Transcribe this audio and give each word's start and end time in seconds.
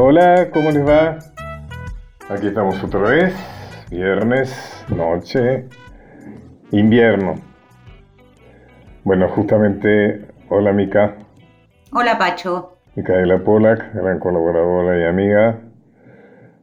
Hola, 0.00 0.50
¿cómo 0.52 0.70
les 0.70 0.86
va? 0.86 1.18
Aquí 2.28 2.46
estamos 2.46 2.80
otra 2.84 3.00
vez, 3.00 3.34
viernes, 3.90 4.86
noche, 4.94 5.66
invierno. 6.70 7.34
Bueno, 9.02 9.28
justamente, 9.30 10.24
hola 10.50 10.72
Mica. 10.72 11.16
Hola 11.90 12.16
Pacho. 12.16 12.78
Micaela 12.94 13.42
Polak, 13.42 13.92
gran 13.92 14.20
colaboradora 14.20 15.00
y 15.00 15.04
amiga. 15.04 15.62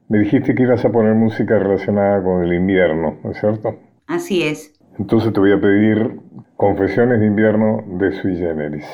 Me 0.07 0.19
dijiste 0.19 0.55
que 0.55 0.63
ibas 0.63 0.85
a 0.85 0.89
poner 0.93 1.13
música 1.15 1.59
relacionada 1.59 2.23
con 2.23 2.41
el 2.41 2.53
invierno, 2.53 3.17
¿no 3.21 3.31
es 3.31 3.37
cierto? 3.37 3.77
Así 4.07 4.43
es. 4.43 4.79
Entonces 4.97 5.33
te 5.33 5.41
voy 5.41 5.51
a 5.51 5.59
pedir 5.59 6.21
Confesiones 6.55 7.19
de 7.19 7.25
invierno 7.25 7.83
de 7.85 8.13
Sui 8.13 8.37
Generis. 8.37 8.85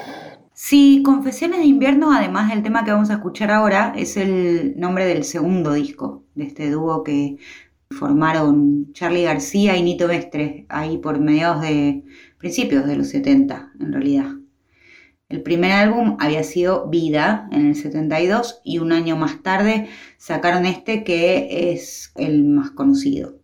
Sí, 0.54 1.02
Confesiones 1.04 1.60
de 1.60 1.66
invierno, 1.66 2.12
además 2.12 2.50
del 2.50 2.62
tema 2.62 2.84
que 2.84 2.92
vamos 2.92 3.10
a 3.10 3.16
escuchar 3.16 3.52
ahora, 3.52 3.94
es 3.96 4.18
el 4.18 4.74
nombre 4.78 5.06
del 5.06 5.24
segundo 5.24 5.74
disco 5.74 6.26
de 6.36 6.44
este 6.44 6.70
dúo 6.70 7.04
que 7.04 7.38
formaron 7.90 8.92
Charlie 8.94 9.24
García 9.24 9.78
y 9.78 9.84
Nito 9.84 10.08
Mestre, 10.08 10.66
ahí 10.70 10.98
por 10.98 11.20
mediados 11.20 11.62
de 11.62 12.04
principios 12.38 12.86
de 12.86 12.98
los 12.98 13.10
70, 13.10 13.72
en 13.80 13.94
realidad. 13.94 14.32
El 15.30 15.42
primer 15.42 15.72
álbum 15.72 16.18
había 16.20 16.44
sido 16.44 16.90
Vida 16.90 17.48
en 17.52 17.68
el 17.68 17.76
72 17.76 18.60
y 18.66 18.80
un 18.80 18.92
año 18.92 19.16
más 19.16 19.42
tarde 19.42 19.88
sacaron 20.18 20.66
este 20.66 21.06
que 21.06 21.72
es 21.72 22.12
el 22.16 22.44
más 22.44 22.72
conocido, 22.72 23.40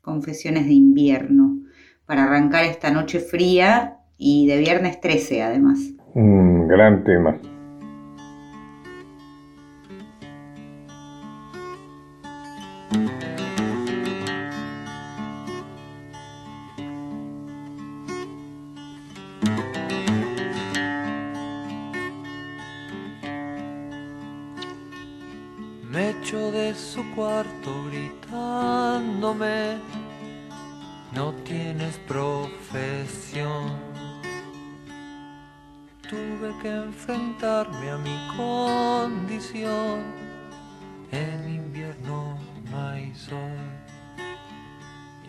Confesiones 0.00 0.66
de 0.66 0.72
invierno, 0.72 1.60
para 2.06 2.24
arrancar 2.24 2.64
esta 2.64 2.90
noche 2.90 3.20
fría 3.20 3.98
y 4.18 4.46
de 4.48 4.58
viernes 4.58 5.00
13 5.00 5.42
además. 5.42 5.92
Un 6.14 6.66
gran 6.66 7.04
tema. 7.04 7.36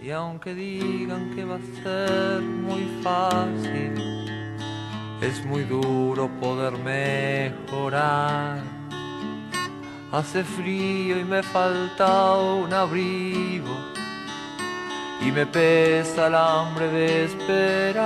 Y 0.03 0.09
aunque 0.09 0.55
digan 0.55 1.35
que 1.35 1.45
va 1.45 1.57
a 1.57 1.83
ser 1.83 2.41
muy 2.41 2.87
fácil, 3.03 3.93
es 5.21 5.45
muy 5.45 5.63
duro 5.63 6.27
poder 6.39 6.73
mejorar. 6.79 8.63
Hace 10.11 10.43
frío 10.43 11.19
y 11.19 11.23
me 11.23 11.43
falta 11.43 12.35
un 12.35 12.73
abrigo 12.73 13.77
y 15.21 15.31
me 15.31 15.45
pesa 15.45 16.25
el 16.27 16.35
hambre 16.35 16.87
de 16.87 17.25
esperar. 17.25 18.01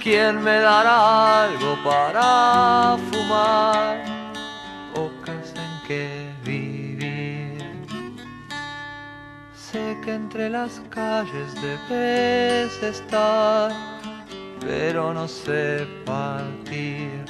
¿Quién 0.00 0.40
me 0.40 0.60
dará 0.60 1.46
algo 1.46 1.76
para 1.82 2.96
fumar 3.10 4.04
o 4.94 5.10
casa 5.24 5.56
en 5.56 5.88
que 5.88 6.15
que 10.06 10.14
entre 10.14 10.48
las 10.48 10.80
calles 10.88 11.54
debes 11.60 12.82
estar, 12.82 13.70
pero 14.60 15.12
no 15.12 15.28
sé 15.28 15.86
partir. 16.06 17.24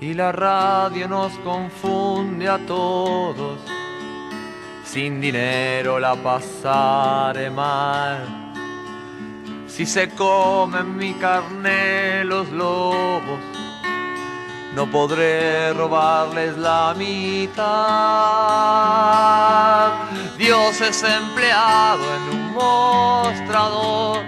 Y 0.00 0.14
la 0.14 0.32
radio 0.32 1.08
nos 1.08 1.32
confunde 1.40 2.48
a 2.48 2.58
todos, 2.64 3.58
sin 4.84 5.20
dinero 5.20 5.98
la 5.98 6.14
pasaré 6.14 7.50
mal 7.50 8.46
si 9.76 9.84
se 9.84 10.08
comen 10.08 10.96
mi 10.96 11.12
carne 11.14 12.24
los 12.24 12.50
lobos, 12.50 13.40
no 14.74 14.90
podré 14.90 15.74
robarles 15.74 16.56
la 16.56 16.94
mitad. 16.96 17.66
Dios 20.38 20.80
es 20.82 21.02
empleado 21.02 22.04
en 22.14 22.22
un 22.36 22.52
mostrador, 22.52 24.22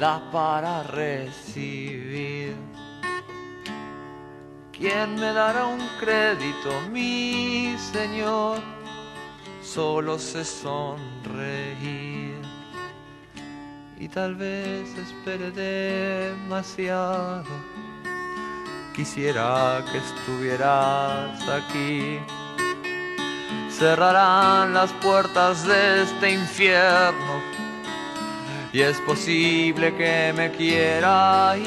da 0.00 0.20
para 0.32 0.82
recibir. 0.82 2.56
¿Quién 4.72 5.14
me 5.14 5.32
dará 5.32 5.66
un 5.66 5.80
crédito, 6.00 6.70
mi 6.90 7.76
Señor? 7.92 8.60
Solo 9.62 10.18
sé 10.18 10.44
sonreír 10.44 12.34
y 13.98 14.08
tal 14.08 14.34
vez 14.34 14.88
espere 14.98 15.50
demasiado. 15.52 17.44
Quisiera 18.94 19.84
que 19.92 19.98
estuvieras 19.98 21.48
aquí. 21.48 22.18
Cerrarán 23.78 24.72
las 24.72 24.90
puertas 25.02 25.66
de 25.66 26.02
este 26.04 26.30
infierno 26.30 27.42
y 28.72 28.80
es 28.80 28.98
posible 29.02 29.94
que 29.94 30.32
me 30.34 30.50
quiera 30.50 31.54
ir. 31.58 31.66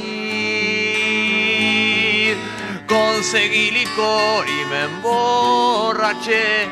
Conseguí 2.88 3.70
licor 3.70 4.48
y 4.48 4.66
me 4.72 4.86
emborraché 4.86 6.64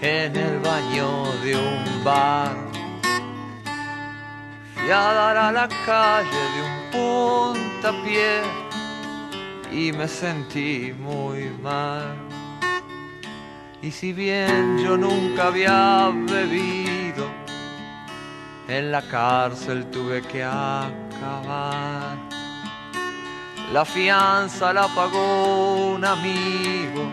en 0.00 0.34
el 0.34 0.58
baño 0.58 1.32
de 1.44 1.54
un 1.56 2.02
bar 2.02 2.56
y 4.84 4.90
a 4.90 5.12
dar 5.12 5.36
a 5.36 5.52
la 5.52 5.68
calle 5.86 6.50
de 6.54 6.62
un 6.62 6.90
puntapié 6.90 8.42
y 9.70 9.92
me 9.92 10.08
sentí 10.08 10.92
muy 10.98 11.50
mal. 11.62 12.25
Y 13.86 13.92
si 13.92 14.12
bien 14.12 14.78
yo 14.78 14.96
nunca 14.96 15.46
había 15.46 16.10
bebido, 16.12 17.30
en 18.66 18.90
la 18.90 19.00
cárcel 19.00 19.86
tuve 19.92 20.22
que 20.22 20.42
acabar. 20.42 22.16
La 23.72 23.84
fianza 23.84 24.72
la 24.72 24.88
pagó 24.88 25.92
un 25.94 26.04
amigo, 26.04 27.08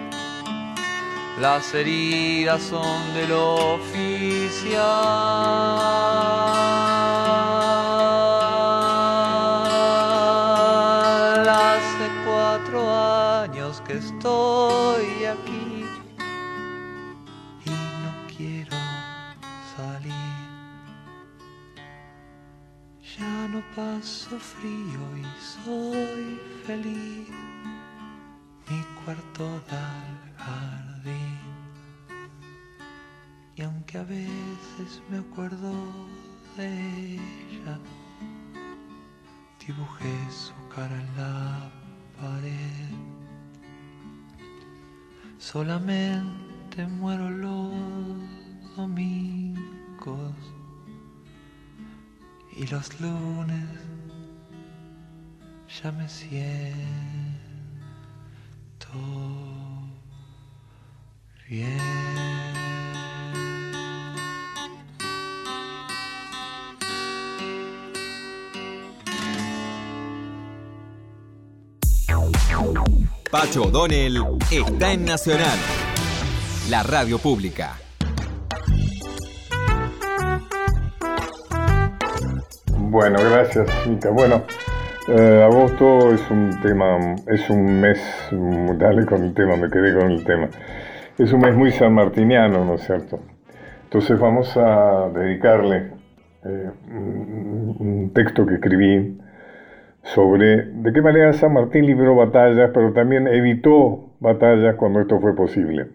las 1.40 1.72
heridas 1.76 2.64
son 2.64 3.14
del 3.14 3.34
oficial. 3.34 4.74
Paso 23.76 24.38
frío 24.40 25.02
y 25.18 25.26
soy 25.42 26.40
feliz. 26.66 27.30
Mi 28.70 28.82
cuarto 29.04 29.62
da 29.70 30.02
al 30.02 30.36
jardín. 30.38 31.40
Y 33.56 33.62
aunque 33.62 33.98
a 33.98 34.04
veces 34.04 35.02
me 35.10 35.20
acuerdo 35.20 35.74
de 36.58 37.16
ella, 37.16 37.80
dibujé 39.66 40.16
su 40.32 40.54
cara 40.76 40.96
en 40.96 41.18
la 41.18 41.72
pared 42.20 43.14
solamente 45.44 46.88
muero 46.88 47.30
los 47.30 47.74
domingos 48.78 50.53
y 52.56 52.68
los 52.68 53.00
lunes 53.00 53.66
ya 55.82 55.92
me 55.92 56.08
siento 56.08 56.38
bien. 61.50 61.80
Pacho 73.32 73.64
O'Donnell 73.64 74.22
está 74.52 74.94
en 74.94 75.06
Nacional, 75.06 75.58
la 76.70 76.84
radio 76.84 77.18
pública. 77.18 77.80
Bueno, 82.94 83.18
gracias, 83.28 83.68
Mica. 83.88 84.12
Bueno, 84.12 84.44
eh, 85.08 85.42
agosto 85.44 86.14
es 86.14 86.30
un 86.30 86.52
tema, 86.62 87.16
es 87.26 87.50
un 87.50 87.82
mes, 87.82 88.00
dale 88.78 89.08
con 89.08 89.24
el 89.24 89.34
tema, 89.34 89.56
me 89.56 89.68
quedé 89.72 90.00
con 90.00 90.12
el 90.12 90.24
tema. 90.24 90.48
Es 91.18 91.34
un 91.34 91.42
mes 91.42 91.56
muy 91.56 91.72
sanmartiniano, 91.72 92.64
¿no 92.64 92.76
es 92.76 92.82
cierto? 92.82 93.20
Entonces 93.86 94.20
vamos 94.20 94.56
a 94.58 95.10
dedicarle 95.10 95.90
eh, 96.46 96.70
un 96.92 98.12
texto 98.14 98.46
que 98.46 98.54
escribí 98.54 99.20
sobre 100.04 100.58
de 100.68 100.94
qué 100.94 101.02
manera 101.02 101.34
San 101.34 101.52
Martín 101.52 101.88
libró 101.88 102.14
batallas, 102.14 102.70
pero 102.76 102.94
también 102.94 103.28
evitó 103.28 104.12
batallas 104.20 104.76
cuando 104.76 105.02
esto 105.02 105.20
fue 105.20 105.36
posible. 105.36 105.88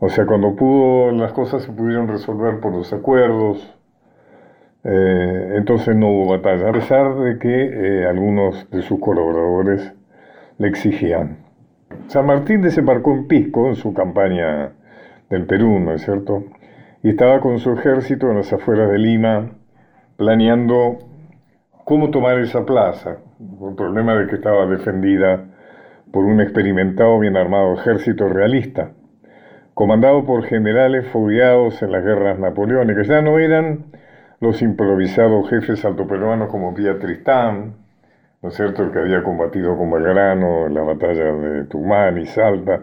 O 0.00 0.08
sea, 0.08 0.26
cuando 0.26 0.56
pudo, 0.56 1.12
las 1.12 1.32
cosas 1.32 1.62
se 1.62 1.70
pudieron 1.70 2.08
resolver 2.08 2.58
por 2.58 2.72
los 2.72 2.92
acuerdos, 2.92 3.75
eh, 4.88 5.54
entonces 5.56 5.96
no 5.96 6.08
hubo 6.08 6.38
batalla, 6.38 6.68
a 6.68 6.72
pesar 6.72 7.16
de 7.16 7.38
que 7.40 7.48
eh, 7.50 8.06
algunos 8.06 8.70
de 8.70 8.82
sus 8.82 9.00
colaboradores 9.00 9.92
le 10.58 10.68
exigían. 10.68 11.38
San 12.06 12.26
Martín 12.26 12.62
desembarcó 12.62 13.12
en 13.12 13.26
Pisco 13.26 13.66
en 13.66 13.74
su 13.74 13.92
campaña 13.92 14.74
del 15.28 15.44
Perú, 15.46 15.80
¿no 15.80 15.92
es 15.92 16.02
cierto? 16.02 16.44
Y 17.02 17.10
estaba 17.10 17.40
con 17.40 17.58
su 17.58 17.72
ejército 17.72 18.30
en 18.30 18.36
las 18.36 18.52
afueras 18.52 18.88
de 18.88 18.98
Lima, 18.98 19.50
planeando 20.16 20.98
cómo 21.84 22.10
tomar 22.10 22.38
esa 22.38 22.64
plaza, 22.64 23.16
con 23.58 23.70
el 23.70 23.74
problema 23.74 24.14
de 24.14 24.28
que 24.28 24.36
estaba 24.36 24.66
defendida 24.66 25.46
por 26.12 26.24
un 26.24 26.40
experimentado, 26.40 27.18
bien 27.18 27.36
armado 27.36 27.74
ejército 27.74 28.28
realista, 28.28 28.92
comandado 29.74 30.24
por 30.24 30.44
generales 30.44 31.08
fogueados 31.08 31.82
en 31.82 31.90
las 31.90 32.04
guerras 32.04 32.38
napoleónicas. 32.38 33.08
Ya 33.08 33.20
no 33.20 33.40
eran 33.40 33.86
los 34.40 34.62
improvisados 34.62 35.48
jefes 35.48 35.84
altoperuanos 35.84 36.50
como 36.50 36.74
Pía 36.74 36.98
Tristán, 36.98 37.74
¿no 38.42 38.48
es 38.48 38.54
cierto?, 38.54 38.82
el 38.82 38.92
que 38.92 38.98
había 38.98 39.22
combatido 39.22 39.76
con 39.76 39.90
Belgrano 39.90 40.66
en 40.66 40.74
la 40.74 40.82
batalla 40.82 41.24
de 41.32 41.64
Tumán 41.64 42.18
y 42.18 42.26
Salta, 42.26 42.80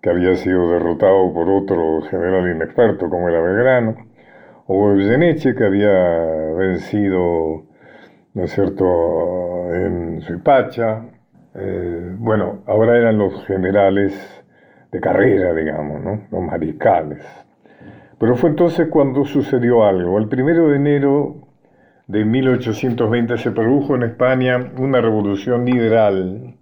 que 0.00 0.10
había 0.10 0.34
sido 0.36 0.70
derrotado 0.72 1.32
por 1.32 1.48
otro 1.48 2.02
general 2.02 2.48
inexperto 2.48 3.10
como 3.10 3.28
era 3.28 3.40
Belgrano, 3.40 3.96
o 4.66 4.92
Goyeneche, 4.92 5.54
que 5.54 5.64
había 5.64 5.90
vencido, 6.56 7.64
¿no 8.34 8.44
es 8.44 8.52
cierto?, 8.52 9.72
en 9.74 10.20
Suipacha. 10.22 11.02
Eh, 11.54 12.14
bueno, 12.18 12.62
ahora 12.66 12.96
eran 12.96 13.18
los 13.18 13.44
generales 13.46 14.44
de 14.92 15.00
carrera, 15.00 15.52
digamos, 15.54 16.02
¿no? 16.02 16.22
los 16.30 16.42
mariscales. 16.42 17.45
Pero 18.18 18.36
fue 18.36 18.50
entonces 18.50 18.88
cuando 18.88 19.24
sucedió 19.24 19.84
algo. 19.84 20.18
El 20.18 20.28
primero 20.28 20.68
de 20.68 20.76
enero 20.76 21.36
de 22.06 22.24
1820 22.24 23.36
se 23.36 23.50
produjo 23.50 23.94
en 23.94 24.04
España 24.04 24.72
una 24.78 25.00
revolución 25.00 25.66
liberal 25.66 26.54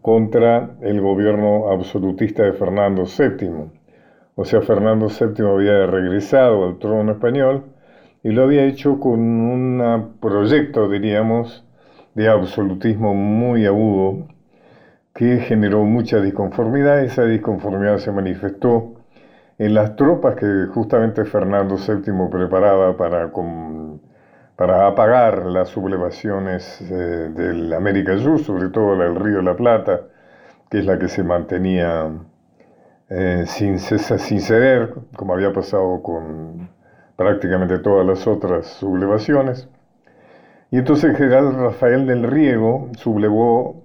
contra 0.00 0.76
el 0.80 1.00
gobierno 1.00 1.70
absolutista 1.70 2.42
de 2.42 2.54
Fernando 2.54 3.04
VII. 3.04 3.70
O 4.34 4.44
sea, 4.44 4.62
Fernando 4.62 5.06
VII 5.08 5.46
había 5.46 5.86
regresado 5.86 6.64
al 6.64 6.78
trono 6.78 7.12
español 7.12 7.64
y 8.24 8.30
lo 8.30 8.42
había 8.42 8.64
hecho 8.64 8.98
con 8.98 9.20
un 9.20 10.16
proyecto, 10.20 10.88
diríamos, 10.88 11.64
de 12.14 12.28
absolutismo 12.28 13.14
muy 13.14 13.66
agudo 13.66 14.26
que 15.14 15.38
generó 15.38 15.84
mucha 15.84 16.20
disconformidad. 16.20 17.04
Esa 17.04 17.24
disconformidad 17.24 17.98
se 17.98 18.10
manifestó 18.10 18.91
en 19.58 19.74
las 19.74 19.96
tropas 19.96 20.36
que 20.36 20.66
justamente 20.72 21.24
Fernando 21.24 21.76
VII 21.76 22.28
preparaba 22.30 22.96
para, 22.96 23.30
para 24.56 24.86
apagar 24.86 25.46
las 25.46 25.68
sublevaciones 25.68 26.80
eh, 26.80 27.30
del 27.34 27.72
América 27.72 28.16
Sur, 28.18 28.38
sobre 28.40 28.68
todo 28.70 28.96
la 28.96 29.04
del 29.04 29.16
Río 29.16 29.36
de 29.38 29.42
la 29.42 29.56
Plata, 29.56 30.02
que 30.70 30.78
es 30.78 30.86
la 30.86 30.98
que 30.98 31.08
se 31.08 31.22
mantenía 31.22 32.10
eh, 33.10 33.44
sin, 33.46 33.78
sin 33.78 34.40
ceder, 34.40 34.94
como 35.16 35.34
había 35.34 35.52
pasado 35.52 36.02
con 36.02 36.70
prácticamente 37.16 37.78
todas 37.78 38.06
las 38.06 38.26
otras 38.26 38.66
sublevaciones. 38.66 39.68
Y 40.70 40.78
entonces 40.78 41.10
el 41.10 41.16
general 41.16 41.54
Rafael 41.54 42.06
del 42.06 42.22
Riego 42.22 42.88
sublevó 42.96 43.84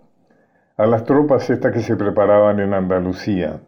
a 0.78 0.86
las 0.86 1.04
tropas 1.04 1.50
estas 1.50 1.74
que 1.74 1.82
se 1.82 1.98
preparaban 1.98 2.62
en 2.62 2.74
Andalucía 2.74 3.60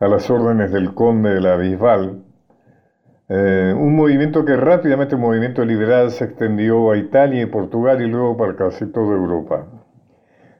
a 0.00 0.08
las 0.08 0.30
órdenes 0.30 0.70
del 0.70 0.94
conde 0.94 1.34
de 1.34 1.40
la 1.40 1.56
Bisbal, 1.56 2.22
eh, 3.28 3.74
un 3.76 3.96
movimiento 3.96 4.44
que 4.44 4.56
rápidamente, 4.56 5.16
un 5.16 5.20
movimiento 5.22 5.64
liberal, 5.64 6.10
se 6.10 6.24
extendió 6.24 6.92
a 6.92 6.96
Italia 6.96 7.42
y 7.42 7.46
Portugal 7.46 8.00
y 8.00 8.06
luego 8.06 8.36
para 8.36 8.56
casi 8.56 8.86
toda 8.86 9.16
Europa. 9.16 9.66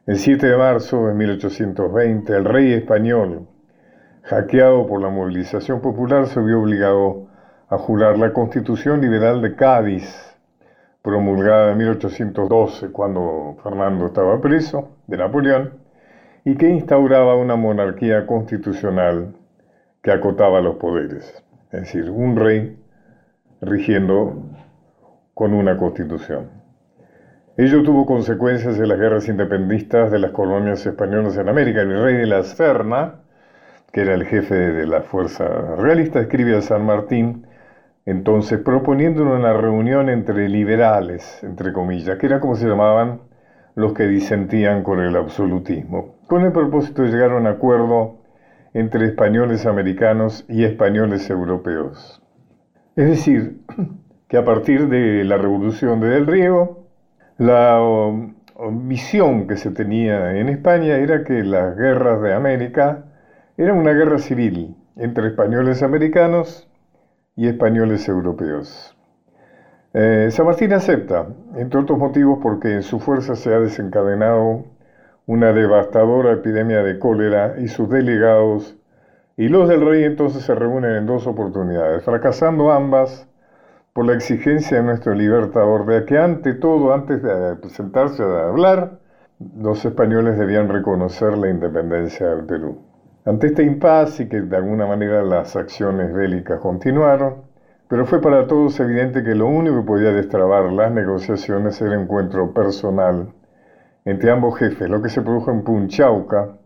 El 0.06 0.18
7 0.18 0.46
de 0.46 0.56
marzo 0.56 1.06
de 1.06 1.14
1820, 1.14 2.34
el 2.34 2.44
rey 2.44 2.72
español, 2.72 3.46
hackeado 4.24 4.86
por 4.86 5.00
la 5.00 5.08
movilización 5.08 5.80
popular, 5.80 6.26
se 6.26 6.40
vio 6.40 6.60
obligado 6.60 7.28
a 7.70 7.78
jurar 7.78 8.18
la 8.18 8.32
Constitución 8.32 9.00
Liberal 9.00 9.40
de 9.40 9.54
Cádiz, 9.54 10.36
promulgada 11.02 11.72
en 11.72 11.78
1812, 11.78 12.90
cuando 12.90 13.56
Fernando 13.62 14.06
estaba 14.06 14.40
preso 14.40 14.96
de 15.06 15.16
Napoleón, 15.16 15.87
y 16.44 16.56
que 16.56 16.68
instauraba 16.68 17.36
una 17.36 17.56
monarquía 17.56 18.26
constitucional 18.26 19.34
que 20.02 20.12
acotaba 20.12 20.60
los 20.60 20.76
poderes, 20.76 21.44
es 21.72 21.80
decir, 21.80 22.10
un 22.10 22.36
rey 22.36 22.78
rigiendo 23.60 24.44
con 25.34 25.54
una 25.54 25.76
constitución. 25.76 26.50
Ello 27.56 27.82
tuvo 27.82 28.06
consecuencias 28.06 28.78
en 28.78 28.88
las 28.88 28.98
guerras 29.00 29.28
independistas 29.28 30.12
de 30.12 30.20
las 30.20 30.30
colonias 30.30 30.86
españolas 30.86 31.36
en 31.36 31.48
América. 31.48 31.80
El 31.80 32.02
rey 32.02 32.14
de 32.14 32.26
la 32.26 32.44
Serna, 32.44 33.16
que 33.92 34.02
era 34.02 34.14
el 34.14 34.24
jefe 34.26 34.54
de 34.54 34.86
la 34.86 35.02
fuerza 35.02 35.74
realista, 35.76 36.20
escribe 36.20 36.56
a 36.56 36.62
San 36.62 36.86
Martín, 36.86 37.46
entonces 38.06 38.60
proponiendo 38.60 39.24
una 39.24 39.52
reunión 39.54 40.08
entre 40.08 40.48
liberales, 40.48 41.42
entre 41.42 41.72
comillas, 41.72 42.16
que 42.18 42.26
era 42.26 42.38
como 42.38 42.54
se 42.54 42.68
llamaban 42.68 43.22
los 43.74 43.92
que 43.92 44.06
disentían 44.06 44.84
con 44.84 45.00
el 45.00 45.16
absolutismo, 45.16 46.17
con 46.28 46.44
el 46.44 46.52
propósito 46.52 47.02
de 47.02 47.08
llegar 47.08 47.32
a 47.32 47.36
un 47.36 47.46
acuerdo 47.46 48.18
entre 48.74 49.06
españoles 49.06 49.64
americanos 49.64 50.44
y 50.48 50.64
españoles 50.64 51.28
europeos. 51.30 52.22
Es 52.96 53.08
decir, 53.08 53.62
que 54.28 54.36
a 54.36 54.44
partir 54.44 54.88
de 54.88 55.24
la 55.24 55.38
revolución 55.38 56.00
de 56.00 56.08
Del 56.08 56.26
Riego, 56.26 56.86
la 57.38 57.80
visión 58.70 59.46
que 59.46 59.56
se 59.56 59.70
tenía 59.70 60.36
en 60.38 60.50
España 60.50 60.96
era 60.96 61.24
que 61.24 61.42
las 61.44 61.76
guerras 61.76 62.20
de 62.20 62.34
América 62.34 63.06
eran 63.56 63.78
una 63.78 63.92
guerra 63.92 64.18
civil 64.18 64.76
entre 64.96 65.28
españoles 65.28 65.82
americanos 65.82 66.68
y 67.36 67.48
españoles 67.48 68.06
europeos. 68.06 68.94
Eh, 69.94 70.28
San 70.30 70.44
Martín 70.44 70.74
acepta, 70.74 71.26
entre 71.56 71.80
otros 71.80 71.98
motivos 71.98 72.38
porque 72.42 72.74
en 72.74 72.82
su 72.82 73.00
fuerza 73.00 73.34
se 73.34 73.54
ha 73.54 73.60
desencadenado 73.60 74.66
una 75.28 75.52
devastadora 75.52 76.32
epidemia 76.32 76.82
de 76.82 76.98
cólera 76.98 77.56
y 77.58 77.68
sus 77.68 77.90
delegados 77.90 78.78
y 79.36 79.48
los 79.48 79.68
del 79.68 79.84
rey 79.84 80.04
entonces 80.04 80.42
se 80.42 80.54
reúnen 80.54 80.92
en 80.96 81.06
dos 81.06 81.26
oportunidades, 81.26 82.02
fracasando 82.02 82.72
ambas 82.72 83.28
por 83.92 84.06
la 84.06 84.14
exigencia 84.14 84.78
de 84.78 84.84
nuestro 84.84 85.12
libertador 85.12 85.84
de 85.84 86.06
que 86.06 86.16
ante 86.18 86.54
todo, 86.54 86.94
antes 86.94 87.22
de 87.22 87.56
presentarse 87.56 88.22
a 88.22 88.48
hablar, 88.48 89.00
los 89.54 89.84
españoles 89.84 90.38
debían 90.38 90.70
reconocer 90.70 91.36
la 91.36 91.50
independencia 91.50 92.28
del 92.28 92.46
Perú. 92.46 92.78
Ante 93.26 93.48
este 93.48 93.64
impasse 93.64 94.22
y 94.22 94.28
que 94.30 94.40
de 94.40 94.56
alguna 94.56 94.86
manera 94.86 95.22
las 95.22 95.54
acciones 95.56 96.10
bélicas 96.10 96.58
continuaron, 96.58 97.42
pero 97.86 98.06
fue 98.06 98.22
para 98.22 98.46
todos 98.46 98.80
evidente 98.80 99.22
que 99.22 99.34
lo 99.34 99.46
único 99.46 99.76
que 99.76 99.86
podía 99.86 100.10
destrabar 100.10 100.72
las 100.72 100.90
negociaciones 100.90 101.78
era 101.82 101.94
el 101.94 102.00
encuentro 102.00 102.54
personal 102.54 103.34
entre 104.10 104.30
ambos 104.30 104.58
jefes, 104.58 104.88
lo 104.88 105.02
que 105.02 105.10
se 105.10 105.20
produjo 105.20 105.50
en 105.50 105.62
Punchauca, 105.62 106.56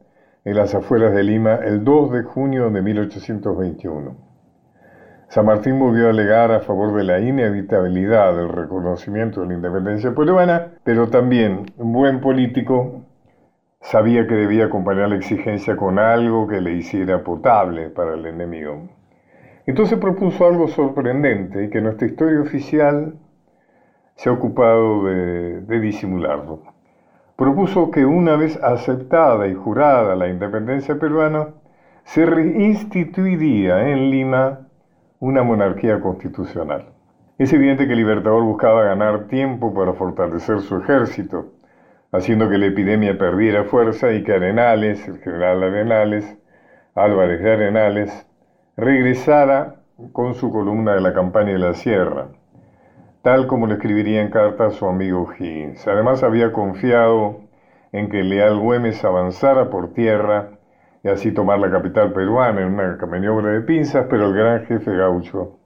en 0.44 0.56
las 0.56 0.74
afueras 0.76 1.12
de 1.12 1.24
Lima, 1.24 1.56
el 1.56 1.82
2 1.82 2.12
de 2.12 2.22
junio 2.22 2.70
de 2.70 2.82
1821. 2.82 4.16
San 5.28 5.46
Martín 5.46 5.78
volvió 5.78 6.06
a 6.06 6.10
alegar 6.10 6.52
a 6.52 6.60
favor 6.60 6.94
de 6.94 7.02
la 7.02 7.18
inevitabilidad 7.18 8.36
del 8.36 8.48
reconocimiento 8.48 9.40
de 9.40 9.48
la 9.48 9.54
independencia 9.54 10.14
peruana, 10.14 10.68
pero 10.84 11.08
también, 11.08 11.66
un 11.78 11.92
buen 11.92 12.20
político, 12.20 13.06
sabía 13.80 14.26
que 14.28 14.34
debía 14.34 14.66
acompañar 14.66 15.08
la 15.08 15.16
exigencia 15.16 15.76
con 15.76 15.98
algo 15.98 16.46
que 16.46 16.60
le 16.60 16.74
hiciera 16.74 17.24
potable 17.24 17.90
para 17.90 18.14
el 18.14 18.24
enemigo. 18.26 18.88
Entonces 19.66 19.98
propuso 19.98 20.46
algo 20.46 20.68
sorprendente 20.68 21.64
y 21.64 21.70
que 21.70 21.80
nuestra 21.80 22.06
historia 22.06 22.40
oficial 22.40 23.14
se 24.14 24.28
ha 24.28 24.32
ocupado 24.32 25.06
de, 25.06 25.80
disimularlo. 25.80 26.71
Propuso 27.36 27.90
que 27.90 28.04
una 28.04 28.36
vez 28.36 28.58
aceptada 28.62 29.46
y 29.48 29.54
jurada 29.54 30.14
la 30.16 30.28
independencia 30.28 30.98
peruana, 30.98 31.48
se 32.04 32.26
reinstituiría 32.26 33.88
en 33.88 34.10
Lima 34.10 34.60
una 35.20 35.42
monarquía 35.42 36.00
constitucional. 36.00 36.86
Es 37.38 37.52
evidente 37.52 37.86
que 37.86 37.92
el 37.92 37.98
Libertador 37.98 38.42
buscaba 38.42 38.84
ganar 38.84 39.26
tiempo 39.28 39.72
para 39.72 39.94
fortalecer 39.94 40.60
su 40.60 40.78
ejército, 40.78 41.52
haciendo 42.12 42.48
que 42.48 42.58
la 42.58 42.66
epidemia 42.66 43.16
perdiera 43.16 43.64
fuerza 43.64 44.12
y 44.12 44.22
que 44.22 44.34
Arenales, 44.34 45.06
el 45.08 45.18
general 45.18 45.62
Arenales, 45.62 46.38
Álvarez 46.94 47.40
de 47.40 47.52
Arenales, 47.52 48.26
regresara 48.76 49.76
con 50.12 50.34
su 50.34 50.50
columna 50.52 50.94
de 50.94 51.00
la 51.00 51.14
campaña 51.14 51.52
de 51.52 51.58
la 51.58 51.74
sierra, 51.74 52.28
tal 53.22 53.46
como 53.46 53.66
le 53.66 53.74
escribiría 53.74 54.20
en 54.20 54.30
carta 54.30 54.66
a 54.66 54.70
su 54.70 54.86
amigo 54.86 55.28
Higgins. 55.38 55.86
Además 55.86 56.22
había 56.22 56.52
confiado 56.52 57.40
en 57.92 58.08
que 58.08 58.24
Leal 58.24 58.58
Güemes 58.58 59.04
avanzara 59.04 59.70
por 59.70 59.94
tierra 59.94 60.50
y 61.04 61.08
así 61.08 61.32
tomar 61.32 61.58
la 61.60 61.70
capital 61.70 62.12
peruana 62.12 62.62
en 62.62 62.74
una 62.74 62.98
maniobra 63.06 63.52
de 63.52 63.60
pinzas, 63.60 64.06
pero 64.10 64.26
el 64.26 64.34
gran 64.34 64.66
jefe 64.66 64.96
gaucho 64.96 65.58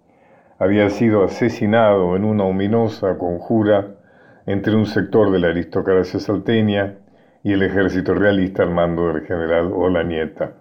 había 0.58 0.88
sido 0.90 1.24
asesinado 1.24 2.16
en 2.16 2.24
una 2.24 2.44
ominosa 2.44 3.18
conjura 3.18 3.96
entre 4.46 4.74
un 4.74 4.86
sector 4.86 5.30
de 5.30 5.38
la 5.38 5.48
aristocracia 5.48 6.20
salteña 6.20 6.94
y 7.42 7.52
el 7.52 7.62
ejército 7.62 8.14
realista 8.14 8.62
al 8.62 8.70
mando 8.70 9.08
del 9.08 9.26
general 9.26 9.72
Olanieta. 9.72 10.52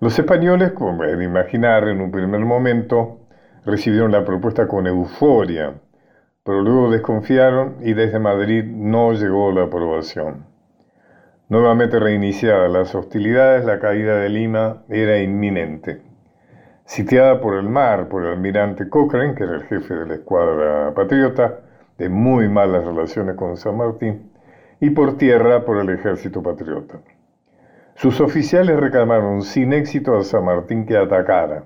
Los 0.00 0.18
españoles, 0.18 0.72
como 0.72 0.98
pueden 0.98 1.22
imaginar, 1.22 1.88
en 1.88 2.00
un 2.00 2.10
primer 2.10 2.40
momento 2.40 3.25
recibieron 3.66 4.12
la 4.12 4.24
propuesta 4.24 4.68
con 4.68 4.86
euforia, 4.86 5.74
pero 6.44 6.62
luego 6.62 6.90
desconfiaron 6.90 7.78
y 7.82 7.92
desde 7.92 8.20
Madrid 8.20 8.64
no 8.64 9.12
llegó 9.12 9.50
la 9.50 9.64
aprobación. 9.64 10.46
Nuevamente 11.48 11.98
reiniciadas 11.98 12.70
las 12.70 12.94
hostilidades, 12.94 13.64
la 13.64 13.80
caída 13.80 14.16
de 14.16 14.28
Lima 14.28 14.84
era 14.88 15.18
inminente. 15.18 16.00
Sitiada 16.84 17.40
por 17.40 17.54
el 17.54 17.68
mar 17.68 18.08
por 18.08 18.24
el 18.24 18.32
almirante 18.32 18.88
Cochrane, 18.88 19.34
que 19.34 19.42
era 19.42 19.56
el 19.56 19.64
jefe 19.64 19.94
de 19.94 20.06
la 20.06 20.14
escuadra 20.14 20.94
patriota, 20.94 21.60
de 21.98 22.08
muy 22.08 22.48
malas 22.48 22.84
relaciones 22.84 23.34
con 23.34 23.56
San 23.56 23.76
Martín, 23.76 24.30
y 24.80 24.90
por 24.90 25.16
tierra 25.16 25.64
por 25.64 25.78
el 25.78 25.90
ejército 25.90 26.42
patriota. 26.42 26.98
Sus 27.96 28.20
oficiales 28.20 28.78
reclamaron 28.78 29.42
sin 29.42 29.72
éxito 29.72 30.16
a 30.16 30.22
San 30.22 30.44
Martín 30.44 30.86
que 30.86 30.96
atacara. 30.96 31.64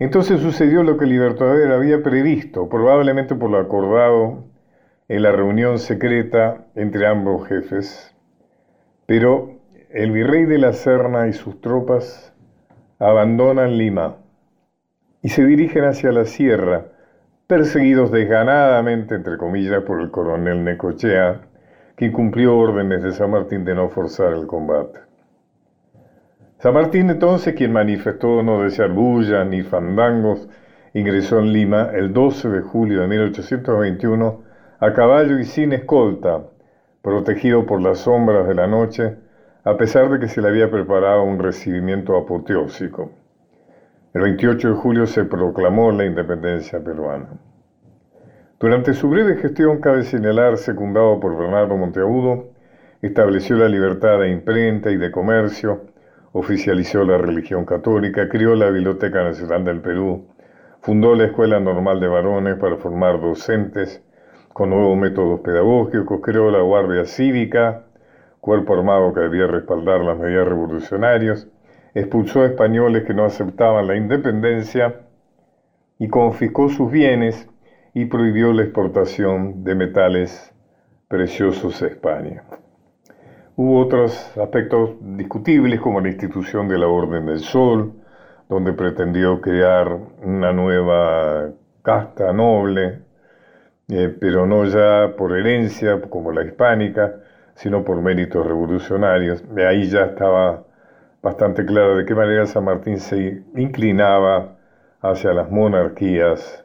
Entonces 0.00 0.40
sucedió 0.40 0.84
lo 0.84 0.96
que 0.96 1.06
Libertador 1.06 1.72
había 1.72 2.02
previsto, 2.02 2.68
probablemente 2.68 3.34
por 3.34 3.50
lo 3.50 3.58
acordado 3.58 4.44
en 5.08 5.22
la 5.22 5.32
reunión 5.32 5.78
secreta 5.80 6.66
entre 6.76 7.06
ambos 7.06 7.48
jefes. 7.48 8.14
Pero 9.06 9.58
el 9.90 10.12
virrey 10.12 10.44
de 10.44 10.58
la 10.58 10.72
Serna 10.72 11.26
y 11.26 11.32
sus 11.32 11.60
tropas 11.60 12.32
abandonan 13.00 13.76
Lima 13.76 14.18
y 15.22 15.30
se 15.30 15.44
dirigen 15.44 15.84
hacia 15.84 16.12
la 16.12 16.26
sierra, 16.26 16.86
perseguidos 17.48 18.12
desganadamente, 18.12 19.16
entre 19.16 19.36
comillas, 19.36 19.82
por 19.82 20.00
el 20.00 20.12
coronel 20.12 20.62
Necochea, 20.62 21.40
que 21.96 22.12
cumplió 22.12 22.56
órdenes 22.56 23.02
de 23.02 23.10
San 23.10 23.32
Martín 23.32 23.64
de 23.64 23.74
no 23.74 23.88
forzar 23.88 24.32
el 24.34 24.46
combate. 24.46 25.07
San 26.58 26.74
Martín 26.74 27.08
entonces, 27.08 27.54
quien 27.54 27.72
manifestó 27.72 28.42
no 28.42 28.64
desear 28.64 28.90
bullas 28.90 29.46
ni 29.46 29.62
fandangos, 29.62 30.48
ingresó 30.92 31.38
en 31.38 31.52
Lima 31.52 31.90
el 31.94 32.12
12 32.12 32.48
de 32.48 32.60
julio 32.62 33.02
de 33.02 33.06
1821 33.06 34.42
a 34.80 34.92
caballo 34.92 35.38
y 35.38 35.44
sin 35.44 35.72
escolta, 35.72 36.42
protegido 37.00 37.64
por 37.64 37.80
las 37.80 37.98
sombras 37.98 38.48
de 38.48 38.56
la 38.56 38.66
noche, 38.66 39.18
a 39.62 39.76
pesar 39.76 40.10
de 40.10 40.18
que 40.18 40.26
se 40.26 40.42
le 40.42 40.48
había 40.48 40.68
preparado 40.68 41.22
un 41.22 41.38
recibimiento 41.38 42.16
apoteósico. 42.16 43.12
El 44.12 44.22
28 44.22 44.70
de 44.70 44.74
julio 44.74 45.06
se 45.06 45.26
proclamó 45.26 45.92
la 45.92 46.06
independencia 46.06 46.82
peruana. 46.82 47.28
Durante 48.58 48.94
su 48.94 49.08
breve 49.08 49.36
gestión, 49.36 49.80
cabe 49.80 50.02
señalar, 50.02 50.56
secundado 50.56 51.20
por 51.20 51.38
Bernardo 51.38 51.76
Monteagudo, 51.76 52.48
estableció 53.00 53.54
la 53.54 53.68
libertad 53.68 54.18
de 54.18 54.30
imprenta 54.30 54.90
y 54.90 54.96
de 54.96 55.12
comercio, 55.12 55.82
oficializó 56.32 57.04
la 57.04 57.18
religión 57.18 57.64
católica, 57.64 58.28
crió 58.28 58.54
la 58.54 58.70
Biblioteca 58.70 59.22
Nacional 59.24 59.64
del 59.64 59.80
Perú, 59.80 60.26
fundó 60.80 61.14
la 61.14 61.24
Escuela 61.24 61.60
Normal 61.60 62.00
de 62.00 62.08
Varones 62.08 62.56
para 62.56 62.76
formar 62.76 63.20
docentes 63.20 64.02
con 64.52 64.70
nuevos 64.70 64.96
métodos 64.96 65.40
pedagógicos, 65.40 66.20
creó 66.22 66.50
la 66.50 66.60
Guardia 66.60 67.04
Cívica, 67.04 67.86
cuerpo 68.40 68.74
armado 68.74 69.12
que 69.14 69.20
debía 69.20 69.46
respaldar 69.46 70.00
las 70.00 70.18
medidas 70.18 70.48
revolucionarias, 70.48 71.48
expulsó 71.94 72.42
a 72.42 72.46
españoles 72.46 73.04
que 73.04 73.14
no 73.14 73.24
aceptaban 73.24 73.86
la 73.86 73.96
independencia 73.96 75.00
y 75.98 76.08
confiscó 76.08 76.68
sus 76.68 76.90
bienes 76.90 77.48
y 77.94 78.04
prohibió 78.04 78.52
la 78.52 78.62
exportación 78.62 79.64
de 79.64 79.74
metales 79.74 80.54
preciosos 81.08 81.82
a 81.82 81.86
España. 81.86 82.44
Hubo 83.60 83.80
otros 83.80 84.38
aspectos 84.38 84.90
discutibles 85.00 85.80
como 85.80 86.00
la 86.00 86.06
institución 86.06 86.68
de 86.68 86.78
la 86.78 86.86
Orden 86.86 87.26
del 87.26 87.40
Sol, 87.40 87.92
donde 88.48 88.72
pretendió 88.72 89.40
crear 89.40 89.98
una 90.22 90.52
nueva 90.52 91.50
casta 91.82 92.32
noble, 92.32 93.00
eh, 93.88 94.16
pero 94.20 94.46
no 94.46 94.64
ya 94.64 95.16
por 95.16 95.36
herencia 95.36 96.00
como 96.02 96.30
la 96.30 96.44
hispánica, 96.44 97.16
sino 97.56 97.82
por 97.82 98.00
méritos 98.00 98.46
revolucionarios. 98.46 99.42
Ahí 99.68 99.88
ya 99.88 100.04
estaba 100.04 100.62
bastante 101.20 101.66
claro 101.66 101.96
de 101.96 102.04
qué 102.04 102.14
manera 102.14 102.46
San 102.46 102.62
Martín 102.62 103.00
se 103.00 103.42
inclinaba 103.56 104.56
hacia 105.00 105.32
las 105.32 105.50
monarquías 105.50 106.64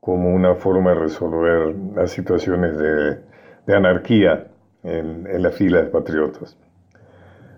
como 0.00 0.34
una 0.34 0.54
forma 0.54 0.90
de 0.90 0.96
resolver 0.96 1.74
las 1.94 2.10
situaciones 2.10 2.76
de, 2.76 3.74
anarquía 3.74 4.49
en, 4.82 5.26
en 5.26 5.42
las 5.42 5.54
filas 5.54 5.84
de 5.84 5.90
patriotas. 5.90 6.56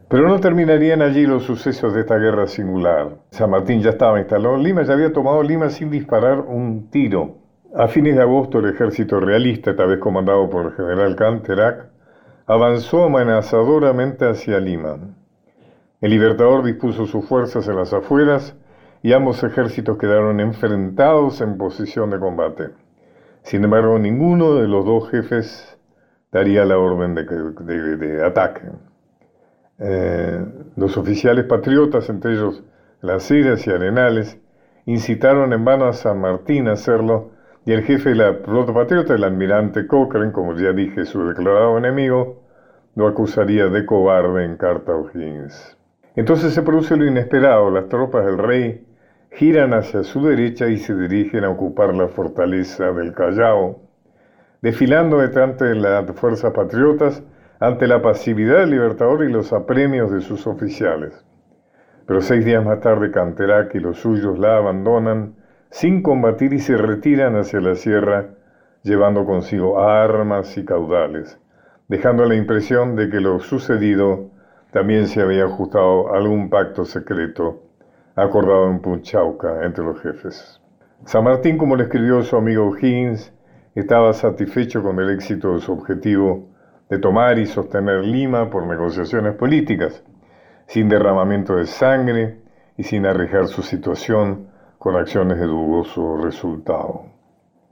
Pero 0.08 0.28
no 0.28 0.40
terminarían 0.40 1.00
allí 1.00 1.24
los 1.24 1.44
sucesos 1.44 1.94
de 1.94 2.00
esta 2.00 2.18
guerra 2.18 2.46
singular. 2.46 3.16
San 3.30 3.48
Martín 3.48 3.80
ya 3.80 3.90
estaba 3.90 4.18
instalado 4.18 4.56
en 4.56 4.62
Lima, 4.62 4.82
ya 4.82 4.92
había 4.92 5.12
tomado 5.12 5.42
Lima 5.42 5.70
sin 5.70 5.90
disparar 5.90 6.40
un 6.40 6.90
tiro. 6.90 7.38
A 7.74 7.88
fines 7.88 8.16
de 8.16 8.20
agosto 8.20 8.58
el 8.58 8.68
ejército 8.68 9.18
realista, 9.18 9.70
esta 9.70 9.86
vez 9.86 9.98
comandado 9.98 10.50
por 10.50 10.66
el 10.66 10.72
general 10.72 11.16
Canterac, 11.16 11.86
avanzó 12.46 13.04
amenazadoramente 13.04 14.28
hacia 14.28 14.60
Lima. 14.60 14.98
El 16.02 16.10
Libertador 16.10 16.62
dispuso 16.62 17.06
sus 17.06 17.24
fuerzas 17.24 17.66
en 17.68 17.76
las 17.76 17.94
afueras 17.94 18.54
y 19.02 19.14
ambos 19.14 19.42
ejércitos 19.42 19.96
quedaron 19.96 20.40
enfrentados 20.40 21.40
en 21.40 21.56
posición 21.56 22.10
de 22.10 22.18
combate. 22.18 22.70
Sin 23.44 23.64
embargo, 23.64 23.98
ninguno 23.98 24.56
de 24.56 24.68
los 24.68 24.84
dos 24.84 25.08
jefes 25.08 25.71
daría 26.32 26.64
la 26.64 26.78
orden 26.78 27.14
de, 27.14 28.24
ataque. 28.24 28.62
Eh, 29.78 30.44
los 30.76 30.96
oficiales 30.96 31.44
patriotas, 31.44 32.08
entre 32.08 32.32
ellos 32.32 32.64
Las 33.02 33.30
Heras 33.30 33.66
y 33.66 33.70
Arenales, 33.70 34.38
incitaron 34.86 35.52
en 35.52 35.64
vano 35.64 35.84
a 35.84 35.92
San 35.92 36.20
Martín 36.20 36.68
a 36.68 36.72
hacerlo 36.72 37.30
y 37.64 37.72
el 37.72 37.82
jefe 37.82 38.10
de 38.10 38.14
la 38.16 38.34
flota 38.34 38.72
patriota, 38.72 39.14
el 39.14 39.24
almirante 39.24 39.86
Cochrane, 39.86 40.32
como 40.32 40.56
ya 40.56 40.72
dije, 40.72 41.04
su 41.04 41.24
declarado 41.28 41.78
enemigo, 41.78 42.42
lo 42.96 43.06
acusaría 43.06 43.66
de 43.68 43.86
cobarde 43.86 44.44
en 44.44 44.56
carta 44.56 44.92
a 44.92 44.96
O'Higgins. 44.96 45.76
Entonces 46.16 46.54
se 46.54 46.62
produce 46.62 46.96
lo 46.96 47.06
inesperado, 47.06 47.70
las 47.70 47.88
tropas 47.88 48.26
del 48.26 48.38
rey 48.38 48.84
giran 49.30 49.72
hacia 49.72 50.02
su 50.02 50.26
derecha 50.26 50.66
y 50.66 50.76
se 50.76 50.94
dirigen 50.94 51.44
a 51.44 51.50
ocupar 51.50 51.94
la 51.94 52.08
fortaleza 52.08 52.92
del 52.92 53.14
Callao, 53.14 53.80
desfilando 54.62 55.18
detrás 55.18 55.58
de 55.58 55.74
las 55.74 56.10
fuerzas 56.12 56.52
patriotas 56.52 57.22
ante 57.58 57.86
la 57.86 58.00
pasividad 58.00 58.60
del 58.60 58.70
libertador 58.70 59.24
y 59.24 59.32
los 59.32 59.52
apremios 59.52 60.10
de 60.12 60.20
sus 60.20 60.46
oficiales. 60.46 61.24
Pero 62.06 62.20
seis 62.20 62.44
días 62.44 62.64
más 62.64 62.80
tarde 62.80 63.10
Canterac 63.10 63.74
y 63.74 63.80
los 63.80 63.98
suyos 63.98 64.38
la 64.38 64.56
abandonan 64.56 65.34
sin 65.70 66.02
combatir 66.02 66.52
y 66.52 66.60
se 66.60 66.76
retiran 66.76 67.36
hacia 67.36 67.60
la 67.60 67.74
sierra 67.74 68.30
llevando 68.82 69.24
consigo 69.24 69.80
armas 69.80 70.56
y 70.56 70.64
caudales, 70.64 71.38
dejando 71.88 72.24
la 72.24 72.34
impresión 72.34 72.96
de 72.96 73.10
que 73.10 73.20
lo 73.20 73.38
sucedido 73.40 74.30
también 74.72 75.06
se 75.06 75.22
había 75.22 75.44
ajustado 75.44 76.12
a 76.12 76.18
algún 76.18 76.50
pacto 76.50 76.84
secreto 76.84 77.62
acordado 78.16 78.68
en 78.70 78.80
Punchauca 78.80 79.64
entre 79.64 79.84
los 79.84 80.00
jefes. 80.00 80.60
San 81.04 81.24
Martín, 81.24 81.58
como 81.58 81.76
le 81.76 81.84
escribió 81.84 82.22
su 82.22 82.36
amigo 82.36 82.76
Higgins, 82.76 83.32
estaba 83.80 84.12
satisfecho 84.12 84.82
con 84.82 84.98
el 85.00 85.10
éxito 85.10 85.54
de 85.54 85.60
su 85.60 85.72
objetivo 85.72 86.48
de 86.90 86.98
tomar 86.98 87.38
y 87.38 87.46
sostener 87.46 88.04
Lima 88.04 88.50
por 88.50 88.66
negociaciones 88.66 89.34
políticas, 89.34 90.02
sin 90.66 90.88
derramamiento 90.88 91.56
de 91.56 91.66
sangre 91.66 92.40
y 92.76 92.82
sin 92.82 93.06
arriesgar 93.06 93.46
su 93.46 93.62
situación 93.62 94.48
con 94.78 94.96
acciones 94.96 95.38
de 95.38 95.46
dudoso 95.46 96.18
resultado. 96.18 97.04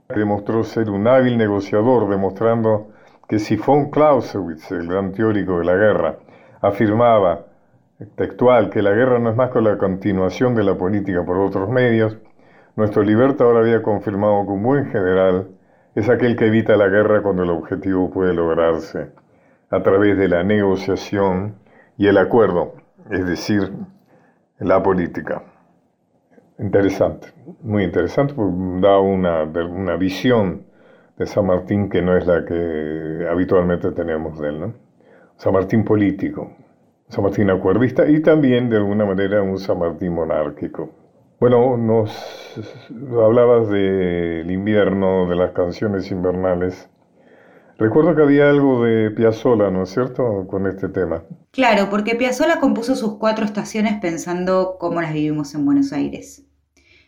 Demostró 0.09 0.63
ser 0.63 0.89
un 0.89 1.07
hábil 1.07 1.37
negociador, 1.37 2.09
demostrando 2.09 2.89
que 3.27 3.37
si 3.37 3.55
von 3.55 3.91
Clausewitz, 3.91 4.71
el 4.71 4.87
gran 4.87 5.11
teórico 5.11 5.59
de 5.59 5.65
la 5.65 5.75
guerra, 5.75 6.15
afirmaba 6.61 7.45
textual 8.15 8.69
que 8.69 8.81
la 8.81 8.91
guerra 8.91 9.19
no 9.19 9.29
es 9.29 9.35
más 9.35 9.51
que 9.51 9.61
la 9.61 9.77
continuación 9.77 10.55
de 10.55 10.63
la 10.63 10.75
política 10.75 11.23
por 11.23 11.37
otros 11.37 11.69
medios, 11.69 12.17
nuestro 12.75 13.03
libertador 13.03 13.57
había 13.57 13.83
confirmado 13.83 14.43
que 14.45 14.51
un 14.51 14.63
buen 14.63 14.85
general 14.91 15.49
es 15.95 16.09
aquel 16.09 16.35
que 16.35 16.47
evita 16.47 16.77
la 16.77 16.87
guerra 16.87 17.21
cuando 17.21 17.43
el 17.43 17.49
objetivo 17.49 18.09
puede 18.09 18.33
lograrse 18.33 19.11
a 19.69 19.81
través 19.83 20.17
de 20.17 20.27
la 20.27 20.43
negociación 20.43 21.55
y 21.97 22.07
el 22.07 22.17
acuerdo, 22.17 22.73
es 23.09 23.25
decir, 23.25 23.71
la 24.59 24.81
política. 24.81 25.43
Interesante, 26.59 27.27
muy 27.61 27.83
interesante, 27.83 28.33
porque 28.33 28.55
da 28.81 28.99
una, 28.99 29.43
una 29.43 29.95
visión 29.95 30.63
de 31.17 31.25
San 31.25 31.45
Martín 31.45 31.89
que 31.89 32.01
no 32.01 32.15
es 32.15 32.25
la 32.25 32.45
que 32.45 33.27
habitualmente 33.29 33.91
tenemos 33.91 34.39
de 34.39 34.49
él, 34.49 34.59
¿no? 34.59 34.73
San 35.37 35.53
Martín 35.53 35.83
político, 35.83 36.51
San 37.09 37.23
Martín 37.23 37.49
acuerdista 37.49 38.07
y 38.07 38.21
también 38.21 38.69
de 38.69 38.77
alguna 38.77 39.05
manera 39.05 39.41
un 39.41 39.57
San 39.57 39.79
Martín 39.79 40.13
monárquico. 40.13 41.00
Bueno, 41.41 41.75
nos 41.75 42.11
hablabas 43.19 43.67
del 43.67 44.51
invierno, 44.51 45.27
de 45.27 45.35
las 45.35 45.53
canciones 45.53 46.11
invernales. 46.11 46.87
Recuerdo 47.79 48.15
que 48.15 48.21
había 48.21 48.47
algo 48.47 48.83
de 48.83 49.09
Piazzolla, 49.09 49.71
¿no 49.71 49.81
es 49.81 49.89
cierto?, 49.89 50.45
con 50.47 50.67
este 50.67 50.87
tema. 50.87 51.23
Claro, 51.49 51.89
porque 51.89 52.13
Piazzolla 52.13 52.59
compuso 52.59 52.95
sus 52.95 53.17
cuatro 53.17 53.43
estaciones 53.43 53.99
pensando 53.99 54.77
cómo 54.79 55.01
las 55.01 55.13
vivimos 55.13 55.55
en 55.55 55.65
Buenos 55.65 55.91
Aires. 55.93 56.45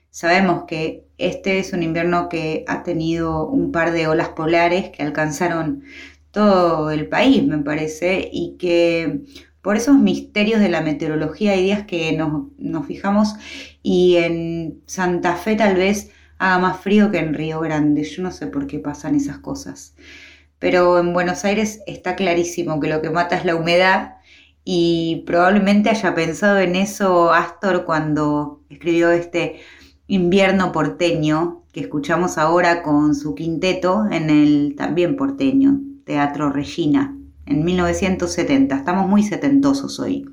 Sabemos 0.09 0.63
que 0.63 1.05
este 1.19 1.59
es 1.59 1.71
un 1.71 1.83
invierno 1.83 2.27
que 2.27 2.65
ha 2.67 2.81
tenido 2.81 3.47
un 3.47 3.71
par 3.71 3.91
de 3.91 4.07
olas 4.07 4.29
polares 4.29 4.89
que 4.89 5.03
alcanzaron 5.03 5.83
todo 6.31 6.89
el 6.89 7.07
país, 7.07 7.45
me 7.45 7.59
parece, 7.59 8.29
y 8.33 8.57
que 8.57 9.25
por 9.63 9.77
esos 9.77 9.97
misterios 9.97 10.59
de 10.59 10.67
la 10.67 10.81
meteorología 10.81 11.53
hay 11.53 11.63
días 11.63 11.85
que 11.87 12.11
nos, 12.11 12.85
fijamos 12.85 13.35
y 13.81 14.17
en 14.17 14.83
Santa 14.87 15.37
Fe 15.37 15.55
tal 15.55 15.75
vez 15.75 16.11
haga 16.37 16.59
más 16.59 16.81
frío 16.81 17.09
que 17.11 17.19
en 17.19 17.33
Río 17.33 17.61
Grande. 17.61 18.03
Yo 18.03 18.23
no 18.23 18.31
sé 18.31 18.47
por 18.47 18.67
qué 18.67 18.79
pasan 18.79 19.15
esas 19.15 19.37
cosas. 19.37 19.95
Pero 20.59 20.99
en 20.99 21.13
Buenos 21.13 21.45
Aires 21.45 21.79
está 21.87 22.17
clarísimo 22.17 22.81
que 22.81 22.89
lo 22.89 23.01
que 23.01 23.09
mata 23.09 23.37
es 23.37 23.45
la 23.45 23.55
humedad 23.55 24.15
y 24.65 25.23
probablemente 25.25 25.89
haya 25.89 26.13
pensado 26.13 26.59
en 26.59 26.75
eso 26.75 27.31
Astor 27.31 27.85
cuando 27.85 28.61
escribió 28.69 29.11
este 29.11 29.61
invierno 30.07 30.73
porteño 30.73 31.63
que 31.71 31.79
escuchamos 31.79 32.37
ahora 32.37 32.83
con 32.83 33.15
su 33.15 33.33
quinteto 33.33 34.07
en 34.11 34.29
el 34.29 34.75
también 34.75 35.15
porteño, 35.15 35.79
Teatro 36.03 36.49
Regina, 36.51 37.17
en 37.45 37.63
1970. 37.63 38.75
Estamos 38.75 39.07
muy 39.07 39.23
setentosos 39.23 39.99
hoy. 39.99 40.32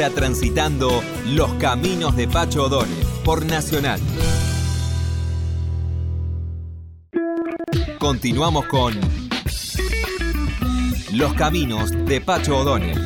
Ahora 0.00 0.14
transitando 0.14 1.02
los 1.26 1.52
caminos 1.56 2.16
de 2.16 2.26
Pacho 2.26 2.64
O'Donnell 2.64 3.06
por 3.22 3.44
Nacional. 3.44 4.00
Continuamos 7.98 8.64
con 8.64 8.94
Los 11.12 11.34
caminos 11.34 11.90
de 12.06 12.18
Pacho 12.22 12.60
O'Donnell. 12.60 12.98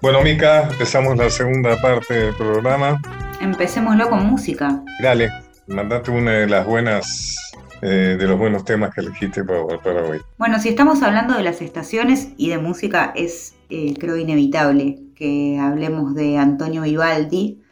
Bueno, 0.00 0.22
Mica, 0.22 0.62
empezamos 0.62 1.18
la 1.18 1.28
segunda 1.28 1.76
parte 1.82 2.14
del 2.14 2.34
programa. 2.36 3.02
Empecémoslo 3.42 4.08
con 4.08 4.24
música. 4.24 4.82
Dale, 5.02 5.30
mandate 5.66 6.10
una 6.10 6.30
de 6.30 6.46
las 6.46 6.64
buenas 6.64 7.27
eh, 7.82 8.16
de 8.18 8.26
los 8.26 8.38
buenos 8.38 8.64
temas 8.64 8.94
que 8.94 9.00
elegiste 9.00 9.44
para, 9.44 9.62
hoy. 9.62 10.20
Bueno, 10.38 10.58
si 10.58 10.68
estamos 10.68 11.02
hablando 11.02 11.34
de 11.34 11.42
las 11.42 11.60
estaciones 11.62 12.30
y 12.36 12.48
de 12.50 12.58
música, 12.58 13.12
es 13.14 13.54
eh, 13.70 13.94
creo 13.98 14.16
inevitable 14.16 15.00
que 15.14 15.58
hablemos 15.60 16.14
de 16.14 16.38
Antonio 16.38 16.82
Vivaldi. 16.82 17.62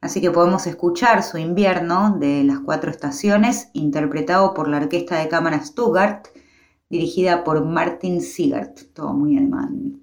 Así 0.00 0.20
que 0.20 0.30
podemos 0.30 0.66
escuchar 0.66 1.22
su 1.22 1.36
invierno 1.36 2.16
de 2.18 2.42
las 2.44 2.60
cuatro 2.60 2.90
estaciones, 2.90 3.68
interpretado 3.74 4.54
por 4.54 4.68
la 4.68 4.78
Orquesta 4.78 5.18
de 5.18 5.28
Cámara 5.28 5.62
Stuttgart, 5.62 6.28
dirigida 6.88 7.44
por 7.44 7.64
Martin 7.64 8.22
Siegert, 8.22 8.92
todo 8.94 9.12
muy 9.12 9.36
alemán. 9.36 10.00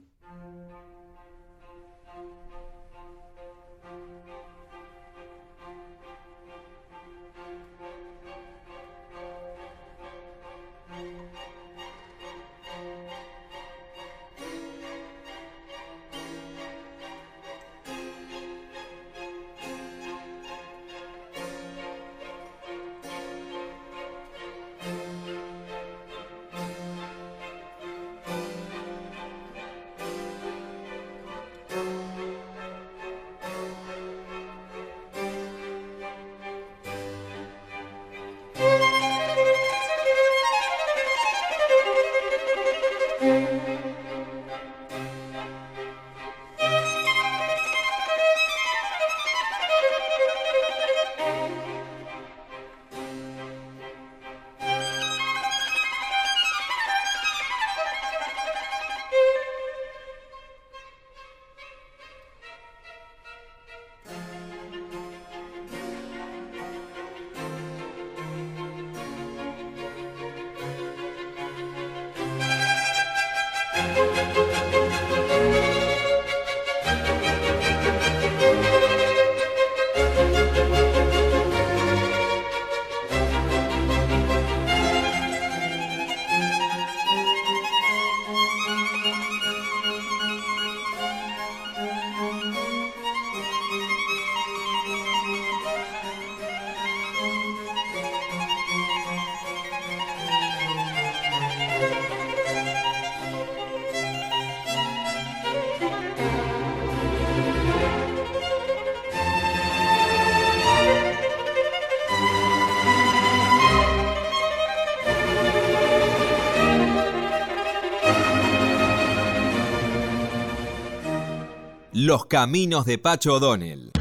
Los 122.18 122.26
Caminos 122.26 122.84
de 122.88 122.98
Pacho 122.98 123.36
O'Donnell. 123.36 123.92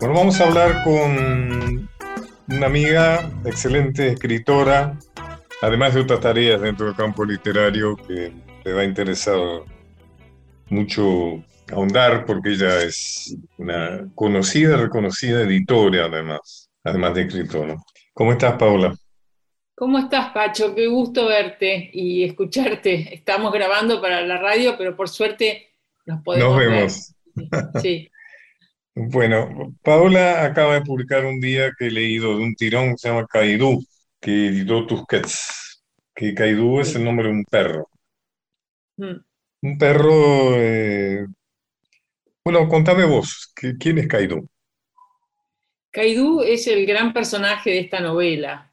Bueno, 0.00 0.14
vamos 0.16 0.40
a 0.40 0.44
hablar 0.48 0.82
con 0.82 1.88
una 2.48 2.66
amiga, 2.66 3.30
excelente 3.44 4.08
escritora, 4.08 4.98
además 5.60 5.94
de 5.94 6.00
otras 6.00 6.18
tareas 6.18 6.60
dentro 6.60 6.86
del 6.86 6.96
campo 6.96 7.24
literario 7.24 7.94
que 7.94 8.32
le 8.64 8.72
va 8.72 8.80
a 8.80 8.84
interesar 8.84 9.38
mucho 10.68 11.44
ahondar 11.70 12.26
porque 12.26 12.54
ella 12.54 12.82
es 12.82 13.36
una 13.56 14.04
conocida, 14.16 14.78
reconocida 14.78 15.42
editora 15.42 16.06
además, 16.06 16.70
además 16.82 17.14
de 17.14 17.22
escritora. 17.22 17.76
¿Cómo 18.14 18.32
estás, 18.32 18.54
Paula? 18.54 18.92
¿Cómo 19.82 19.98
estás, 19.98 20.30
Pacho? 20.32 20.76
Qué 20.76 20.86
gusto 20.86 21.26
verte 21.26 21.90
y 21.92 22.22
escucharte. 22.22 23.12
Estamos 23.12 23.52
grabando 23.52 24.00
para 24.00 24.24
la 24.24 24.38
radio, 24.38 24.76
pero 24.78 24.94
por 24.94 25.08
suerte 25.08 25.72
nos 26.06 26.22
podemos 26.22 26.50
Nos 26.50 26.56
vemos. 26.56 27.14
Ver. 27.34 27.82
Sí. 27.82 28.08
Bueno, 28.94 29.74
Paula 29.82 30.44
acaba 30.44 30.74
de 30.74 30.82
publicar 30.82 31.24
un 31.24 31.40
día 31.40 31.72
que 31.76 31.86
he 31.86 31.90
leído 31.90 32.38
de 32.38 32.44
un 32.44 32.54
tirón 32.54 32.90
que 32.92 32.98
se 32.98 33.08
llama 33.08 33.26
Caidú, 33.26 33.84
que 34.20 34.46
editó 34.48 34.86
Tusquets. 34.86 35.82
Que 36.14 36.32
Caidú 36.32 36.78
es 36.78 36.94
el 36.94 37.02
nombre 37.04 37.26
de 37.26 37.32
un 37.32 37.44
perro. 37.44 37.88
Mm. 38.98 39.16
Un 39.62 39.78
perro. 39.78 40.52
eh, 40.58 41.26
Bueno, 42.44 42.68
contame 42.68 43.04
vos, 43.04 43.52
¿qué- 43.56 43.76
¿quién 43.76 43.98
es 43.98 44.06
Caidú? 44.06 44.48
Caidú 45.90 46.42
es 46.42 46.68
el 46.68 46.86
gran 46.86 47.12
personaje 47.12 47.70
de 47.70 47.80
esta 47.80 47.98
novela. 47.98 48.71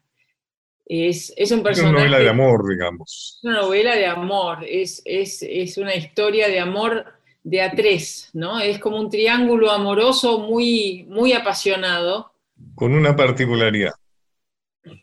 Es, 0.86 1.32
es 1.36 1.50
un 1.52 1.62
Es 1.68 1.80
una 1.80 1.92
personaje. 1.92 1.92
novela 1.92 2.18
de 2.18 2.28
amor, 2.28 2.68
digamos. 2.68 3.38
Es 3.38 3.44
una 3.44 3.60
novela 3.62 3.96
de 3.96 4.06
amor, 4.06 4.64
es, 4.64 5.02
es, 5.04 5.42
es 5.42 5.76
una 5.78 5.94
historia 5.94 6.48
de 6.48 6.60
amor 6.60 7.04
de 7.42 7.62
a 7.62 7.70
tres, 7.74 8.30
¿no? 8.34 8.60
Es 8.60 8.78
como 8.78 8.98
un 9.00 9.10
triángulo 9.10 9.70
amoroso 9.70 10.40
muy, 10.40 11.04
muy 11.08 11.32
apasionado. 11.32 12.32
Con 12.74 12.94
una 12.94 13.14
particularidad, 13.14 13.92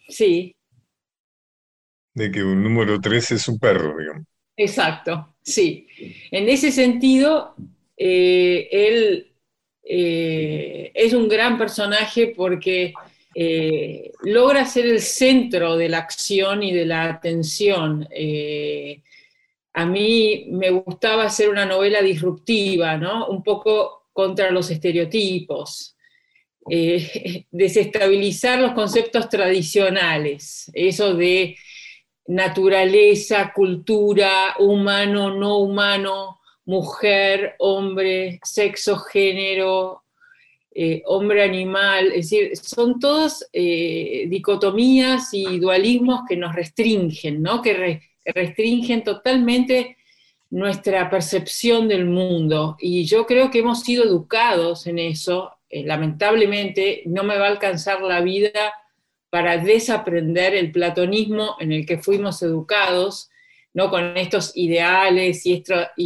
Sí, 0.09 0.53
de 2.13 2.29
que 2.31 2.43
un 2.43 2.61
número 2.63 2.99
3 2.99 3.31
es 3.31 3.47
un 3.47 3.59
perro, 3.59 3.97
digamos. 3.97 4.25
exacto, 4.55 5.35
sí. 5.41 5.87
En 6.31 6.49
ese 6.49 6.71
sentido, 6.71 7.55
eh, 7.97 8.67
él 8.71 9.33
eh, 9.83 10.91
es 10.93 11.13
un 11.13 11.27
gran 11.27 11.57
personaje 11.57 12.33
porque 12.35 12.93
eh, 13.39 14.13
logra 14.23 14.65
ser 14.65 14.87
el 14.87 14.99
centro 14.99 15.77
de 15.77 15.89
la 15.89 15.99
acción 15.99 16.63
y 16.63 16.73
de 16.73 16.87
la 16.87 17.03
atención. 17.03 18.07
Eh, 18.09 19.03
a 19.73 19.85
mí 19.85 20.47
me 20.49 20.71
gustaba 20.71 21.25
hacer 21.25 21.47
una 21.49 21.63
novela 21.63 22.01
disruptiva, 22.01 22.97
¿no? 22.97 23.27
Un 23.27 23.43
poco 23.43 24.07
contra 24.11 24.49
los 24.49 24.71
estereotipos, 24.71 25.95
eh, 26.67 27.45
desestabilizar 27.51 28.59
los 28.59 28.71
conceptos 28.71 29.29
tradicionales, 29.29 30.71
eso 30.73 31.13
de 31.13 31.57
naturaleza, 32.25 33.53
cultura, 33.53 34.55
humano, 34.57 35.35
no 35.35 35.59
humano, 35.59 36.41
mujer, 36.65 37.53
hombre, 37.59 38.39
sexo, 38.41 38.97
género, 38.97 40.06
eh, 40.79 41.01
hombre 41.05 41.41
animal, 41.41 42.07
es 42.13 42.29
decir, 42.29 42.55
son 42.55 42.99
todas 42.99 43.49
eh, 43.51 44.25
dicotomías 44.29 45.33
y 45.33 45.57
dualismos 45.57 46.21
que 46.29 46.37
nos 46.37 46.53
restringen, 46.53 47.41
¿no? 47.41 47.63
que 47.63 47.73
re- 47.73 48.01
restringen 48.25 49.03
totalmente 49.03 49.97
nuestra 50.51 51.09
percepción 51.09 51.87
del 51.87 52.05
mundo. 52.05 52.75
Y 52.79 53.05
yo 53.05 53.25
creo 53.25 53.49
que 53.49 53.59
hemos 53.59 53.79
sido 53.81 54.03
educados 54.03 54.85
en 54.85 54.99
eso. 54.99 55.51
Eh, 55.67 55.83
lamentablemente 55.83 57.01
no 57.07 57.23
me 57.23 57.39
va 57.39 57.47
a 57.47 57.49
alcanzar 57.49 58.01
la 58.03 58.21
vida 58.21 58.71
para 59.31 59.57
desaprender 59.57 60.53
el 60.53 60.71
platonismo 60.71 61.55
en 61.59 61.71
el 61.71 61.87
que 61.87 61.97
fuimos 61.97 62.43
educados, 62.43 63.31
¿no? 63.73 63.89
con 63.89 64.15
estos 64.15 64.51
ideales 64.55 65.43
y 65.43 65.63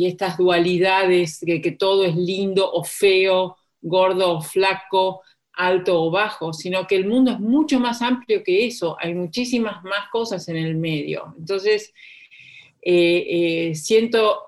estas 0.07 0.37
dualidades 0.37 1.41
de 1.41 1.59
que 1.61 1.71
todo 1.71 2.05
es 2.05 2.15
lindo 2.15 2.71
o 2.71 2.85
feo, 2.85 3.57
gordo 3.81 4.37
o 4.37 4.41
flaco, 4.41 5.21
alto 5.53 6.03
o 6.03 6.11
bajo, 6.11 6.53
sino 6.53 6.87
que 6.87 6.95
el 6.95 7.07
mundo 7.07 7.31
es 7.31 7.39
mucho 7.39 7.79
más 7.79 8.01
amplio 8.01 8.43
que 8.43 8.65
eso, 8.65 8.97
hay 8.99 9.13
muchísimas 9.13 9.83
más 9.83 10.09
cosas 10.11 10.47
en 10.47 10.57
el 10.57 10.75
medio. 10.75 11.35
Entonces, 11.37 11.93
eh, 12.81 13.69
eh, 13.69 13.75
siento 13.75 14.43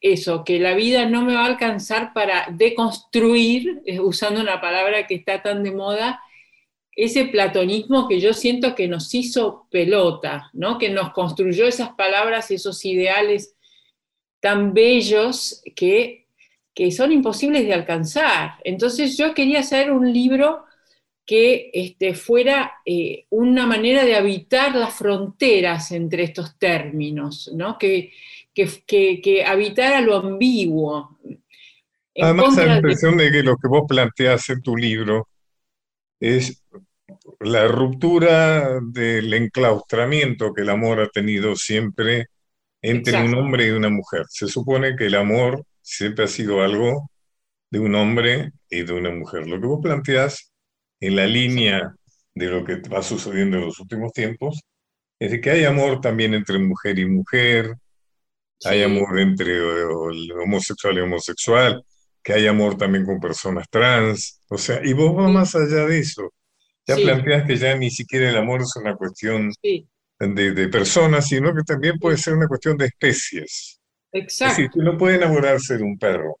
eso, 0.00 0.44
que 0.44 0.58
la 0.58 0.74
vida 0.74 1.06
no 1.06 1.22
me 1.22 1.34
va 1.34 1.42
a 1.42 1.46
alcanzar 1.46 2.12
para 2.12 2.46
deconstruir, 2.50 3.82
eh, 3.86 4.00
usando 4.00 4.40
una 4.40 4.60
palabra 4.60 5.06
que 5.06 5.14
está 5.14 5.42
tan 5.42 5.62
de 5.62 5.72
moda, 5.72 6.20
ese 6.92 7.26
platonismo 7.26 8.08
que 8.08 8.20
yo 8.20 8.32
siento 8.32 8.74
que 8.74 8.88
nos 8.88 9.12
hizo 9.14 9.66
pelota, 9.70 10.50
¿no? 10.54 10.78
que 10.78 10.88
nos 10.88 11.12
construyó 11.12 11.66
esas 11.66 11.90
palabras, 11.90 12.50
esos 12.50 12.84
ideales 12.84 13.54
tan 14.40 14.72
bellos 14.72 15.62
que, 15.74 16.25
que 16.76 16.92
son 16.92 17.10
imposibles 17.10 17.64
de 17.64 17.72
alcanzar. 17.72 18.56
Entonces 18.62 19.16
yo 19.16 19.32
quería 19.32 19.60
hacer 19.60 19.90
un 19.90 20.12
libro 20.12 20.66
que 21.24 21.70
este, 21.72 22.12
fuera 22.14 22.74
eh, 22.84 23.24
una 23.30 23.66
manera 23.66 24.04
de 24.04 24.14
habitar 24.14 24.76
las 24.76 24.92
fronteras 24.92 25.90
entre 25.90 26.24
estos 26.24 26.58
términos, 26.58 27.50
¿no? 27.54 27.78
que, 27.78 28.12
que, 28.52 28.68
que, 28.86 29.22
que 29.22 29.42
habitara 29.42 30.02
lo 30.02 30.16
ambiguo. 30.16 31.18
en 31.24 32.24
Además, 32.24 32.56
la 32.58 32.76
impresión 32.76 33.16
de 33.16 33.32
que 33.32 33.42
lo 33.42 33.56
que 33.56 33.68
vos 33.68 33.84
planteás 33.88 34.50
en 34.50 34.60
tu 34.60 34.76
libro 34.76 35.28
es 36.20 36.62
la 37.40 37.68
ruptura 37.68 38.80
del 38.82 39.32
enclaustramiento 39.32 40.52
que 40.52 40.60
el 40.60 40.68
amor 40.68 41.00
ha 41.00 41.08
tenido 41.08 41.56
siempre 41.56 42.26
entre 42.82 43.24
un 43.24 43.34
hombre 43.34 43.68
y 43.68 43.70
una 43.70 43.88
mujer. 43.88 44.26
Se 44.28 44.46
supone 44.46 44.94
que 44.94 45.06
el 45.06 45.14
amor 45.14 45.64
siempre 45.86 46.24
ha 46.24 46.28
sido 46.28 46.62
algo 46.62 47.10
de 47.70 47.80
un 47.80 47.94
hombre 47.94 48.52
y 48.70 48.82
de 48.84 48.92
una 48.92 49.10
mujer. 49.10 49.46
Lo 49.48 49.60
que 49.60 49.66
vos 49.66 49.80
planteás 49.82 50.52
en 51.00 51.16
la 51.16 51.26
línea 51.26 51.94
de 52.34 52.46
lo 52.46 52.64
que 52.64 52.76
va 52.88 53.02
sucediendo 53.02 53.58
en 53.58 53.66
los 53.66 53.80
últimos 53.80 54.12
tiempos 54.12 54.60
es 55.18 55.30
de 55.32 55.40
que 55.40 55.50
hay 55.50 55.64
amor 55.64 56.00
también 56.00 56.34
entre 56.34 56.58
mujer 56.58 56.98
y 56.98 57.06
mujer, 57.06 57.74
hay 58.64 58.78
Sí. 58.78 58.84
amor 58.84 59.18
entre 59.20 59.56
el 59.56 60.32
homosexual 60.32 60.96
y 60.98 61.00
homosexual, 61.00 61.82
que 62.22 62.32
hay 62.34 62.46
amor 62.46 62.76
también 62.76 63.04
con 63.04 63.20
personas 63.20 63.66
trans, 63.70 64.40
o 64.48 64.58
sea, 64.58 64.80
y 64.84 64.92
vos 64.92 65.14
vas 65.14 65.28
Sí. 65.28 65.32
más 65.34 65.54
allá 65.56 65.86
de 65.86 65.98
eso. 66.00 66.32
Ya 66.86 66.96
Sí. 66.96 67.02
planteas 67.02 67.46
que 67.46 67.56
ya 67.56 67.76
ni 67.76 67.90
siquiera 67.90 68.30
el 68.30 68.36
amor 68.36 68.62
es 68.62 68.74
una 68.76 68.96
cuestión 68.96 69.52
de, 70.18 70.52
de 70.52 70.68
personas, 70.68 71.28
sino 71.28 71.54
que 71.54 71.62
también 71.62 71.98
puede 71.98 72.16
ser 72.18 72.34
una 72.34 72.48
cuestión 72.48 72.76
de 72.76 72.86
especies. 72.86 73.75
Es 74.38 74.40
exacto, 74.40 74.62
decir, 74.64 74.70
uno 74.74 74.96
puede 74.98 75.16
enamorarse 75.16 75.76
de 75.78 75.82
un 75.84 75.98
perro 75.98 76.38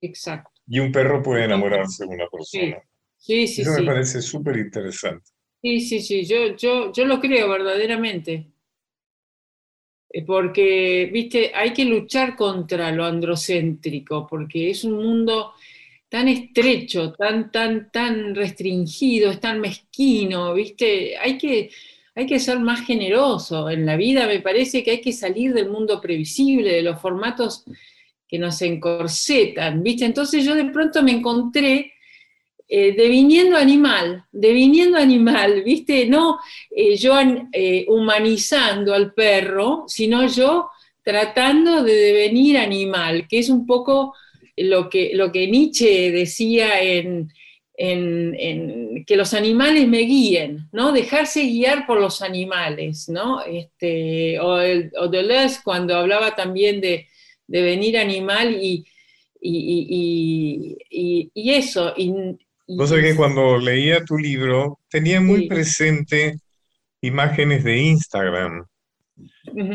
exacto. 0.00 0.50
y 0.66 0.80
un 0.80 0.90
perro 0.92 1.22
puede 1.22 1.44
enamorarse 1.44 2.04
de 2.06 2.14
una 2.14 2.26
persona. 2.28 2.82
Sí, 3.16 3.46
sí, 3.46 3.62
Eso 3.62 3.72
sí. 3.72 3.80
me 3.80 3.82
parece 3.82 4.20
súper 4.22 4.56
interesante. 4.58 5.30
Sí, 5.62 5.80
sí, 5.80 6.00
sí, 6.00 6.24
yo, 6.26 6.54
yo, 6.56 6.92
yo 6.92 7.04
lo 7.04 7.18
creo 7.20 7.48
verdaderamente. 7.48 8.52
Eh, 10.10 10.24
Porque, 10.26 11.08
viste, 11.12 11.52
hay 11.54 11.72
que 11.72 11.84
luchar 11.84 12.36
contra 12.36 12.90
lo 12.92 13.04
androcéntrico, 13.04 14.26
porque 14.26 14.70
es 14.70 14.84
un 14.84 14.94
mundo 14.94 15.52
tan 16.08 16.28
estrecho, 16.28 17.12
tan, 17.14 17.50
tan, 17.50 17.90
tan 17.90 18.34
restringido, 18.34 19.30
es 19.30 19.40
tan 19.40 19.60
mezquino, 19.60 20.52
viste, 20.54 21.16
hay 21.18 21.38
que, 21.38 21.70
hay 22.14 22.26
que 22.26 22.38
ser 22.38 22.58
más 22.60 22.84
generoso 22.86 23.70
en 23.70 23.86
la 23.86 23.96
vida, 23.96 24.26
me 24.26 24.40
parece 24.40 24.82
que 24.82 24.92
hay 24.92 25.00
que 25.00 25.12
salir 25.12 25.54
del 25.54 25.70
mundo 25.70 26.00
previsible, 26.00 26.72
de 26.72 26.82
los 26.82 27.00
formatos 27.00 27.64
que 28.28 28.38
nos 28.38 28.60
encorsetan, 28.62 29.82
viste, 29.82 30.04
entonces 30.04 30.44
yo 30.44 30.54
de 30.54 30.66
pronto 30.66 31.02
me 31.02 31.12
encontré 31.12 31.92
eh, 32.74 32.94
deviniendo 32.96 33.58
animal, 33.58 34.24
deviniendo 34.32 34.96
animal, 34.96 35.62
¿viste? 35.62 36.06
No 36.06 36.38
eh, 36.70 36.96
yo 36.96 37.14
eh, 37.52 37.84
humanizando 37.86 38.94
al 38.94 39.12
perro, 39.12 39.84
sino 39.88 40.26
yo 40.26 40.70
tratando 41.02 41.82
de 41.82 41.92
devenir 41.92 42.56
animal, 42.56 43.26
que 43.28 43.40
es 43.40 43.50
un 43.50 43.66
poco 43.66 44.14
lo 44.56 44.88
que, 44.88 45.10
lo 45.14 45.30
que 45.32 45.48
Nietzsche 45.48 46.10
decía 46.12 46.80
en, 46.80 47.30
en, 47.90 48.36
en 48.38 49.04
que 49.04 49.16
los 49.16 49.34
animales 49.34 49.88
me 49.88 50.00
guíen, 50.00 50.68
¿no? 50.70 50.92
Dejarse 50.92 51.42
guiar 51.42 51.84
por 51.84 52.00
los 52.00 52.22
animales, 52.22 53.08
¿no? 53.08 53.42
Este, 53.44 54.38
o, 54.38 54.60
el, 54.60 54.92
o 54.96 55.08
Deleuze 55.08 55.60
cuando 55.64 55.96
hablaba 55.96 56.36
también 56.36 56.80
de 56.80 57.08
devenir 57.48 57.98
animal 57.98 58.54
y, 58.54 58.84
y, 59.40 60.76
y, 60.90 61.30
y, 61.34 61.50
eso. 61.50 61.92
Vos 62.68 62.88
sabés 62.88 63.04
que 63.12 63.16
cuando 63.16 63.58
leía 63.58 64.04
tu 64.04 64.16
libro 64.16 64.78
tenía 64.88 65.20
muy 65.20 65.40
Sí. 65.40 65.48
presente 65.48 66.36
imágenes 67.00 67.64
de 67.64 67.76
Instagram, 67.78 68.64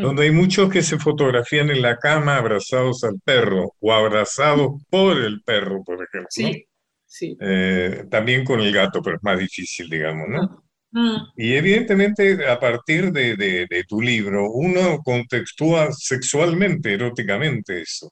donde 0.02 0.22
hay 0.24 0.30
muchos 0.30 0.70
que 0.72 0.82
se 0.82 0.98
fotografían 0.98 1.68
en 1.68 1.82
la 1.82 1.98
cama 1.98 2.38
abrazados 2.38 3.04
al 3.04 3.20
perro 3.22 3.74
o 3.80 3.92
abrazados 3.92 4.80
por 4.88 5.18
el 5.18 5.42
perro, 5.42 5.84
por 5.84 5.96
ejemplo. 5.96 6.28
Sí, 6.30 6.64
sí. 7.08 7.36
Eh, 7.40 8.04
también 8.10 8.44
con 8.44 8.60
el 8.60 8.72
gato, 8.72 9.00
pero 9.02 9.16
es 9.16 9.22
más 9.22 9.38
difícil, 9.38 9.88
digamos, 9.88 10.28
¿no? 10.28 10.64
Mm, 10.92 11.32
Y 11.36 11.54
evidentemente 11.54 12.46
a 12.48 12.58
partir 12.60 13.12
de, 13.12 13.36
de- 13.36 13.66
de 13.70 13.84
tu 13.84 14.00
libro, 14.02 14.50
uno 14.52 14.98
contextúa 15.04 15.92
sexualmente, 15.92 16.94
eróticamente 16.94 17.82
eso. 17.82 18.10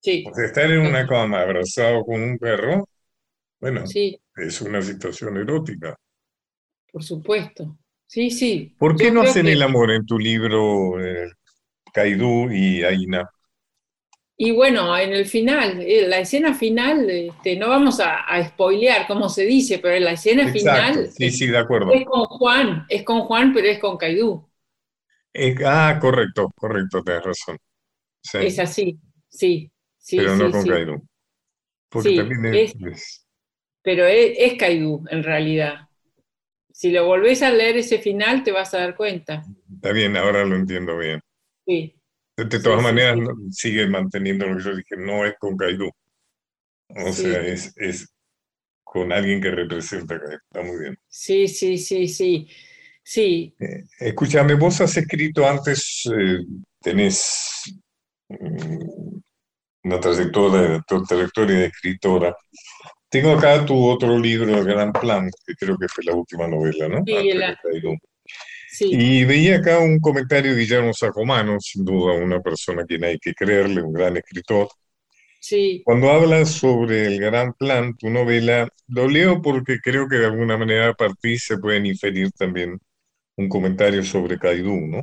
Sí, 0.00 0.24
O 0.26 0.34
sea, 0.34 0.46
estar 0.46 0.70
en 0.70 0.80
una 0.80 1.06
cama 1.06 1.42
abrazado 1.42 2.04
con 2.04 2.22
un 2.22 2.38
perro, 2.38 2.88
bueno, 3.60 3.84
sí, 3.86 4.20
es 4.36 4.60
una 4.62 4.82
situación 4.82 5.36
erótica. 5.38 5.96
por 6.92 7.02
supuesto. 7.02 7.78
Sí, 8.06 8.30
sí. 8.30 8.74
¿Por 8.78 8.96
qué 8.96 9.06
Yo 9.06 9.14
no 9.14 9.22
hacen 9.22 9.46
que- 9.46 9.52
el 9.52 9.62
amor 9.62 9.90
en 9.90 10.06
tu 10.06 10.18
libro, 10.18 11.00
eh, 11.04 11.30
Kaidú 11.94 12.50
y 12.52 12.84
Aina? 12.84 13.28
Y 14.38 14.50
bueno, 14.52 14.96
en 14.98 15.12
el 15.14 15.26
final, 15.26 15.80
eh, 15.80 16.06
la 16.06 16.18
escena 16.20 16.54
final, 16.54 17.08
este, 17.08 17.56
no 17.56 17.68
vamos 17.70 18.00
a, 18.00 18.20
a 18.20 18.46
spoilear 18.48 19.06
cómo 19.06 19.28
se 19.30 19.44
dice, 19.46 19.78
pero 19.78 19.98
la 20.04 20.12
escena 20.12 20.48
Exacto, 20.50 20.50
final 20.50 21.14
sí, 21.14 21.30
sí, 21.30 21.46
de 21.48 21.58
acuerdo. 21.58 21.98
es 21.98 22.06
con 22.06 22.24
Juan, 22.26 22.86
es 22.90 23.04
con 23.04 23.22
Juan, 23.22 23.52
pero 23.54 23.68
es 23.68 23.78
con 23.80 23.96
Caidú. 23.98 24.48
Eh, 25.32 25.54
ah, 25.64 25.98
correcto, 26.00 26.50
correcto, 26.56 27.02
tienes 27.02 27.22
razón. 27.24 27.58
Sí, 28.22 28.38
Es 28.38 28.58
así, 28.58 28.98
sí, 29.28 29.70
sí, 29.98 30.28
pero 30.28 30.36
no 30.36 30.50
sí, 30.50 30.52
con 30.52 30.66
sí. 30.66 30.66
Kaidú. 30.66 31.06
Porque 31.90 32.12
también 32.12 32.44
es, 32.46 32.62
es- 32.70 32.76
es- 32.80 33.26
Pero 33.82 34.04
es, 34.06 34.32
es 34.38 34.54
Caidú, 34.58 35.04
en 35.10 35.22
realidad. 35.22 35.88
Si 36.72 36.90
lo 36.92 37.06
volvés 37.06 37.42
a 37.42 37.50
leer 37.50 37.78
ese 37.78 37.98
final, 38.00 38.44
te 38.44 38.52
vas 38.52 38.74
a 38.74 38.78
dar 38.80 38.96
cuenta. 38.96 39.48
está 39.74 39.92
bien, 39.92 40.16
ahora 40.16 40.44
lo 40.44 40.56
entiendo 40.56 40.96
bien. 40.98 41.20
Sí, 41.66 41.95
De, 42.36 42.60
todas 42.60 42.82
sí, 42.82 42.82
maneras, 42.82 43.18
sí. 43.18 43.30
sigue 43.50 43.86
manteniendo 43.88 44.46
lo 44.46 44.56
que 44.58 44.62
yo 44.64 44.76
dije, 44.76 44.96
no 44.98 45.24
es 45.24 45.34
con 45.38 45.56
Kaidú. 45.56 45.90
O 46.88 47.12
sea, 47.12 47.40
es, 47.46 47.72
es 47.76 48.12
con 48.84 49.12
alguien 49.12 49.40
que 49.42 49.50
representa 49.52 50.16
a 50.16 50.20
Kaidú. 50.20 50.38
Está 50.50 50.62
muy 50.62 50.78
bien. 50.80 50.98
sí, 51.08 51.48
sí, 51.48 51.78
sí, 51.78 52.08
sí. 52.08 52.48
Sí, 53.02 53.56
Eh, 53.58 53.84
escúchame, 54.00 54.54
vos 54.54 54.80
has 54.80 54.96
escrito 54.96 55.46
antes, 55.48 56.02
eh, 56.14 56.38
tenés 56.80 57.78
mm, 58.28 59.18
una 59.84 60.00
trayectoria, 60.00 60.82
trayectoria 61.08 61.58
de 61.60 61.66
escritora. 61.66 62.34
Tengo 63.10 63.32
acá 63.34 63.64
tu 63.66 63.76
otro 63.86 64.18
libro, 64.18 64.58
El 64.58 64.64
Gran 64.64 64.92
Plan, 64.92 65.30
que 65.46 65.54
creo 65.56 65.76
que 65.78 65.88
fue 65.88 66.04
la 66.04 66.14
última 66.14 66.48
novela, 66.48 66.88
¿no? 66.88 67.04
Sí, 67.04 67.32
la-. 67.32 67.56
Sí. 68.78 68.90
Y 68.90 69.24
veía 69.24 69.58
acá 69.58 69.78
un 69.80 70.00
comentario 70.00 70.54
de 70.54 70.60
Guillermo 70.60 70.92
Sacomano, 70.94 71.58
sin 71.60 71.84
duda 71.84 72.14
una 72.14 72.40
persona 72.42 72.82
a 72.82 72.86
quien 72.86 73.04
hay 73.04 73.18
que 73.18 73.34
creerle, 73.34 73.82
un 73.82 73.92
gran 73.92 74.16
escritor. 74.16 74.68
Sí, 75.40 75.84
Cuando 75.84 76.10
hablas 76.10 76.50
sobre 76.50 77.06
el 77.06 77.18
gran 77.20 77.54
plan, 77.54 77.96
tu 77.96 78.10
novela, 78.10 78.68
lo 78.88 79.08
leo 79.08 79.40
porque 79.40 79.78
creo 79.82 80.06
que 80.08 80.16
de 80.16 80.26
alguna 80.26 80.58
manera 80.58 80.88
a 80.90 80.94
partir 80.94 81.38
se 81.40 81.56
pueden 81.58 81.86
inferir 81.86 82.30
también 82.32 82.78
un 83.36 83.48
comentario 83.48 84.04
sobre 84.04 84.38
Kaidú, 84.38 84.74
¿no? 84.88 85.02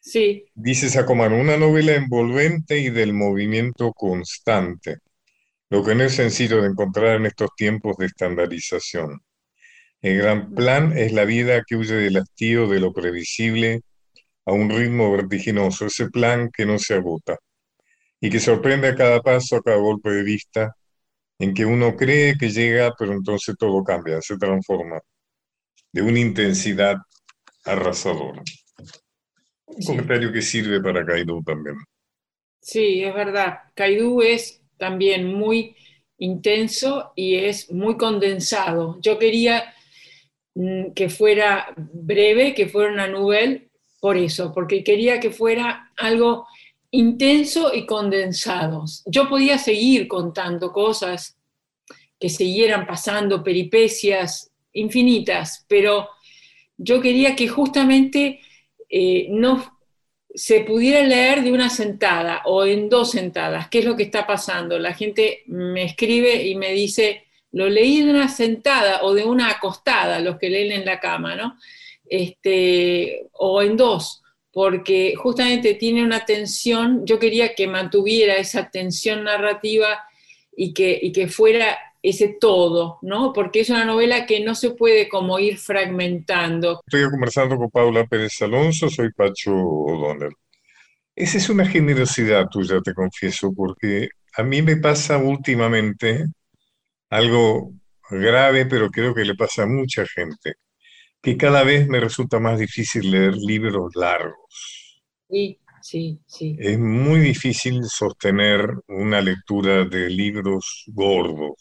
sí, 0.00 0.50
Dice 0.54 0.90
Sacomano, 0.90 1.36
una 1.40 1.56
novela 1.56 1.94
envolvente 1.94 2.78
y 2.78 2.90
del 2.90 3.14
movimiento 3.14 3.94
constante, 3.94 4.98
lo 5.70 5.84
que 5.84 5.94
no 5.94 6.04
es 6.04 6.14
sencillo 6.16 6.62
de 6.62 6.68
encontrar 6.70 7.16
en 7.16 7.26
estos 7.26 7.50
tiempos 7.56 7.96
de 7.98 8.06
estandarización. 8.06 9.20
El 10.02 10.18
gran 10.18 10.54
plan 10.54 10.96
es 10.96 11.12
la 11.12 11.24
vida 11.24 11.62
que 11.66 11.76
huye 11.76 11.94
del 11.94 12.16
hastío 12.18 12.66
de 12.68 12.80
lo 12.80 12.92
previsible 12.92 13.82
a 14.46 14.52
un 14.52 14.70
ritmo 14.70 15.12
vertiginoso, 15.12 15.86
ese 15.86 16.10
plan 16.10 16.50
que 16.56 16.66
no 16.66 16.78
se 16.78 16.94
agota 16.94 17.38
y 18.20 18.30
que 18.30 18.40
sorprende 18.40 18.88
a 18.88 18.96
cada 18.96 19.20
paso, 19.22 19.56
a 19.56 19.62
cada 19.62 19.78
golpe 19.78 20.10
de 20.10 20.22
vista, 20.24 20.74
en 21.38 21.54
que 21.54 21.66
uno 21.66 21.96
cree 21.96 22.36
que 22.38 22.50
llega, 22.50 22.94
pero 22.98 23.12
entonces 23.12 23.56
todo 23.58 23.84
cambia, 23.84 24.20
se 24.22 24.38
transforma 24.38 25.00
de 25.92 26.02
una 26.02 26.20
intensidad 26.20 26.96
arrasadora. 27.64 28.42
Un 29.66 29.80
Sí. 29.80 29.86
comentario 29.86 30.30
que 30.30 30.42
sirve 30.42 30.78
para 30.82 31.06
Kaidú 31.06 31.42
también. 31.42 31.76
sí, 32.60 33.04
es 33.04 33.14
verdad. 33.14 33.60
Caidú 33.74 34.22
es 34.22 34.62
también 34.76 35.32
muy 35.34 35.76
intenso 36.18 37.12
y 37.16 37.36
es 37.36 37.70
muy 37.70 37.96
condensado. 37.96 38.98
Yo 39.02 39.18
quería 39.18 39.72
que 40.94 41.08
fuera 41.08 41.72
breve, 41.76 42.54
que 42.54 42.68
fuera 42.68 42.92
una 42.92 43.06
novela, 43.06 43.60
por 44.00 44.16
eso, 44.16 44.52
porque 44.52 44.84
quería 44.84 45.20
que 45.20 45.30
fuera 45.30 45.92
algo 45.96 46.46
intenso 46.90 47.74
y 47.74 47.84
condensado. 47.86 48.84
Yo 49.06 49.28
podía 49.28 49.58
seguir 49.58 50.08
contando 50.08 50.72
cosas 50.72 51.36
que 52.18 52.28
siguieran 52.28 52.86
pasando, 52.86 53.42
peripecias 53.42 54.50
infinitas, 54.72 55.64
pero 55.68 56.08
yo 56.76 57.00
quería 57.00 57.36
que 57.36 57.48
justamente 57.48 58.40
eh, 58.88 59.26
no 59.30 59.78
se 60.34 60.60
pudiera 60.60 61.02
leer 61.02 61.42
de 61.42 61.52
una 61.52 61.70
sentada 61.70 62.42
o 62.44 62.64
en 62.64 62.88
dos 62.88 63.10
sentadas. 63.12 63.68
¿Qué 63.68 63.80
es 63.80 63.84
lo 63.84 63.96
que 63.96 64.04
está 64.04 64.26
pasando? 64.26 64.78
La 64.78 64.94
gente 64.94 65.42
me 65.46 65.84
escribe 65.84 66.46
y 66.46 66.54
me 66.54 66.72
dice, 66.72 67.24
lo 67.52 67.68
leí 67.68 68.02
de 68.02 68.10
una 68.10 68.28
sentada 68.28 69.02
o 69.02 69.14
de 69.14 69.24
una 69.24 69.50
acostada, 69.50 70.20
los 70.20 70.38
que 70.38 70.50
leen 70.50 70.72
en 70.72 70.84
la 70.84 71.00
cama, 71.00 71.34
¿no? 71.34 71.56
Este, 72.06 73.26
o 73.32 73.62
en 73.62 73.76
dos, 73.76 74.22
porque 74.52 75.14
justamente 75.16 75.74
tiene 75.74 76.02
una 76.02 76.24
tensión, 76.24 77.04
yo 77.06 77.18
quería 77.18 77.54
que 77.54 77.66
mantuviera 77.66 78.36
esa 78.36 78.70
tensión 78.70 79.24
narrativa 79.24 80.04
y 80.56 80.72
que, 80.72 80.98
y 81.00 81.12
que 81.12 81.28
fuera 81.28 81.78
ese 82.02 82.36
todo, 82.40 82.98
¿no? 83.02 83.32
Porque 83.32 83.60
es 83.60 83.70
una 83.70 83.84
novela 83.84 84.26
que 84.26 84.40
no 84.40 84.54
se 84.54 84.70
puede 84.70 85.08
como 85.08 85.38
ir 85.38 85.58
fragmentando. 85.58 86.80
Estoy 86.86 87.10
conversando 87.10 87.56
con 87.56 87.70
Paula 87.70 88.06
Pérez 88.06 88.40
Alonso, 88.42 88.88
soy 88.88 89.12
Pacho 89.12 89.52
O'Donnell. 89.52 90.34
Esa 91.14 91.38
es 91.38 91.48
una 91.48 91.66
generosidad 91.66 92.46
tuya, 92.48 92.80
te 92.80 92.94
confieso, 92.94 93.52
porque 93.52 94.08
a 94.36 94.42
mí 94.44 94.62
me 94.62 94.76
pasa 94.76 95.18
últimamente 95.18 96.26
algo 97.10 97.72
grave, 98.10 98.66
pero 98.66 98.90
creo 98.90 99.14
que 99.14 99.24
le 99.24 99.34
pasa 99.34 99.64
a 99.64 99.66
mucha 99.66 100.06
gente, 100.06 100.54
que 101.22 101.36
cada 101.38 101.64
vez 101.64 101.88
me 101.88 102.00
resulta 102.00 102.40
más 102.40 102.58
difícil 102.60 103.10
leer 103.10 103.34
libros 103.36 103.92
largos. 103.96 104.36
Sí, 105.30 105.58
sí, 105.80 106.20
sí. 106.26 106.56
Es 106.58 106.78
muy 106.78 107.20
difícil 107.20 107.82
sostener 107.84 108.68
una 108.88 109.22
lectura 109.22 109.86
de 109.86 110.10
libros 110.10 110.84
gordos. 110.88 111.54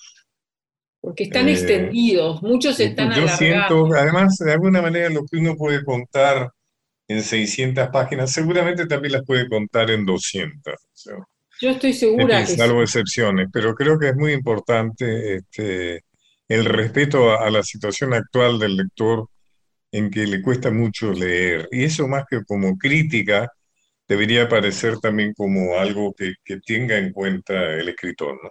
Porque 1.01 1.23
están 1.23 1.47
Eh, 1.47 1.51
extendidos, 1.51 2.41
muchos 2.43 2.79
están 2.79 3.11
Yo 3.13 3.27
siento, 3.29 3.87
además, 3.95 4.37
de 4.37 4.53
alguna 4.53 4.81
manera 4.81 5.09
lo 5.09 5.25
que 5.25 5.37
uno 5.37 5.55
puede 5.55 5.83
contar 5.83 6.51
en 7.07 7.23
600 7.23 7.89
páginas, 7.89 8.31
seguramente 8.33 8.87
también 8.87 9.13
las 9.13 9.25
puede 9.25 9.47
contar 9.49 9.91
en 9.91 10.05
200. 10.05 10.75
o 10.75 10.89
sea, 10.93 11.15
Yo 11.61 11.71
estoy 11.71 11.93
segura 11.93 12.45
fin, 12.45 12.55
que 12.55 12.61
salvo 12.61 12.77
sí. 12.79 12.83
excepciones, 12.83 13.47
pero 13.51 13.73
creo 13.73 13.97
que 13.97 14.09
es 14.09 14.15
muy 14.15 14.33
importante 14.33 15.37
este, 15.37 16.03
el 16.47 16.65
respeto 16.65 17.31
a, 17.31 17.45
a 17.45 17.49
la 17.49 17.63
situación 17.63 18.13
actual 18.13 18.59
del 18.59 18.77
lector 18.77 19.27
en 19.91 20.09
que 20.11 20.25
le 20.25 20.41
cuesta 20.41 20.71
mucho 20.71 21.11
leer. 21.11 21.67
Y 21.71 21.83
eso 21.83 22.07
más 22.07 22.25
que 22.29 22.43
como 22.45 22.77
crítica, 22.77 23.51
debería 24.07 24.43
aparecer 24.43 24.99
también 24.99 25.33
como 25.33 25.77
algo 25.77 26.13
que, 26.13 26.35
que 26.43 26.59
tenga 26.59 26.97
en 26.97 27.11
cuenta 27.11 27.73
el 27.73 27.89
escritor, 27.89 28.39
¿no? 28.41 28.49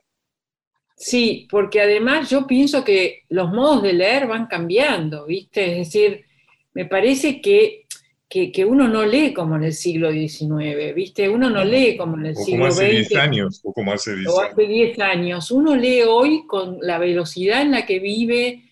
Sí, 0.98 1.46
porque 1.50 1.80
además 1.80 2.30
yo 2.30 2.46
pienso 2.46 2.82
que 2.82 3.24
los 3.28 3.50
modos 3.50 3.82
de 3.82 3.92
leer 3.92 4.26
van 4.26 4.46
cambiando, 4.46 5.26
¿viste? 5.26 5.80
Es 5.80 5.92
decir, 5.92 6.24
me 6.72 6.86
parece 6.86 7.40
que, 7.40 7.85
que, 8.28 8.50
que 8.52 8.64
uno 8.64 8.88
no 8.88 9.04
lee 9.06 9.32
como 9.32 9.56
en 9.56 9.64
el 9.64 9.72
siglo 9.72 10.10
XIX, 10.10 10.92
¿viste? 10.92 11.28
Uno 11.28 11.48
no 11.50 11.64
lee 11.64 11.96
como 11.96 12.16
en 12.18 12.26
el 12.26 12.36
O 12.36 12.44
como 12.46 12.46
siglo 12.46 12.66
hace 12.66 12.86
10 12.86 13.08
XX 13.08 13.16
años, 13.16 13.60
o 13.64 13.72
como 13.72 13.92
hace 13.92 14.14
10 14.16 14.28
o 14.28 14.40
años. 14.40 14.52
hace 14.52 14.66
10 14.66 14.98
años. 15.00 15.50
Uno 15.50 15.76
lee 15.76 16.02
hoy 16.02 16.46
con 16.46 16.78
la 16.80 16.98
velocidad 16.98 17.62
en 17.62 17.70
la 17.72 17.86
que 17.86 18.00
vive, 18.00 18.62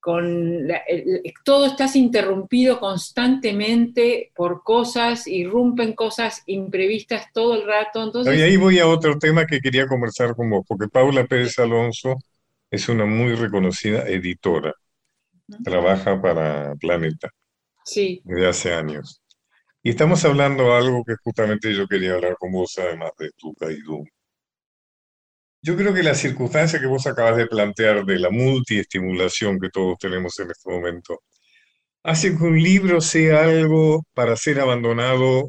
con 0.00 0.68
la- 0.68 0.82
el- 0.88 1.22
todo 1.44 1.66
estás 1.66 1.96
interrumpido 1.96 2.78
constantemente 2.80 4.30
por 4.34 4.62
cosas, 4.62 5.26
irrumpen 5.26 5.94
cosas 5.94 6.42
imprevistas 6.46 7.26
todo 7.32 7.54
el 7.54 7.66
rato. 7.66 8.00
Y 8.00 8.04
Entonces, 8.06 8.42
ahí 8.42 8.56
voy 8.56 8.78
a 8.78 8.86
otro 8.86 9.18
tema 9.18 9.46
que 9.46 9.60
quería 9.60 9.86
conversar 9.86 10.34
con 10.36 10.50
vos, 10.50 10.64
porque 10.68 10.88
Paula 10.88 11.26
Pérez 11.26 11.58
Alonso 11.58 12.16
es 12.70 12.88
una 12.88 13.06
muy 13.06 13.34
reconocida 13.34 14.06
editora. 14.08 14.74
Trabaja 15.64 16.20
para 16.20 16.74
Planeta 16.76 17.30
sí, 17.88 18.20
desde 18.24 18.46
hace 18.46 18.74
años. 18.74 19.22
Y 19.82 19.90
estamos 19.90 20.24
hablando 20.24 20.64
de 20.64 20.72
algo 20.74 21.04
que 21.04 21.14
justamente 21.22 21.74
yo 21.74 21.86
quería 21.86 22.14
hablar 22.14 22.36
con 22.38 22.52
vos, 22.52 22.78
además 22.78 23.12
de 23.18 23.30
tu 23.36 23.54
Kaidú. 23.54 24.04
Yo 25.62 25.76
creo 25.76 25.92
que 25.92 26.02
la 26.02 26.14
circunstancia 26.14 26.78
que 26.78 26.86
vos 26.86 27.06
acabas 27.06 27.36
de 27.36 27.46
plantear 27.46 28.04
de 28.04 28.18
la 28.18 28.30
multiestimulación 28.30 29.58
que 29.58 29.70
todos 29.70 29.98
tenemos 29.98 30.38
en 30.38 30.50
este 30.50 30.70
momento 30.70 31.20
hace 32.04 32.36
que 32.36 32.44
un 32.44 32.60
libro 32.62 33.00
sea 33.00 33.44
algo 33.44 34.04
para 34.14 34.36
ser 34.36 34.60
abandonado 34.60 35.48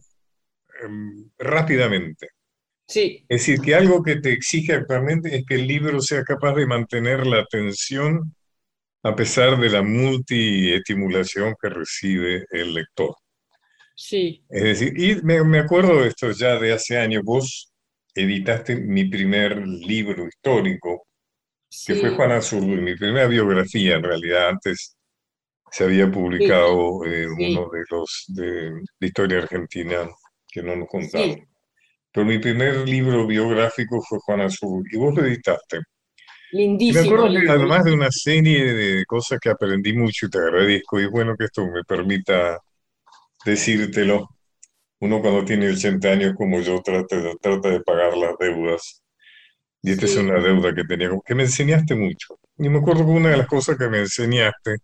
em, 0.83 1.29
rápidamente. 1.37 2.29
Sí. 2.87 3.25
Es 3.29 3.41
decir, 3.41 3.61
que 3.61 3.75
algo 3.75 4.03
que 4.03 4.17
te 4.17 4.33
exige 4.33 4.73
actualmente 4.73 5.35
es 5.35 5.45
que 5.45 5.55
el 5.55 5.67
libro 5.67 6.01
sea 6.01 6.23
capaz 6.23 6.55
de 6.55 6.65
mantener 6.65 7.27
la 7.27 7.41
atención 7.41 8.35
a 9.03 9.15
pesar 9.15 9.59
de 9.59 9.69
la 9.69 9.81
multiestimulación 9.81 11.55
que 11.61 11.69
recibe 11.69 12.45
el 12.51 12.73
lector. 12.73 13.15
Sí. 13.95 14.43
Es 14.49 14.63
decir, 14.63 14.93
y 14.97 15.21
me, 15.23 15.43
me 15.43 15.59
acuerdo 15.59 16.01
de 16.01 16.07
esto 16.07 16.31
ya 16.31 16.57
de 16.57 16.73
hace 16.73 16.97
años, 16.97 17.23
vos 17.23 17.71
editaste 18.15 18.75
mi 18.75 19.05
primer 19.05 19.65
libro 19.65 20.27
histórico, 20.27 21.07
que 21.85 21.95
fue 21.95 22.09
sí, 22.09 22.15
Juan 22.15 22.31
Azurduy, 22.31 22.81
mi 22.81 22.95
primera 22.95 23.27
biografía 23.27 23.95
en 23.95 24.03
realidad, 24.03 24.49
antes 24.49 24.97
se 25.71 25.83
había 25.83 26.09
publicado 26.11 27.05
eh, 27.05 27.27
sí. 27.37 27.55
uno 27.55 27.69
de 27.69 27.83
los 27.91 28.25
de, 28.29 28.71
de 28.71 29.07
historia 29.07 29.39
argentina 29.39 30.09
que 30.51 30.63
no 30.63 30.75
nos 30.75 30.87
contaron. 30.87 31.35
Sí. 31.35 31.43
Pero 32.11 32.25
mi 32.25 32.39
primer 32.39 32.87
libro 32.87 33.27
biográfico 33.27 34.01
fue 34.01 34.17
Juan 34.19 34.41
Azurduy, 34.41 34.83
y 34.91 34.97
vos 34.97 35.13
lo 35.15 35.25
editaste. 35.25 35.79
Y 36.87 36.93
me 36.93 37.01
Lindísimo. 37.01 37.01
acuerdo 37.01 37.29
que 37.31 37.49
además 37.49 37.83
de 37.85 37.93
una 37.93 38.11
serie 38.11 38.73
de 38.73 39.05
cosas 39.05 39.39
que 39.39 39.49
aprendí 39.49 39.93
mucho 39.93 40.25
y 40.25 40.29
te 40.29 40.39
agradezco, 40.39 40.99
y 40.99 41.03
es 41.05 41.09
bueno 41.11 41.35
que 41.37 41.45
esto 41.45 41.65
me 41.67 41.83
permita 41.83 42.59
decírtelo. 43.45 44.29
Uno 45.01 45.21
cuando 45.21 45.45
tiene 45.45 45.69
80 45.71 46.09
años 46.11 46.33
como 46.37 46.61
yo 46.61 46.81
trata, 46.83 47.17
de- 47.17 47.35
trata 47.41 47.69
de 47.71 47.81
pagar 47.81 48.17
las 48.17 48.37
deudas. 48.39 49.03
Y 49.83 49.91
esta 49.93 50.05
es 50.05 50.17
una 50.17 50.41
deuda 50.41 50.75
que 50.75 50.83
tenía, 50.85 51.09
que 51.25 51.35
me 51.35 51.43
enseñaste 51.43 51.95
mucho. 51.95 52.39
Y 52.57 52.69
me 52.69 52.79
acuerdo 52.79 53.05
que 53.05 53.11
una 53.11 53.31
de 53.31 53.37
las 53.37 53.47
cosas 53.47 53.77
que 53.77 53.89
me 53.89 53.99
enseñaste 54.01 54.77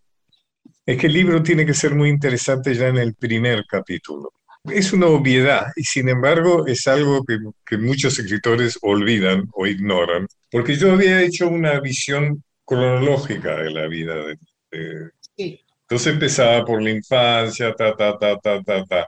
es 0.86 0.98
que 1.00 1.08
el 1.08 1.14
libro 1.14 1.44
tiene 1.44 1.66
que 1.66 1.74
ser 1.76 1.96
muy 1.96 2.10
interesante 2.10 2.76
ya 2.76 2.90
en 2.90 2.98
el 2.98 3.16
primer 3.16 3.66
capítulo. 3.70 4.34
Es 4.72 4.94
una 4.94 5.08
obviedad 5.08 5.68
y 5.76 5.84
sin 5.84 6.10
embargo 6.10 6.66
es 6.68 6.88
algo 6.88 7.24
que, 7.26 7.38
que 7.66 7.78
muchos 7.78 8.18
escritores 8.20 8.78
olvidan 8.82 9.46
o 9.54 9.68
ignoran, 9.68 10.28
porque 10.52 10.76
yo 10.76 10.92
había 10.94 11.22
hecho 11.22 11.48
una 11.50 11.80
visión 11.80 12.44
cronológica 12.66 13.58
de 13.58 13.72
la 13.72 13.88
vida 13.88 14.16
de, 14.16 14.38
de- 14.72 15.10
Sí. 15.38 15.60
entonces 15.82 16.14
empezaba 16.14 16.64
por 16.66 16.82
la 16.82 16.92
infancia, 16.92 17.74
ta, 17.76 17.96
ta, 17.96 18.18
ta, 18.18 18.38
ta, 18.40 18.62
ta, 18.64 18.84
ta. 18.86 19.08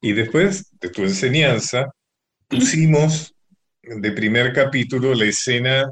Y 0.00 0.12
después 0.12 0.70
de 0.80 0.88
tu 0.90 1.02
enseñanza, 1.02 1.92
pusimos 2.48 3.34
de 3.82 4.12
primer 4.12 4.52
capítulo 4.52 5.14
la 5.14 5.26
escena 5.26 5.90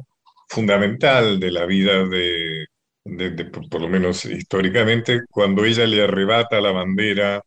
fundamental 0.49 1.39
de 1.41 1.51
la 1.53 1.67
vida 1.67 2.05
de, 2.07 2.67
de- 3.05 3.31
de- 3.31 3.45
por 3.47 3.69
por 3.69 3.81
lo 3.83 3.89
menos 3.89 4.25
históricamente, 4.25 5.23
cuando 5.31 5.65
ella 5.65 5.87
le 5.87 6.03
arrebata 6.03 6.61
la 6.61 6.73
bandera 6.73 7.43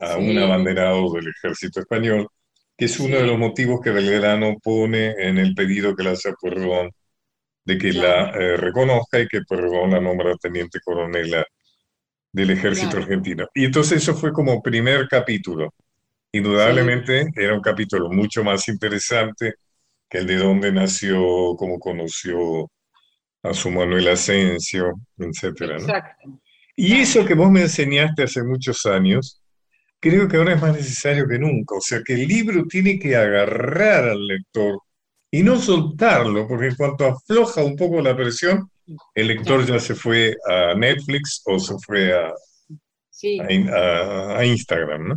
a 0.00 0.16
un 0.16 0.30
Sí. 0.32 0.38
abanderado 0.38 1.12
del 1.12 1.28
ejército 1.28 1.80
español, 1.80 2.28
que 2.76 2.84
es 2.86 2.98
uno 3.00 3.16
de 3.16 3.22
Sí. 3.22 3.26
los 3.28 3.38
motivos 3.38 3.80
que 3.82 3.90
Belgrano 3.90 4.56
pone 4.62 5.12
en 5.18 5.38
el 5.38 5.54
pedido 5.54 5.94
que 5.96 6.04
le 6.04 6.10
hace 6.10 6.30
a 6.30 6.34
Pueyrredón 6.34 6.90
de 7.64 7.78
que 7.78 7.92
la 7.92 8.30
Claro. 8.32 8.40
eh, 8.40 8.56
reconozca 8.58 9.20
y 9.20 9.28
que 9.28 9.42
Pueyrredón 9.42 9.90
la 9.92 10.00
nombra 10.00 10.34
teniente 10.36 10.80
coronela 10.84 11.44
del 12.32 12.50
ejército 12.50 12.90
Claro. 12.92 13.04
argentino. 13.04 13.46
Y 13.54 13.64
entonces 13.66 14.02
eso 14.02 14.14
fue 14.14 14.32
como 14.32 14.62
primer 14.62 15.08
capítulo. 15.08 15.74
Indudablemente 16.32 17.26
era 17.36 17.54
un 17.54 17.60
capítulo 17.62 18.10
mucho 18.10 18.44
más 18.44 18.68
interesante 18.68 19.54
que 20.08 20.18
el 20.18 20.26
de 20.26 20.36
dónde 20.36 20.72
nació, 20.72 21.56
cómo 21.56 21.78
conoció 21.78 22.70
a 23.42 23.54
su 23.54 23.70
Manuel 23.70 24.08
Asensio, 24.08 24.92
etcétera, 25.18 25.78
¿no? 25.78 25.86
Y 26.76 27.00
eso 27.00 27.24
que 27.24 27.34
vos 27.34 27.50
me 27.50 27.62
enseñaste 27.62 28.24
hace 28.24 28.42
muchos 28.44 28.86
años, 28.86 29.42
creo 30.00 30.28
que 30.28 30.36
ahora 30.36 30.54
es 30.54 30.62
más 30.62 30.74
necesario 30.74 31.26
que 31.28 31.38
nunca. 31.38 31.76
O 31.76 31.80
sea, 31.80 32.00
que 32.04 32.14
el 32.14 32.26
libro 32.28 32.64
tiene 32.66 32.98
que 32.98 33.16
agarrar 33.16 34.04
al 34.10 34.26
lector 34.26 34.78
y 35.30 35.42
no 35.42 35.58
soltarlo, 35.58 36.46
porque 36.48 36.68
en 36.68 36.76
cuanto 36.76 37.06
afloja 37.06 37.62
un 37.62 37.76
poco 37.76 38.00
la 38.00 38.16
presión, 38.16 38.70
el 39.14 39.26
lector 39.28 39.66
ya 39.66 39.78
se 39.78 39.94
fue 39.94 40.34
a 40.48 40.74
Netflix 40.74 41.42
o 41.46 41.58
se 41.58 41.74
fue 41.84 42.12
a, 42.14 42.32
Sí. 43.10 43.38
a 43.40 43.52
in- 43.52 43.68
a- 43.68 44.38
a 44.38 44.44
Instagram, 44.46 45.08
¿no? 45.08 45.14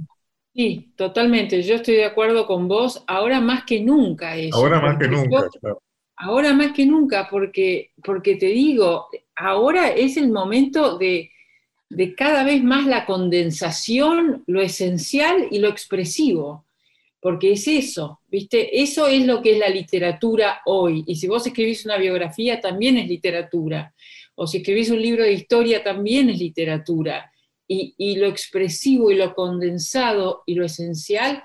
Sí, 0.53 0.91
totalmente. 0.97 1.61
Yo 1.63 1.75
estoy 1.75 1.95
de 1.95 2.05
acuerdo 2.05 2.45
con 2.45 2.67
vos. 2.67 3.03
Ahora 3.07 3.39
más 3.39 3.63
que 3.63 3.79
nunca 3.81 4.35
eso. 4.35 4.57
Ahora 4.57 4.81
más 4.81 4.97
que 4.97 5.07
nunca, 5.07 5.29
yo- 5.43 5.49
claro. 5.61 5.81
ahora 6.17 6.53
más 6.53 6.73
que 6.73 6.85
nunca, 6.85 7.27
porque, 7.31 7.91
porque 8.03 8.35
te 8.35 8.47
digo, 8.47 9.07
ahora 9.37 9.89
es 9.91 10.17
el 10.17 10.29
momento 10.29 10.97
de, 10.97 11.31
de 11.91 12.15
cada 12.15 12.43
vez 12.43 12.63
más 12.63 12.87
la 12.87 13.05
condensación, 13.05 14.43
lo 14.47 14.61
esencial 14.61 15.47
y 15.51 15.59
lo 15.59 15.67
expresivo. 15.67 16.65
Porque 17.19 17.51
es 17.51 17.67
eso, 17.67 18.19
¿viste? 18.29 18.81
Eso 18.81 19.07
es 19.07 19.25
lo 19.27 19.41
que 19.41 19.51
es 19.51 19.59
la 19.59 19.69
literatura 19.69 20.61
hoy. 20.65 21.03
Y 21.05 21.17
si 21.17 21.27
vos 21.27 21.45
escribís 21.45 21.85
una 21.85 21.97
biografía, 21.97 22.59
también 22.59 22.97
es 22.97 23.07
literatura. 23.07 23.93
O 24.35 24.47
si 24.47 24.57
escribís 24.57 24.89
un 24.89 25.01
libro 25.01 25.23
de 25.23 25.33
historia, 25.33 25.83
también 25.83 26.29
es 26.29 26.39
literatura. 26.39 27.31
Y, 27.67 27.93
y 27.97 28.15
lo 28.15 28.27
expresivo 28.27 29.11
y 29.11 29.15
lo 29.15 29.35
condensado 29.35 30.41
y 30.47 30.55
lo 30.55 30.65
esencial 30.65 31.43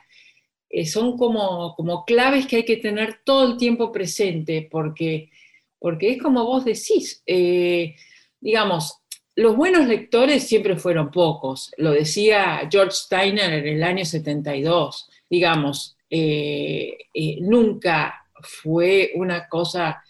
eh, 0.70 0.86
son 0.86 1.16
como, 1.16 1.74
como 1.74 2.04
claves 2.04 2.46
que 2.46 2.56
hay 2.56 2.64
que 2.64 2.76
tener 2.76 3.20
todo 3.24 3.52
el 3.52 3.56
tiempo 3.56 3.92
presente, 3.92 4.66
porque, 4.70 5.30
porque 5.78 6.12
es 6.12 6.22
como 6.22 6.44
vos 6.44 6.64
decís, 6.64 7.22
eh, 7.26 7.94
digamos, 8.40 9.00
los 9.36 9.54
buenos 9.54 9.86
lectores 9.86 10.48
siempre 10.48 10.76
fueron 10.76 11.10
pocos, 11.10 11.70
lo 11.76 11.92
decía 11.92 12.66
George 12.70 12.92
Steiner 12.92 13.52
en 13.52 13.76
el 13.76 13.82
año 13.82 14.04
72, 14.04 15.10
digamos, 15.28 15.96
eh, 16.08 16.96
eh, 17.12 17.38
nunca 17.42 18.26
fue 18.40 19.12
una 19.14 19.46
cosa 19.46 20.02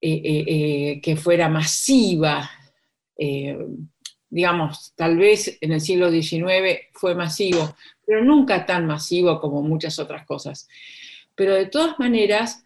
eh, 0.00 1.00
que 1.02 1.16
fuera 1.16 1.48
masiva, 1.48 2.50
digamos, 4.28 4.92
tal 4.96 5.16
vez 5.16 5.58
en 5.60 5.72
el 5.72 5.80
siglo 5.80 6.10
XIX 6.10 6.88
fue 6.92 7.14
masivo, 7.14 7.76
pero 8.04 8.24
nunca 8.24 8.66
tan 8.66 8.86
masivo 8.86 9.40
como 9.40 9.62
muchas 9.62 9.98
otras 9.98 10.26
cosas. 10.26 10.68
Pero 11.34 11.54
de 11.54 11.66
todas 11.66 11.98
maneras, 11.98 12.64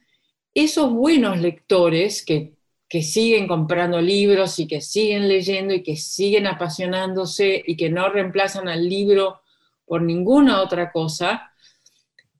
esos 0.54 0.90
buenos 0.92 1.38
lectores 1.38 2.24
que, 2.24 2.55
que 2.88 3.02
siguen 3.02 3.48
comprando 3.48 4.00
libros 4.00 4.58
y 4.58 4.66
que 4.66 4.80
siguen 4.80 5.28
leyendo 5.28 5.74
y 5.74 5.82
que 5.82 5.96
siguen 5.96 6.46
apasionándose 6.46 7.62
y 7.66 7.76
que 7.76 7.90
no 7.90 8.08
reemplazan 8.08 8.68
al 8.68 8.88
libro 8.88 9.40
por 9.84 10.02
ninguna 10.02 10.62
otra 10.62 10.92
cosa, 10.92 11.52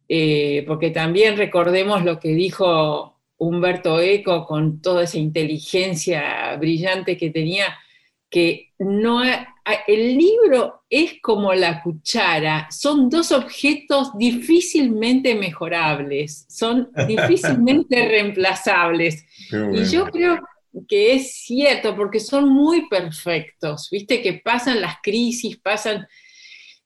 eh, 0.09 0.65
porque 0.67 0.91
también 0.91 1.37
recordemos 1.37 2.05
lo 2.05 2.21
que 2.21 2.29
dijo 2.29 3.19
Humberto 3.39 4.01
Eco 4.01 4.47
con 4.47 4.81
toda 4.81 5.05
esa 5.05 5.19
inteligencia 5.19 6.57
brillante 6.57 7.17
que 7.17 7.31
tenía, 7.31 7.77
que 8.31 8.71
no 8.79 9.21
ha- 9.21 9.49
el 9.89 10.17
libro 10.17 10.83
es 10.89 11.15
como 11.21 11.53
la 11.55 11.83
cuchara, 11.83 12.69
son 12.71 13.09
dos 13.11 13.33
objetos 13.33 14.17
difícilmente 14.17 15.35
mejorables, 15.35 16.47
son 16.49 16.89
difícilmente 17.09 18.07
reemplazables. 18.09 19.25
Y 19.75 19.85
yo 19.91 20.07
creo 20.07 20.39
que 20.89 21.15
es 21.15 21.33
cierto, 21.45 21.97
porque 21.97 22.21
son 22.21 22.49
muy 22.49 22.89
perfectos, 22.89 23.89
viste 23.91 24.23
que 24.23 24.35
pasan 24.35 24.81
las 24.81 24.97
crisis, 25.03 25.57
pasan 25.59 26.07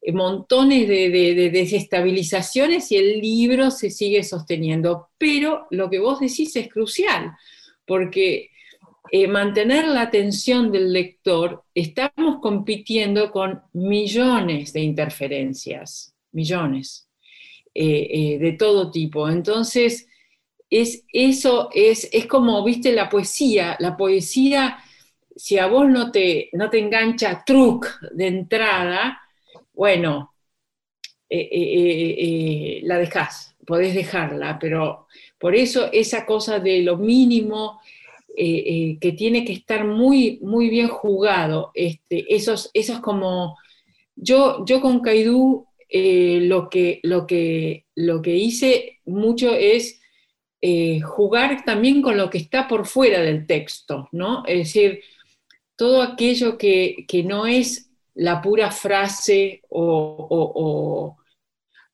eh, 0.01 0.12
montones 0.12 0.88
de, 0.88 1.11
de- 1.11 1.34
de 1.34 1.51
desestabilizaciones 1.51 2.91
y 2.93 2.97
el 2.97 3.20
libro 3.20 3.70
se 3.70 3.91
sigue 3.91 4.22
sosteniendo. 4.22 5.09
Pero 5.18 5.66
lo 5.70 5.91
que 5.91 5.99
vos 5.99 6.20
decís 6.20 6.55
es 6.57 6.68
crucial, 6.68 7.32
porque 7.86 8.51
eh, 9.13 9.27
mantener 9.27 9.89
la 9.89 10.03
atención 10.03 10.71
del 10.71 10.93
lector, 10.93 11.65
estamos 11.75 12.39
compitiendo 12.41 13.33
con 13.33 13.61
millones 13.73 14.73
de 14.73 14.81
interferencias, 14.83 16.15
millones, 16.31 17.09
eh, 17.75 18.09
eh, 18.09 18.39
de 18.39 18.53
todo 18.53 18.93
tipo. 18.93 19.29
Entonces, 19.29 20.07
es, 20.71 21.05
eso 21.13 21.71
es, 21.75 22.09
es 22.13 22.27
como, 22.27 22.63
viste, 22.63 22.93
la 22.93 23.09
poesía. 23.09 23.77
La 23.81 23.97
poesía, 23.97 24.79
si 25.35 25.59
a 25.59 25.67
vos 25.67 25.89
no 25.89 26.13
te, 26.13 26.49
no 26.53 26.71
te 26.71 26.79
engancha 26.79 27.43
truc 27.45 28.01
de 28.13 28.29
entrada, 28.29 29.21
bueno, 29.73 30.35
la 31.29 32.99
dejás, 32.99 33.57
podés 33.67 33.95
dejarla, 33.95 34.59
pero 34.61 35.09
por 35.39 35.57
eso 35.57 35.91
esa 35.93 36.25
cosa 36.25 36.61
de 36.61 36.83
lo 36.83 36.97
mínimo 36.97 37.81
eh, 38.37 38.64
eh, 38.66 38.99
que 39.01 39.12
tiene 39.12 39.45
que 39.45 39.53
estar 39.53 39.85
muy, 39.85 40.39
muy 40.43 40.68
bien 40.68 40.89
jugado, 40.89 41.70
este, 41.74 42.35
esos, 42.35 42.70
esos 42.74 43.01
como, 43.01 43.59
yo, 44.16 44.64
yo 44.64 44.81
con 44.81 45.01
Caidú 45.01 45.66
eh, 45.89 46.41
lo, 46.43 46.70
que, 46.70 47.01
lo, 47.03 47.26
que, 47.26 47.87
lo 47.95 48.22
que 48.22 48.37
hice 48.37 49.01
mucho 49.05 49.53
es 49.55 49.99
jugar 51.03 51.64
también 51.64 52.03
con 52.03 52.18
lo 52.18 52.28
que 52.28 52.37
está 52.37 52.68
por 52.68 52.87
fuera 52.87 53.22
del 53.22 53.47
texto, 53.47 54.11
¿no? 54.12 54.45
Es 54.47 54.59
decir, 54.59 55.01
todo 55.74 56.03
aquello 56.03 56.59
que, 56.59 57.07
que 57.09 57.22
no 57.22 57.47
es 57.47 57.91
la 58.14 58.43
pura 58.43 58.70
frase 58.70 59.62
o, 59.70 61.16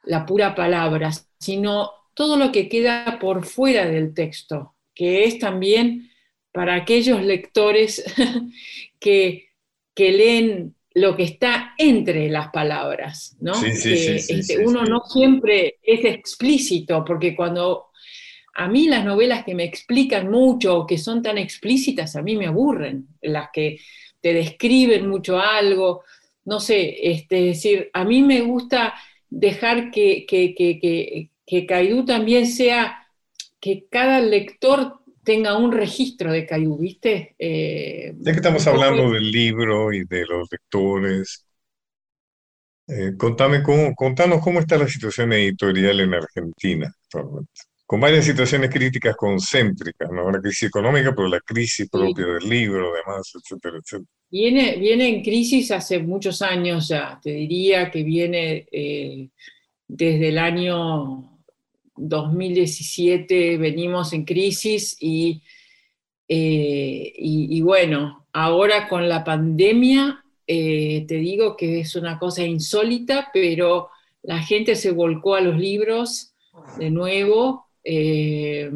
la 0.04 0.26
pura 0.26 0.54
palabra, 0.54 1.10
sino 1.38 1.90
todo 2.14 2.36
lo 2.36 2.50
que 2.50 2.68
queda 2.68 3.18
por 3.20 3.44
fuera 3.44 3.86
del 3.86 4.14
texto, 4.14 4.74
que 4.94 5.24
es 5.24 5.38
también 5.38 6.05
para 6.56 6.74
aquellos 6.74 7.22
lectores 7.22 8.02
que, 8.98 9.50
que 9.94 10.10
leen 10.10 10.74
lo 10.94 11.14
que 11.14 11.24
está 11.24 11.74
entre 11.76 12.30
las 12.30 12.48
palabras, 12.48 13.36
¿no? 13.40 13.54
Sí, 13.56 13.72
sí, 13.72 14.18
sí, 14.18 14.32
este, 14.32 14.64
uno 14.64 14.82
no 14.84 15.02
siempre 15.02 15.76
es 15.82 16.02
explícito, 16.06 17.04
porque 17.04 17.36
cuando 17.36 17.88
a 18.54 18.68
mí 18.68 18.88
las 18.88 19.04
novelas 19.04 19.44
que 19.44 19.54
me 19.54 19.64
explican 19.64 20.30
mucho, 20.30 20.86
que 20.88 20.96
son 20.96 21.22
tan 21.22 21.36
explícitas, 21.36 22.16
a 22.16 22.22
mí 22.22 22.34
me 22.36 22.46
aburren, 22.46 23.06
las 23.20 23.50
que 23.52 23.78
te 24.22 24.32
describen 24.32 25.06
mucho 25.06 25.38
algo, 25.38 26.04
no 26.46 26.58
sé, 26.58 26.96
este, 27.02 27.50
es 27.50 27.56
decir, 27.56 27.90
a 27.92 28.02
mí 28.06 28.22
me 28.22 28.40
gusta 28.40 28.94
dejar 29.28 29.90
que, 29.90 30.24
que, 30.24 30.54
que, 30.54 31.28
que, 31.44 31.66
Caidú 31.66 32.06
también 32.06 32.46
sea, 32.46 33.06
que 33.60 33.84
cada 33.90 34.20
lector 34.20 35.02
tenga 35.26 35.58
un 35.58 35.72
registro 35.72 36.30
de 36.30 36.46
Caidú, 36.46 36.78
¿viste? 36.78 37.34
Eh, 37.36 38.14
ya 38.16 38.30
que 38.30 38.36
estamos 38.36 38.64
hablando 38.68 39.10
del 39.10 39.28
libro 39.28 39.92
y 39.92 40.04
de 40.04 40.24
los 40.24 40.48
lectores, 40.48 41.44
eh, 42.86 43.14
contame 43.18 43.60
cómo, 43.64 43.92
contanos 43.96 44.40
cómo 44.40 44.60
está 44.60 44.78
la 44.78 44.86
situación 44.86 45.32
editorial 45.32 45.98
en 45.98 46.14
Argentina 46.14 46.94
Con 47.84 48.00
varias 48.00 48.24
situaciones 48.24 48.70
críticas 48.70 49.16
concéntricas, 49.16 50.08
¿no? 50.12 50.30
La 50.30 50.40
crisis 50.40 50.68
económica, 50.68 51.12
pero 51.12 51.26
la 51.26 51.40
crisis 51.40 51.88
propia 51.90 52.26
del 52.26 52.48
libro, 52.48 52.92
además, 52.94 53.28
etcétera, 53.34 53.78
etcétera. 53.78 54.08
Viene, 54.30 54.76
viene 54.76 55.08
en 55.08 55.24
crisis 55.24 55.72
hace 55.72 55.98
muchos 55.98 56.40
años 56.40 56.86
ya, 56.86 57.18
te 57.20 57.30
diría 57.30 57.90
que 57.90 58.04
viene 58.04 58.68
eh, 58.70 59.28
desde 59.88 60.28
el 60.28 60.38
año 60.38 61.35
2017 61.96 63.58
venimos 63.58 64.12
en 64.12 64.24
crisis 64.24 64.96
eh, 65.00 65.40
y, 66.28 67.12
y, 67.18 67.60
bueno, 67.60 68.26
ahora 68.32 68.88
con 68.88 69.08
la 69.08 69.24
pandemia 69.24 70.24
eh, 70.46 71.04
te 71.08 71.16
digo 71.16 71.56
que 71.56 71.80
es 71.80 71.96
una 71.96 72.18
cosa 72.18 72.44
insólita, 72.44 73.30
pero 73.32 73.90
la 74.22 74.38
gente 74.42 74.76
se 74.76 74.92
volcó 74.92 75.34
a 75.34 75.40
los 75.40 75.58
libros 75.58 76.34
de 76.78 76.90
nuevo, 76.90 77.66
eh, 77.82 78.70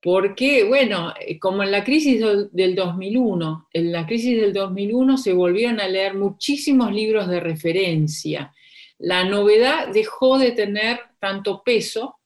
porque 0.00 0.64
bueno, 0.64 1.12
como 1.40 1.64
en 1.64 1.72
la 1.72 1.82
crisis 1.82 2.20
del 2.52 2.74
2001, 2.74 3.68
en 3.72 3.92
la 3.92 4.06
crisis 4.06 4.40
del 4.40 4.52
2001 4.52 5.16
se 5.16 5.32
volvieron 5.32 5.80
a 5.80 5.88
leer 5.88 6.14
muchísimos 6.14 6.92
libros 6.92 7.28
de 7.28 7.40
referencia. 7.40 8.54
La 8.98 9.24
novedad 9.24 9.88
dejó 9.92 10.38
de 10.38 10.52
tener 10.52 11.00
tanto 11.20 11.62
peso 11.64 12.17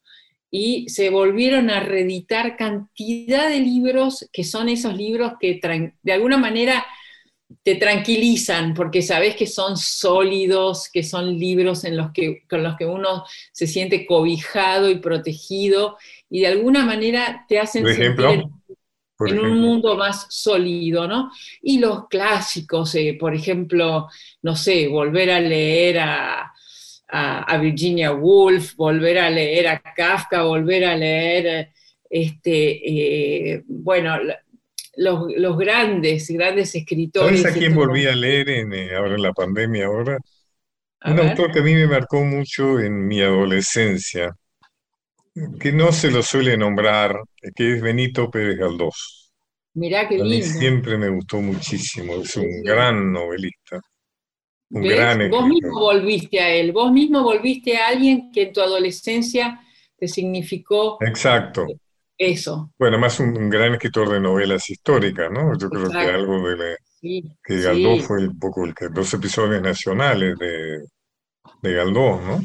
y 0.55 0.87
se 0.91 1.09
volvieron 1.09 1.71
a 1.71 1.81
reeditar 1.81 2.59
cantidad 2.59 3.49
de 3.49 3.61
libros 3.61 4.29
que 4.31 4.45
son 4.45 4.69
esos 4.69 4.95
libros 4.95 5.33
que 5.41 5.59
de 6.03 6.13
alguna 6.13 6.37
manera 6.37 6.85
te 7.63 7.77
tranquilizan 7.77 8.75
porque 8.75 9.01
sabes 9.01 9.35
que 9.35 9.47
son 9.47 9.79
sólidos, 9.79 10.91
que 10.93 11.03
son 11.03 11.39
libros 11.39 11.85
en 11.85 11.97
los 11.97 12.13
que, 12.13 12.43
con 12.49 12.63
los 12.63 12.77
que 12.77 12.85
uno 12.85 13.25
se 13.51 13.67
siente 13.67 14.05
cobijado 14.05 14.91
y 14.91 14.97
protegido 14.97 15.97
y 16.29 16.41
de 16.41 16.49
alguna 16.49 16.85
manera 16.85 17.47
te 17.49 17.59
hacen 17.59 17.87
sentir 17.87 18.45
en, 19.21 19.39
un 19.39 19.59
mundo 19.59 19.97
más 19.97 20.27
sólido, 20.29 21.09
¿no? 21.09 21.31
Y 21.63 21.79
los 21.79 22.09
clásicos, 22.09 22.95
eh, 22.97 23.17
por 23.19 23.35
ejemplo, 23.35 24.09
no 24.43 24.57
sé, 24.57 24.89
volver 24.89 25.31
a 25.31 25.41
leer 25.41 26.01
a, 26.01 26.52
a, 27.15 27.59
Virginia 27.59 28.13
Woolf, 28.13 28.75
volver 28.75 29.19
a 29.19 29.29
leer 29.29 29.69
a 29.69 29.81
Kafka, 29.81 30.45
volver 30.45 30.85
a 30.85 30.97
leer, 30.97 31.69
este, 32.09 33.55
eh, 33.55 33.63
bueno, 33.67 34.17
los, 34.97 35.59
grandes, 35.59 36.29
grandes 36.31 36.75
escritores. 36.75 37.43
¿Sabes 37.43 37.57
a 37.57 37.59
quién 37.59 37.75
volví 37.75 38.07
a 38.07 38.15
leer 38.15 38.49
en, 38.49 38.73
eh, 38.73 38.95
ahora 38.97 39.15
en 39.15 39.23
la 39.23 39.33
pandemia? 39.33 39.87
Ahora? 39.87 40.19
Un 41.05 41.19
autor 41.19 41.53
que 41.53 41.59
a 41.59 41.63
mí 41.63 41.75
me 41.75 41.87
marcó 41.87 42.23
mucho 42.23 42.81
en 42.81 43.07
mi 43.07 43.21
adolescencia, 43.21 44.35
que 45.61 45.73
no 45.73 45.93
se 45.93 46.11
lo 46.11 46.23
suele 46.23 46.57
nombrar, 46.57 47.21
que 47.55 47.75
es 47.75 47.83
Benito 47.83 48.31
Pérez 48.31 48.57
Galdós. 48.57 49.33
Mirá 49.75 50.09
qué 50.09 50.21
a 50.21 50.25
mí 50.25 50.43
siempre 50.43 50.97
me 50.97 51.09
gustó 51.09 51.41
muchísimo, 51.41 52.23
es 52.23 52.37
un 52.37 52.63
gran 52.63 53.13
novelista. 53.13 53.81
Vos 54.73 55.47
mismo 55.47 55.81
volviste 55.81 56.41
a 56.41 56.49
él, 56.49 56.73
vos 56.73 56.91
mismo 56.91 57.23
volviste 57.23 57.77
a 57.77 57.89
alguien 57.89 58.31
que 58.33 58.45
en 58.45 58.53
tu 58.53 58.61
adolescencia 58.63 59.61
te 59.99 60.09
significó 60.09 60.97
Exacto. 61.03 61.67
eso. 62.17 62.73
Bueno, 62.79 62.99
más 62.99 63.21
un, 63.21 63.51
gran 63.51 63.75
escritor 63.75 64.11
de 64.11 64.21
novelas 64.21 64.69
históricas, 64.71 65.31
¿no? 65.31 65.57
Yo 65.59 65.69
creo 65.69 65.91
que 65.91 65.99
algo 65.99 66.49
de 66.49 66.77
que 67.45 67.61
Galdós 67.61 68.07
fue 68.07 68.27
un 68.27 68.39
poco 68.39 68.65
el 68.65 68.75
que 68.75 68.89
dos 68.89 69.13
episodios 69.13 69.61
nacionales 69.61 70.39
de, 70.39 70.79
de 71.61 71.75
Galdós, 71.75 72.23
¿no? 72.25 72.41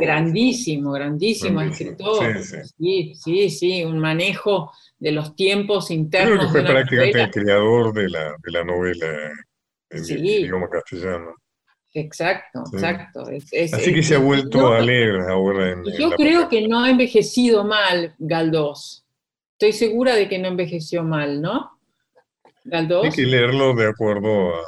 grandísimo, 0.00 0.92
grandísimo, 0.92 1.60
escritor. 1.60 2.42
Sí 2.42 3.14
sí. 3.14 3.50
sí 3.50 3.84
un 3.84 4.00
manejo 4.00 4.72
de 4.98 5.12
los 5.12 5.36
tiempos 5.36 5.92
internos. 5.92 6.38
Creo 6.38 6.46
que 6.46 6.52
fue 6.52 6.64
prácticamente 6.64 7.22
el 7.22 7.30
creador 7.30 7.92
de 7.92 8.08
la, 8.08 8.34
de 8.42 8.50
la 8.50 8.64
novela 8.64 9.30
en 9.90 10.04
idioma 10.04 10.68
castellano. 10.68 11.34
Exacto, 11.94 12.64
exacto. 12.72 13.24
Así 13.72 13.94
que 13.94 14.02
se 14.02 14.14
ha 14.14 14.18
vuelto 14.18 14.72
a 14.72 14.80
leer 14.80 15.20
ahora. 15.22 15.72
En, 15.72 15.84
yo 15.98 16.10
creo 16.10 16.48
que 16.48 16.68
no 16.68 16.80
ha 16.80 16.90
envejecido 16.90 17.64
mal 17.64 18.14
Galdós. 18.18 19.04
Estoy 19.52 19.72
segura 19.72 20.14
de 20.14 20.28
que 20.28 20.38
no 20.38 20.48
envejeció 20.48 21.02
mal, 21.02 21.40
¿no? 21.40 21.78
Galdós. 22.64 23.06
Hay 23.06 23.10
que 23.10 23.22
leerlo 23.22 23.74
de 23.74 23.88
acuerdo 23.88 24.54
a... 24.54 24.60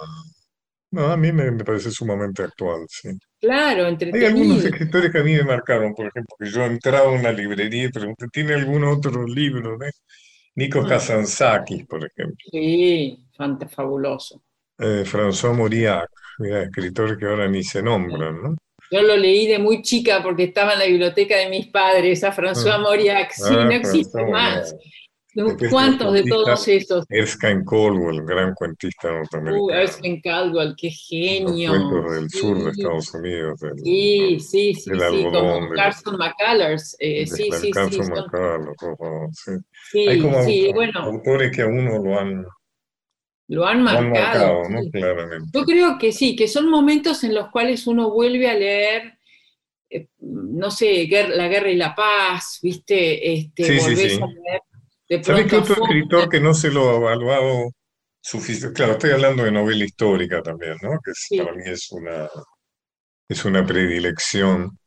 No, 0.92 1.06
a 1.06 1.16
mí 1.16 1.30
me, 1.30 1.52
parece 1.62 1.92
sumamente 1.92 2.42
actual, 2.42 2.84
sí. 2.88 3.10
Claro, 3.40 3.86
entretenido. 3.86 4.26
Hay 4.26 4.32
algunos 4.32 4.64
escritores 4.64 5.12
que 5.12 5.18
a 5.18 5.22
mí 5.22 5.34
me 5.34 5.44
marcaron, 5.44 5.94
por 5.94 6.06
ejemplo, 6.06 6.34
que 6.36 6.50
yo 6.50 6.64
entraba 6.64 7.06
a 7.06 7.12
una 7.12 7.30
librería 7.30 7.84
y 7.84 7.90
pregunté, 7.90 8.26
¿tiene 8.32 8.54
algún 8.54 8.82
otro 8.82 9.24
libro? 9.24 9.78
¿no? 9.78 9.86
Nikos 10.56 10.84
mm. 10.84 11.86
por 11.86 12.04
ejemplo. 12.04 12.46
Sí, 12.50 13.24
fabuloso. 13.68 14.42
Eh, 14.78 15.04
François 15.04 15.54
Mauriac 15.54 16.10
escritor 16.44 17.18
que 17.18 17.26
ahora 17.26 17.48
ni 17.48 17.62
se 17.62 17.82
nombran, 17.82 18.42
¿no? 18.42 18.56
Yo 18.92 19.02
lo 19.02 19.16
leí 19.16 19.46
de 19.46 19.58
muy 19.58 19.82
chica 19.82 20.20
porque 20.22 20.44
estaba 20.44 20.72
en 20.72 20.80
la 20.80 20.86
biblioteca 20.86 21.36
de 21.36 21.48
mis 21.48 21.68
padres, 21.68 22.24
a 22.24 22.32
François 22.32 22.74
ah. 22.74 22.78
Mauriac, 22.78 23.30
sí, 23.32 23.44
ah, 23.46 23.64
no 23.64 23.70
existe 23.70 24.24
más. 24.26 24.74
¿Cuántos 25.70 26.12
de 26.12 26.24
todos 26.24 26.66
esos? 26.66 27.04
Erskine 27.08 27.64
Caldwell, 27.64 28.24
gran 28.24 28.52
cuentista 28.54 29.12
norteamericano. 29.12 29.64
Uh, 29.64 29.70
Erskine 29.70 30.20
Caldwell, 30.22 30.74
qué 30.76 30.90
genio. 30.90 31.72
Los 31.72 31.90
cuentos 31.90 32.14
del 32.14 32.30
sur 32.30 32.64
de 32.64 32.70
Estados 32.70 33.14
Unidos. 33.14 33.60
sí, 33.76 34.40
sí, 34.40 34.74
sí, 34.74 34.90
sí, 34.90 35.24
como 35.30 35.68
Carson 35.70 36.16
McCullers. 36.16 36.96
Eh, 36.98 37.26
sí, 37.26 37.48
sí, 37.52 37.70
Carson 37.70 38.04
sí. 38.04 38.10
McCullers, 38.10 39.62
sí. 39.92 40.08
Hay 40.08 40.20
como 40.20 40.42
sí, 40.42 40.70
bueno. 40.74 41.00
autores 41.00 41.54
que 41.54 41.62
a 41.62 41.66
uno 41.66 42.02
lo 42.02 42.18
han 42.18 42.44
lo 43.50 43.66
han 43.66 43.82
marcado. 43.82 44.62
¿no? 44.68 44.80
Claramente. 44.92 45.50
Yo 45.52 45.64
creo 45.64 45.98
que 45.98 46.12
sí, 46.12 46.36
que 46.36 46.46
son 46.46 46.70
momentos 46.70 47.24
en 47.24 47.34
los 47.34 47.50
cuales 47.50 47.86
uno 47.88 48.10
vuelve 48.10 48.48
a 48.48 48.54
leer, 48.54 49.18
eh, 49.90 50.08
no 50.20 50.70
sé, 50.70 51.08
La 51.08 51.48
Guerra 51.48 51.68
y 51.68 51.76
la 51.76 51.92
Paz, 51.92 52.60
¿viste? 52.62 53.32
Este, 53.32 53.64
sí, 53.64 53.80
sí, 53.80 53.96
sí. 53.96 54.20
a 54.22 54.26
leer. 54.26 55.24
¿Sabes 55.24 55.46
qué 55.46 55.56
otro 55.56 55.74
escritor 55.82 56.28
que 56.28 56.40
no 56.40 56.54
se 56.54 56.70
lo 56.70 56.90
ha 56.90 56.96
evaluado 56.98 57.72
suficiente? 58.20 58.72
Claro, 58.74 58.92
estoy 58.92 59.10
hablando 59.10 59.42
de 59.42 59.50
novela 59.50 59.84
histórica 59.84 60.40
también, 60.42 60.76
¿no? 60.80 60.90
Que 61.04 61.38
para 61.38 61.52
mí 61.52 61.64
es 61.66 61.90
una, 61.90 62.28
es 63.28 63.44
una 63.44 63.66
predilección. 63.66 64.78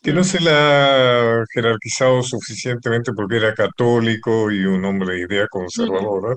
Que 0.00 0.12
no 0.12 0.20
mm. 0.20 0.24
se 0.24 0.40
la 0.42 1.40
ha 1.40 1.44
jerarquizado 1.52 2.22
suficientemente 2.22 3.12
porque 3.12 3.38
era 3.38 3.52
católico 3.52 4.52
y 4.52 4.64
un 4.64 4.84
hombre 4.84 5.14
de 5.14 5.22
idea 5.22 5.48
conservadora 5.48 6.36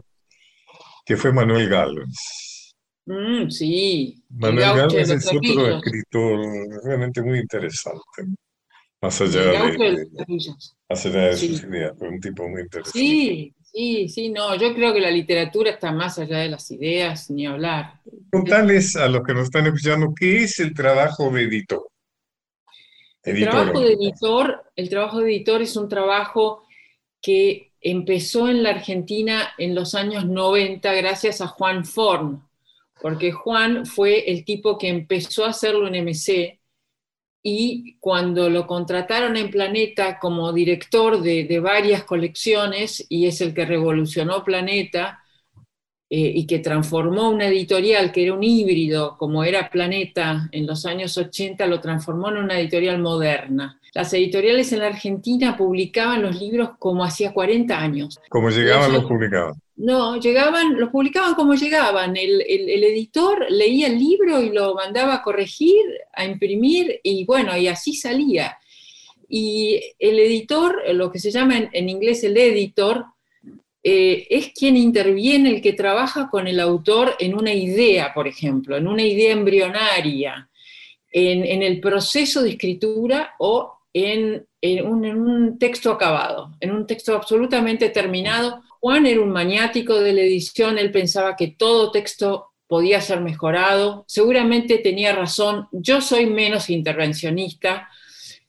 que 1.10 1.18
fue 1.18 1.34
Manuel 1.34 1.68
Gálvez. 1.68 2.76
Mm, 3.08 3.50
sí. 3.50 4.24
Manuel 4.30 4.76
Gálvez 4.76 5.10
es 5.10 5.26
otro 5.26 5.78
escritor 5.78 6.40
realmente 6.84 7.24
muy 7.24 7.40
interesante, 7.40 8.28
más 9.02 9.20
allá 9.20 9.42
de, 9.42 10.08
más 10.88 11.06
allá 11.08 11.22
de 11.22 11.38
sus 11.38 11.64
ideas, 11.64 11.94
pero 11.98 12.12
un 12.12 12.20
tipo 12.20 12.48
muy 12.48 12.62
interesante. 12.62 13.00
Sí, 13.00 13.56
sí, 13.64 14.08
sí, 14.08 14.30
no, 14.30 14.56
yo 14.56 14.76
creo 14.76 14.94
que 14.94 15.00
la 15.00 15.10
literatura 15.10 15.72
está 15.72 15.92
más 15.92 16.20
allá 16.20 16.38
de 16.38 16.50
las 16.50 16.70
ideas, 16.70 17.32
ni 17.32 17.48
hablar. 17.48 18.02
Contales 18.32 18.96
a 18.96 19.08
los 19.08 19.24
que 19.24 19.34
nos 19.34 19.46
están 19.46 19.66
escuchando, 19.66 20.14
¿qué 20.16 20.44
es 20.44 20.60
el 20.60 20.76
trabajo 20.76 21.32
de 21.32 21.42
editor? 21.42 21.90
El 23.24 23.42
trabajo 23.42 23.80
de 23.80 23.94
editor, 23.94 24.64
el 24.76 24.90
trabajo 24.90 25.22
de 25.22 25.32
editor 25.32 25.64
es 25.64 25.76
un 25.76 25.90
trabajo 25.90 26.68
que 27.20 27.69
empezó 27.82 28.50
en 28.50 28.64
la 28.64 28.72
Argentina 28.72 29.50
en 29.58 29.76
los 29.76 29.96
años 29.96 30.26
90 30.26 30.94
gracias 30.94 31.42
a 31.42 31.48
Juan 31.48 31.86
Forn. 31.86 32.44
porque 33.02 33.32
Juan 33.32 33.86
fue 33.86 34.30
el 34.30 34.44
tipo 34.44 34.78
que 34.78 34.90
empezó 34.90 35.46
a 35.46 35.50
hacerlo 35.50 35.88
en 35.88 35.96
MC 36.04 36.60
y 37.42 37.98
cuando 38.00 38.50
lo 38.50 38.68
contrataron 38.68 39.38
en 39.38 39.50
Planeta 39.50 40.20
como 40.20 40.52
director 40.52 41.22
de, 41.22 41.60
varias 41.60 42.04
colecciones, 42.04 43.06
y 43.10 43.28
es 43.28 43.42
el 43.42 43.54
que 43.54 43.66
revolucionó 43.66 44.44
Planeta, 44.44 45.24
eh, 46.10 46.32
y 46.36 46.48
que 46.48 46.60
transformó 46.60 47.30
una 47.30 47.48
editorial 47.48 48.12
que 48.12 48.24
era 48.24 48.34
un 48.34 48.44
híbrido, 48.44 49.18
como 49.18 49.44
era 49.44 49.70
Planeta 49.70 50.50
en 50.52 50.66
los 50.68 50.86
años 50.86 51.18
80, 51.18 51.66
lo 51.68 51.80
transformó 51.80 52.30
en 52.30 52.38
una 52.38 52.60
editorial 52.60 53.00
moderna. 53.00 53.79
Las 53.94 54.14
editoriales 54.14 54.72
en 54.72 54.80
la 54.80 54.88
Argentina 54.88 55.58
publicaban 55.58 56.22
los 56.22 56.40
libros 56.40 56.72
como 56.78 57.04
hacía 57.04 57.34
40 57.34 57.80
años. 57.80 58.20
Como 58.30 58.50
llegaban, 58.50 58.94
los 58.94 59.06
publicaban. 59.06 59.54
No, 59.76 60.20
llegaban, 60.20 60.78
los 60.78 60.90
publicaban 60.90 61.36
como 61.36 61.56
llegaban. 61.56 62.18
El, 62.18 62.42
editor 62.42 63.46
leía 63.50 63.88
el 63.88 63.98
libro 63.98 64.42
y 64.42 64.50
lo 64.50 64.76
mandaba 64.76 65.16
a 65.16 65.22
corregir, 65.24 65.86
a 66.14 66.26
imprimir, 66.26 67.00
y 67.04 67.26
bueno, 67.26 67.58
y 67.58 67.68
así 67.68 67.94
salía. 67.94 68.58
Y 69.28 69.80
el 69.98 70.20
editor, 70.20 70.82
lo 70.94 71.12
que 71.12 71.20
se 71.20 71.32
llama 71.32 71.70
en, 71.72 71.90
inglés 71.90 72.24
el 72.24 72.36
editor, 72.36 73.06
eh, 73.82 74.28
es 74.30 74.52
quien 74.54 74.76
interviene, 74.76 75.50
el 75.50 75.62
que 75.62 75.74
trabaja 75.74 76.30
con 76.30 76.48
el 76.48 76.60
autor 76.60 77.16
en 77.20 77.34
una 77.34 77.54
idea, 77.54 78.14
por 78.14 78.28
ejemplo, 78.28 78.76
en 78.76 78.88
una 78.88 79.04
idea 79.04 79.32
embrionaria, 79.32 80.50
en, 81.12 81.64
el 81.64 81.80
proceso 81.80 82.44
de 82.44 82.52
escritura 82.52 83.36
o 83.40 83.79
en, 84.06 84.48
un, 84.86 85.58
texto 85.60 85.92
acabado, 85.92 86.56
en 86.60 86.72
un 86.72 86.88
texto 86.88 87.16
absolutamente 87.16 87.90
terminado. 87.90 88.62
Juan 88.80 89.06
era 89.06 89.22
un 89.22 89.32
maniático 89.32 90.00
de 90.00 90.14
la 90.14 90.22
edición, 90.22 90.78
él 90.78 90.92
pensaba 90.92 91.36
que 91.36 91.48
todo 91.48 91.92
texto 91.92 92.52
podía 92.68 93.02
ser 93.02 93.22
mejorado, 93.22 94.06
seguramente 94.08 94.78
tenía 94.78 95.14
razón, 95.16 95.68
yo 95.72 96.02
soy 96.02 96.28
menos 96.28 96.70
intervencionista, 96.70 97.90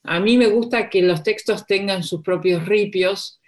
a 0.03 0.20
mí 0.20 0.36
me 0.36 0.46
gusta 0.46 0.90
que 0.90 1.03
los 1.03 1.22
textos 1.22 1.66
tengan 1.66 2.03
sus 2.03 2.22
propios 2.22 2.66
ripios, 2.66 3.40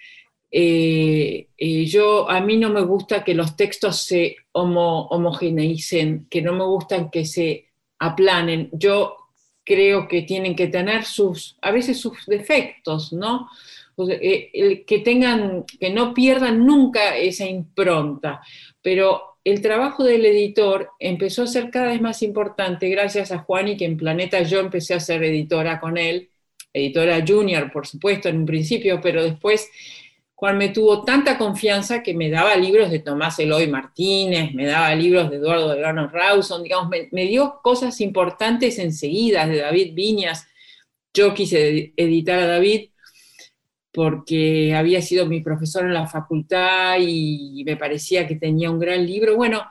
eh, 0.51 1.49
eh, 1.57 1.85
yo, 1.87 2.29
a 2.29 2.41
mí 2.41 2.57
no 2.57 2.71
me 2.71 2.83
gusta 2.83 3.25
que 3.25 3.35
los 3.35 3.57
textos 3.57 4.03
se 4.03 4.37
homogeneicen, 4.53 6.27
que 6.29 6.43
no 6.43 6.53
me 6.53 6.65
gustan 6.65 7.11
que 7.11 7.25
se 7.25 7.69
aplanen, 7.99 8.69
yo 8.73 9.17
creo 9.65 10.09
que 10.09 10.23
tienen 10.23 10.57
que 10.57 10.69
tener 10.69 11.05
sus, 11.05 11.57
a 11.63 11.71
veces 11.71 12.01
sus 12.01 12.27
defectos, 12.27 13.13
¿no? 13.13 13.49
Eh, 14.09 14.85
que 14.87 14.99
tengan, 15.01 15.65
que 15.65 15.91
no 15.91 16.15
pierdan 16.15 16.65
nunca 16.67 17.17
esa 17.17 17.47
impronta. 17.47 18.41
Pero 18.81 19.37
el 19.45 19.61
trabajo 19.61 20.05
del 20.05 20.25
editor 20.25 20.91
empezó 20.99 21.43
a 21.43 21.47
ser 21.47 21.71
cada 21.71 21.89
vez 21.89 22.01
más 22.01 22.23
importante 22.23 22.89
gracias 22.89 23.33
a 23.33 23.39
Juan 23.39 23.69
y 23.69 23.77
que 23.77 23.85
en 23.85 23.97
Planeta 23.97 24.43
yo 24.43 24.61
empecé 24.61 24.95
a 24.95 25.01
ser 25.01 25.23
editora 25.25 25.81
con 25.81 25.99
él, 25.99 26.31
editora 26.73 27.23
junior, 27.27 27.71
por 27.73 27.87
supuesto, 27.87 28.29
en 28.29 28.39
un 28.39 28.47
principio, 28.47 29.01
pero 29.03 29.23
después 29.23 29.69
Juan 30.43 30.59
me 30.59 30.71
tuvo 30.71 31.05
tanta 31.05 31.39
confianza 31.39 32.03
que 32.03 32.15
me 32.15 32.29
daba 32.29 32.57
libros 32.57 32.91
de 32.91 32.99
Tomás 32.99 33.39
Eloy 33.39 33.69
Martínez, 33.69 34.53
me 34.53 34.67
daba 34.67 34.93
libros 34.93 35.31
de 35.31 35.37
Eduardo 35.37 35.69
Delgado 35.69 36.09
Rawson, 36.09 36.65
digamos, 36.65 36.91
me, 37.13 37.27
dio 37.29 37.61
cosas 37.63 38.01
importantes 38.01 38.81
enseguida 38.81 39.47
de 39.47 39.59
David 39.59 39.95
Viñas. 39.95 40.49
Yo 41.15 41.33
quise 41.33 41.93
editar 41.97 42.41
a 42.41 42.49
David 42.49 42.89
porque 43.93 44.75
había 44.75 45.01
sido 45.01 45.27
mi 45.27 45.43
profesor 45.43 45.85
en 45.85 45.95
la 45.95 46.09
facultad 46.09 46.97
y 46.99 47.63
me 47.65 47.77
parecía 47.77 48.27
que 48.27 48.35
tenía 48.35 48.69
un 48.69 48.81
gran 48.81 49.07
libro. 49.07 49.37
Bueno, 49.37 49.63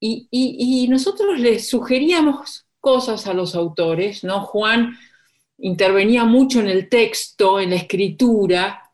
y, 0.00 0.86
nosotros 0.88 1.38
le 1.38 1.58
sugeríamos 1.58 2.64
cosas 2.80 3.26
a 3.26 3.34
los 3.34 3.54
autores, 3.54 4.24
¿no? 4.24 4.40
Juan 4.40 4.96
intervenía 5.58 6.24
mucho 6.24 6.60
en 6.60 6.68
el 6.68 6.88
texto, 6.88 7.60
en 7.60 7.68
la 7.68 7.76
escritura, 7.76 8.87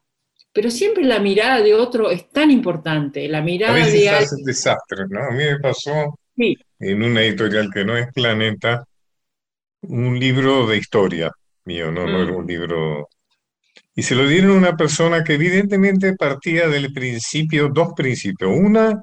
pero 0.55 0.71
siempre 0.71 1.05
la 1.05 1.19
mirada 1.19 1.61
de 1.61 1.75
otro 1.75 2.11
es 2.11 2.31
tan 2.31 2.51
importante, 2.51 3.29
la 3.29 3.43
mirada 3.43 3.75
a 3.75 3.87
de 3.87 4.09
hace 4.09 4.37
desastre, 4.45 5.05
¿no? 5.11 5.25
A 5.25 5.31
mí 5.33 5.45
me 5.45 5.59
pasó 5.59 6.19
en 6.37 7.03
una 7.03 7.23
editorial 7.23 7.69
que 7.73 7.85
no 7.85 7.97
es 7.97 8.07
Planeta, 8.15 8.85
un 9.83 10.19
libro 10.19 10.67
de 10.67 10.79
historia 10.79 11.31
mío, 11.65 11.91
no, 11.91 12.07
no 12.07 12.23
era 12.23 12.33
mm. 12.33 12.37
un 12.37 12.47
libro 12.47 13.09
y 13.97 14.03
se 14.03 14.15
lo 14.15 14.27
dieron 14.27 14.53
a 14.53 14.59
una 14.59 14.77
persona 14.77 15.23
que 15.23 15.35
evidentemente 15.35 16.15
partía 16.15 16.69
del 16.69 16.93
principio, 16.93 17.69
dos 17.73 17.93
principios. 17.95 18.51
Una, 18.53 19.03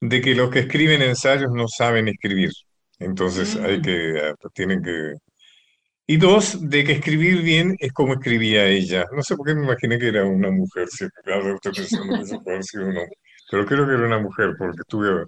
de 0.00 0.20
que 0.20 0.34
los 0.34 0.50
que 0.50 0.60
escriben 0.60 1.02
ensayos 1.02 1.50
no 1.52 1.68
saben 1.68 2.08
escribir. 2.08 2.50
Entonces 2.98 3.56
hay 3.56 3.78
mm. 3.78 3.82
que, 3.82 4.20
ah, 4.22 4.34
tienen 4.54 4.82
que... 4.82 5.12
Y 6.08 6.18
dos, 6.18 6.70
de 6.70 6.84
que 6.84 6.92
escribir 6.92 7.42
bien 7.42 7.76
es 7.80 7.92
como 7.92 8.14
escribía 8.14 8.66
ella. 8.66 9.04
No 9.12 9.22
sé 9.22 9.34
por 9.36 9.46
qué 9.46 9.54
me 9.54 9.64
imaginé 9.64 9.98
que 9.98 10.08
era 10.08 10.24
una 10.24 10.50
mujer, 10.50 10.88
si 10.88 11.04
usted 11.04 11.22
pensando 11.74 12.16
que 12.16 12.22
eso 12.22 12.42
puede 12.42 12.60
un 12.74 12.96
hombre. 12.96 13.18
Pero 13.50 13.66
creo 13.66 13.86
que 13.86 13.94
era 13.94 14.06
una 14.06 14.18
mujer, 14.18 14.54
porque 14.56 14.80
estuve... 14.80 15.26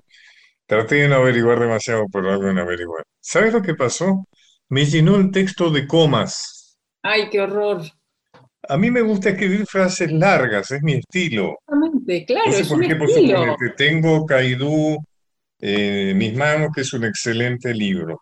Traté 0.66 0.96
de 0.96 1.08
no 1.08 1.16
averiguar 1.16 1.58
demasiado, 1.58 2.04
pero 2.12 2.30
algo 2.30 2.48
en 2.48 2.58
averiguar. 2.58 3.02
¿Sabes 3.20 3.54
lo 3.54 3.62
que 3.62 3.74
pasó? 3.74 4.28
Me 4.68 4.84
llenó 4.84 5.16
el 5.16 5.30
texto 5.30 5.70
de 5.70 5.86
comas. 5.86 6.78
Ay, 7.02 7.30
qué 7.30 7.40
horror. 7.40 7.82
A 8.68 8.76
mí 8.76 8.90
me 8.90 9.00
gusta 9.00 9.30
escribir 9.30 9.66
frases 9.66 10.12
largas, 10.12 10.70
es 10.70 10.82
mi 10.82 10.94
estilo. 10.94 11.58
Exactamente, 11.66 12.24
claro, 12.26 12.50
es 12.50 12.70
un 12.70 12.84
estilo. 12.84 13.56
tengo 13.76 14.26
Caidú 14.26 14.98
en 15.58 16.18
mis 16.18 16.34
manos, 16.36 16.68
que 16.74 16.82
es 16.82 16.92
un 16.92 17.04
excelente 17.04 17.72
libro. 17.72 18.20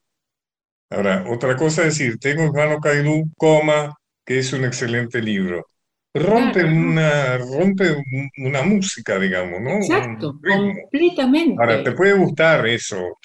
Ahora, 0.91 1.25
otra 1.29 1.57
cosa 1.57 1.83
es 1.83 1.99
decir, 1.99 2.19
tengo 2.19 2.45
en 2.45 2.53
manos 2.53 2.79
Caidú, 2.83 3.31
coma, 3.37 3.95
que 4.25 4.39
es 4.39 4.53
un 4.53 4.65
excelente 4.65 5.21
libro. 5.21 5.67
Rompe 6.15 6.65
una, 6.65 7.37
rompe 7.37 7.95
una 8.39 8.63
música, 8.63 9.19
digamos, 9.19 9.61
¿no? 9.61 9.77
Exacto, 9.77 10.39
completamente. 10.41 11.57
Ahora, 11.59 11.85
te 11.85 11.93
puede 11.93 12.15
gustar 12.15 12.67
eso. 12.67 13.19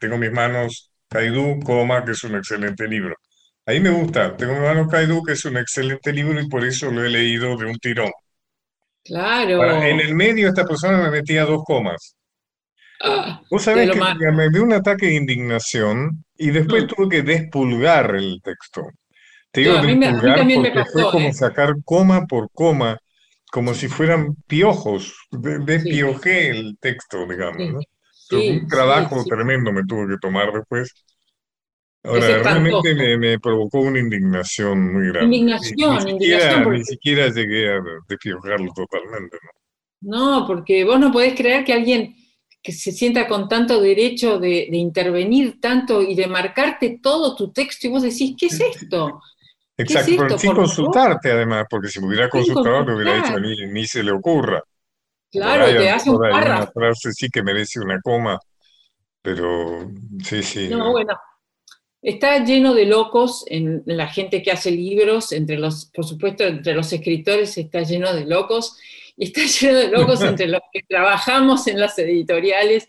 tengo 0.00 0.14
en 0.14 0.20
mis 0.20 0.32
manos 0.32 0.90
Caidú, 1.08 1.60
coma, 1.60 2.04
que 2.04 2.12
es 2.12 2.24
un 2.24 2.36
excelente 2.36 2.88
libro. 2.88 3.14
Ahí 3.66 3.80
me 3.80 3.90
gusta. 3.90 4.36
Tengo 4.36 4.54
mi 4.54 4.60
mano 4.60 4.86
Kaidu, 4.88 5.22
que 5.22 5.32
es 5.32 5.44
un 5.44 5.56
excelente 5.56 6.12
libro 6.12 6.38
y 6.38 6.48
por 6.48 6.64
eso 6.64 6.90
lo 6.90 7.04
he 7.04 7.08
leído 7.08 7.56
de 7.56 7.66
un 7.66 7.78
tirón. 7.78 8.10
Claro. 9.02 9.62
en 9.82 10.00
el 10.00 10.14
medio 10.14 10.48
esta 10.48 10.64
persona 10.64 10.98
me 10.98 11.10
metía 11.10 11.44
dos 11.44 11.62
comas. 11.64 12.16
Vos 13.50 13.62
sabés 13.62 13.90
que 13.90 14.32
me 14.32 14.50
dio 14.50 14.62
un 14.62 14.72
ataque 14.72 15.06
de 15.06 15.14
indignación 15.14 16.24
y 16.36 16.50
después 16.50 16.84
mm. 16.84 16.86
tuve 16.86 17.08
que 17.08 17.22
despulgar 17.22 18.14
el 18.14 18.40
texto. 18.42 18.82
Te 19.50 19.60
digo 19.62 19.74
despulgar 19.74 20.46
porque 20.54 20.84
fue 20.92 21.10
como 21.10 21.28
¿eh? 21.28 21.32
sacar 21.32 21.74
coma 21.84 22.26
por 22.26 22.50
coma, 22.52 22.98
como 23.50 23.74
si 23.74 23.88
fueran 23.88 24.34
piojos. 24.46 25.14
Despiojé 25.30 26.50
el 26.50 26.76
texto, 26.80 27.26
digamos. 27.26 27.84
un 28.32 28.68
trabajo 28.68 29.24
tremendo 29.24 29.72
me 29.72 29.84
tuvo 29.84 30.08
que 30.08 30.16
tomar 30.20 30.52
después. 30.52 30.92
Ahora, 32.02 32.42
realmente 32.42 33.16
me, 33.16 33.38
provocó 33.38 33.80
una 33.80 33.98
indignación 33.98 34.92
muy 34.92 35.08
grande. 35.08 35.36
Indignación, 35.36 36.04
ni, 36.04 36.10
indignación. 36.10 36.72
Ni 36.72 36.84
siquiera 36.84 37.28
llegué 37.28 37.72
a 37.72 37.80
despiojarlo 38.06 38.70
totalmente, 38.74 39.38
¿no? 39.42 39.50
No, 40.04 40.46
porque 40.46 40.84
vos 40.84 41.00
no 41.00 41.10
podés 41.10 41.34
creer 41.34 41.64
que 41.64 41.72
alguien 41.72 42.14
que 42.64 42.72
se 42.72 42.92
sienta 42.92 43.28
con 43.28 43.46
tanto 43.46 43.78
derecho 43.80 44.38
de, 44.38 44.66
intervenir 44.72 45.60
tanto 45.60 46.00
y 46.00 46.14
de 46.14 46.26
marcarte 46.26 46.98
todo 47.02 47.36
tu 47.36 47.52
texto 47.52 47.86
y 47.86 47.90
vos 47.90 48.02
decís, 48.02 48.34
¿qué 48.38 48.46
es 48.46 48.58
esto? 48.58 49.20
Exacto, 49.76 50.14
pero 50.16 50.38
sin 50.38 50.54
consultarte 50.54 51.30
además, 51.30 51.66
porque 51.68 51.88
si 51.88 52.00
me 52.00 52.06
hubiera 52.06 52.30
consultado 52.30 52.86
te 52.86 52.92
hubiera 52.92 53.16
dicho 53.16 53.38
ni, 53.38 53.66
ni 53.66 53.86
se 53.86 54.02
le 54.02 54.12
ocurra. 54.12 54.64
Claro, 55.30 55.66
te 55.66 55.90
hace 55.90 56.08
un 56.08 56.18
párrafo. 56.18 56.62
Una 56.62 56.72
frase 56.72 57.12
sí 57.12 57.28
que 57.28 57.42
merece 57.42 57.80
una 57.80 58.00
coma, 58.00 58.40
pero 59.20 59.90
sí, 60.22 60.42
sí. 60.42 60.68
No, 60.68 60.92
bueno, 60.92 61.14
Está 62.04 62.44
lleno 62.44 62.74
de 62.74 62.84
locos 62.84 63.44
en, 63.46 63.82
la 63.86 64.06
gente 64.08 64.42
que 64.42 64.50
hace 64.50 64.70
libros, 64.70 65.32
entre 65.32 65.56
los, 65.56 65.86
por 65.86 66.04
supuesto, 66.04 66.44
entre 66.44 66.74
los 66.74 66.92
escritores 66.92 67.56
está 67.56 67.80
lleno 67.80 68.12
de 68.12 68.26
locos, 68.26 68.76
y 69.16 69.26
está 69.26 69.42
lleno 69.60 69.78
de 69.78 69.88
locos 69.88 70.22
entre 70.22 70.48
los 70.48 70.60
que 70.72 70.82
trabajamos 70.88 71.66
en 71.66 71.80
las 71.80 71.98
editoriales. 71.98 72.88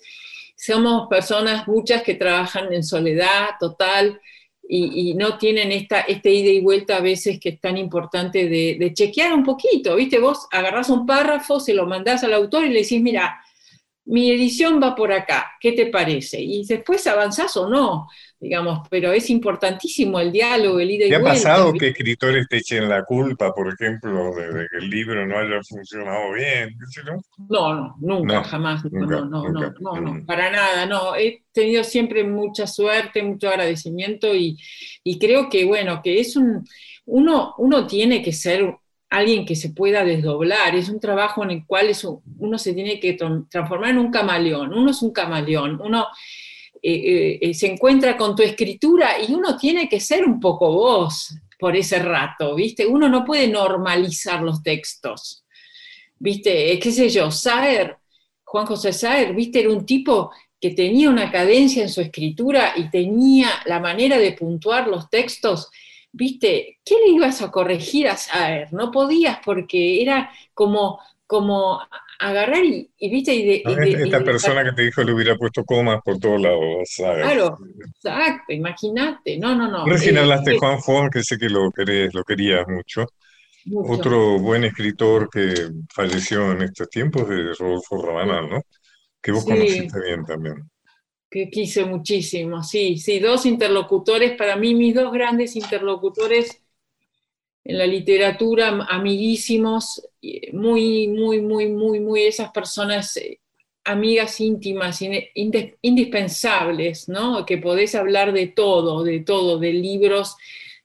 Somos 0.57 1.07
personas, 1.09 1.67
muchas 1.67 2.01
que 2.03 2.15
trabajan 2.15 2.71
en 2.73 2.83
soledad 2.83 3.49
total 3.59 4.19
y, 4.67 5.13
no 5.13 5.37
tienen 5.37 5.71
esta, 5.71 6.01
este 6.01 6.31
ida 6.31 6.49
y 6.49 6.61
vuelta 6.61 6.97
a 6.97 7.01
veces 7.01 7.39
que 7.39 7.49
es 7.49 7.61
tan 7.61 7.77
importante 7.77 8.49
de, 8.49 8.77
de 8.79 8.93
chequear 8.93 9.33
un 9.33 9.43
poquito, 9.43 9.95
¿viste? 9.95 10.19
Vos 10.19 10.47
agarrás 10.51 10.89
un 10.89 11.05
párrafo, 11.05 11.59
se 11.59 11.73
lo 11.73 11.85
mandás 11.85 12.23
al 12.23 12.33
autor 12.33 12.65
y 12.65 12.69
le 12.69 12.81
decís, 12.81 13.01
mira, 13.01 13.39
mi 14.05 14.31
edición 14.31 14.79
va 14.81 14.95
por 14.95 15.11
acá, 15.11 15.53
¿qué 15.59 15.71
te 15.71 15.87
parece? 15.87 16.39
Y 16.41 16.65
después 16.65 17.05
avanzás 17.07 17.57
o 17.57 17.67
no, 17.69 18.07
digamos, 18.39 18.87
pero 18.89 19.11
es 19.11 19.29
importantísimo 19.29 20.19
el 20.19 20.31
diálogo, 20.31 20.79
el 20.79 20.91
ida 20.91 21.05
y 21.05 21.09
¿Te 21.09 21.15
ha 21.15 21.19
vuelta, 21.19 21.33
pasado 21.33 21.73
que 21.73 21.87
escritores 21.87 22.47
te 22.47 22.57
echen 22.57 22.89
la 22.89 23.03
culpa, 23.03 23.53
por 23.53 23.73
ejemplo, 23.73 24.33
de, 24.35 24.53
de 24.53 24.67
que 24.69 24.77
el 24.77 24.89
libro 24.89 25.25
no 25.25 25.37
haya 25.39 25.61
funcionado 25.63 26.33
bien? 26.33 26.75
No, 27.49 27.73
no, 27.75 27.95
nunca, 27.99 28.35
No, 28.37 28.43
jamás, 28.43 28.83
no, 28.85 28.99
nunca, 29.01 29.15
no, 29.17 29.25
no, 29.25 29.49
nunca. 29.49 29.73
no, 29.79 29.95
no, 29.95 30.01
no, 30.01 30.13
Mm. 30.13 30.25
para 30.25 30.51
nada, 30.51 30.85
no. 30.85 31.15
He 31.15 31.43
tenido 31.51 31.83
siempre 31.83 32.23
mucha 32.23 32.65
suerte, 32.67 33.21
mucho 33.23 33.49
agradecimiento 33.49 34.33
y, 34.35 34.57
y 35.03 35.19
creo 35.19 35.49
que, 35.49 35.65
bueno, 35.65 36.01
que 36.03 36.19
es 36.19 36.35
un, 36.35 36.65
uno, 37.05 37.53
uno 37.57 37.87
tiene 37.87 38.21
que 38.21 38.31
ser 38.33 38.75
alguien 39.09 39.45
que 39.45 39.55
se 39.55 39.69
pueda 39.69 40.03
desdoblar, 40.03 40.75
es 40.75 40.89
un 40.89 40.99
trabajo 40.99 41.43
en 41.43 41.51
el 41.51 41.65
cual 41.65 41.87
es 41.89 42.03
un- 42.03 42.21
uno 42.39 42.57
se 42.57 42.73
tiene 42.73 42.99
que 42.99 43.17
tran- 43.17 43.47
transformar 43.49 43.91
en 43.91 43.99
un 43.99 44.11
camaleón, 44.11 44.73
uno 44.73 44.91
es 44.91 45.01
un 45.01 45.11
camaleón, 45.13 45.79
uno 45.81 46.07
eh, 46.93 47.39
eh, 47.41 47.53
se 47.53 47.67
encuentra 47.67 48.15
con 48.17 48.35
tu 48.35 48.43
escritura 48.43 49.21
y 49.21 49.33
uno 49.33 49.57
tiene 49.57 49.89
que 49.89 49.99
ser 49.99 50.25
un 50.25 50.39
poco 50.39 50.71
vos 50.71 51.35
por 51.57 51.75
ese 51.75 51.99
rato, 51.99 52.55
¿viste? 52.55 52.85
Uno 52.85 53.09
no 53.09 53.23
puede 53.23 53.47
normalizar 53.47 54.41
los 54.41 54.61
textos. 54.61 55.45
¿viste? 56.19 56.79
¿Qué 56.79 56.91
sé 56.91 57.09
yo? 57.09 57.31
Saer, 57.31 57.97
Juan 58.43 58.65
José 58.65 58.93
Saer, 58.93 59.33
¿viste? 59.33 59.59
Era 59.59 59.69
un 59.69 59.85
tipo 59.85 60.31
que 60.59 60.71
tenía 60.71 61.09
una 61.09 61.31
cadencia 61.31 61.83
en 61.83 61.89
su 61.89 62.01
escritura 62.01 62.73
y 62.75 62.89
tenía 62.89 63.49
la 63.65 63.79
manera 63.79 64.17
de 64.17 64.31
puntuar 64.31 64.87
los 64.87 65.09
textos, 65.09 65.69
¿viste? 66.11 66.79
¿Qué 66.83 66.95
le 67.05 67.13
ibas 67.13 67.41
a 67.41 67.51
corregir 67.51 68.07
a 68.07 68.17
Saer? 68.17 68.71
No 68.73 68.91
podías 68.91 69.39
porque 69.43 70.01
era 70.01 70.31
como, 70.53 70.99
como 71.27 71.81
agarrar 72.19 72.63
y, 72.65 72.91
y, 72.97 73.09
¿viste? 73.09 73.33
Y 73.35 73.45
de, 73.45 73.63
de- 73.75 74.03
Esta, 74.03 74.19
y 74.19 74.23
de- 74.23 74.23
persona 74.23 74.63
que 74.63 74.71
te 74.73 74.81
dijo 74.83 75.03
le 75.03 75.13
hubiera 75.13 75.35
puesto 75.35 75.63
comas 75.65 75.99
por 76.03 76.17
todos 76.19 76.41
lados, 76.41 76.89
¿sabes? 76.95 77.23
Claro, 77.23 77.57
exacto, 77.97 78.53
imagínate. 78.53 79.37
No, 79.37 79.55
no, 79.55 79.69
no. 79.69 79.85
Recién 79.85 80.17
eh, 80.17 80.19
hablaste 80.19 80.51
de 80.51 80.57
eh, 80.57 80.59
Juan 80.59 80.81
Fon, 80.81 81.09
que 81.09 81.23
sé 81.23 81.37
que 81.37 81.49
lo 81.49 81.71
querés, 81.71 82.13
lo 82.13 82.23
querías 82.25 82.67
mucho. 82.67 83.05
mucho. 83.65 83.91
Otro 83.93 84.39
buen 84.39 84.63
escritor 84.65 85.29
que 85.31 85.69
falleció 85.93 86.51
en 86.53 86.63
estos 86.63 86.89
tiempos 86.89 87.23
es 87.31 87.57
Rodolfo 87.59 88.01
Rabanal, 88.05 88.49
¿no? 88.49 88.61
Que 89.21 89.31
vos 89.33 89.45
Sí. 89.45 89.47
conociste 89.47 89.99
bien 90.01 90.25
también. 90.25 90.55
que 91.29 91.49
quise 91.49 91.85
muchísimo, 91.85 92.63
sí, 92.63 92.97
sí, 92.97 93.19
dos 93.19 93.45
interlocutores, 93.45 94.37
para 94.37 94.55
mí 94.55 94.73
mis 94.75 94.95
dos 94.95 95.11
grandes 95.11 95.55
interlocutores 95.55 96.61
en 97.65 97.77
la 97.79 97.87
literatura, 97.87 98.69
am- 98.69 98.85
amiguísimos, 98.89 100.07
muy, 100.53 101.07
muy, 101.09 101.41
muy, 101.41 101.67
muy, 101.69 101.99
muy, 101.99 102.23
esas 102.23 102.51
personas, 102.51 103.17
eh, 103.17 103.39
amigas 103.85 104.39
íntimas, 104.41 104.99
indispensables, 105.81 107.07
¿no? 107.09 107.45
Que 107.45 107.57
podés 107.57 107.95
hablar 107.95 108.33
de 108.33 108.47
todo, 108.47 109.03
de 109.03 109.19
todo, 109.21 109.59
de 109.59 109.73
libros, 109.73 110.35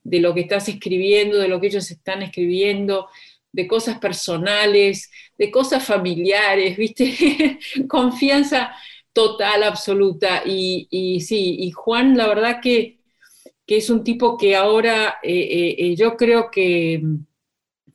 de 0.02 0.20
lo 0.20 0.34
que 0.34 0.40
estás 0.42 0.68
escribiendo, 0.68 1.38
de 1.38 1.48
lo 1.48 1.60
que 1.60 1.68
ellos 1.68 1.90
están 1.90 2.22
escribiendo, 2.22 3.08
de 3.52 3.66
cosas 3.66 3.98
personales, 3.98 5.10
de 5.38 5.50
cosas 5.50 5.84
familiares, 5.84 6.76
¿viste? 6.76 7.58
Confianza 7.88 8.72
total, 9.12 9.62
absoluta. 9.64 10.42
Y 10.46 11.20
sí, 11.20 11.56
y 11.60 11.70
Juan, 11.72 12.16
la 12.16 12.28
verdad 12.28 12.60
que, 12.62 12.99
que 13.70 13.76
es 13.76 13.88
un 13.88 14.02
tipo 14.02 14.36
que 14.36 14.56
ahora 14.56 15.20
eh, 15.22 15.30
eh, 15.32 15.76
eh, 15.78 15.94
yo 15.94 16.16
creo 16.16 16.50
que, 16.50 17.00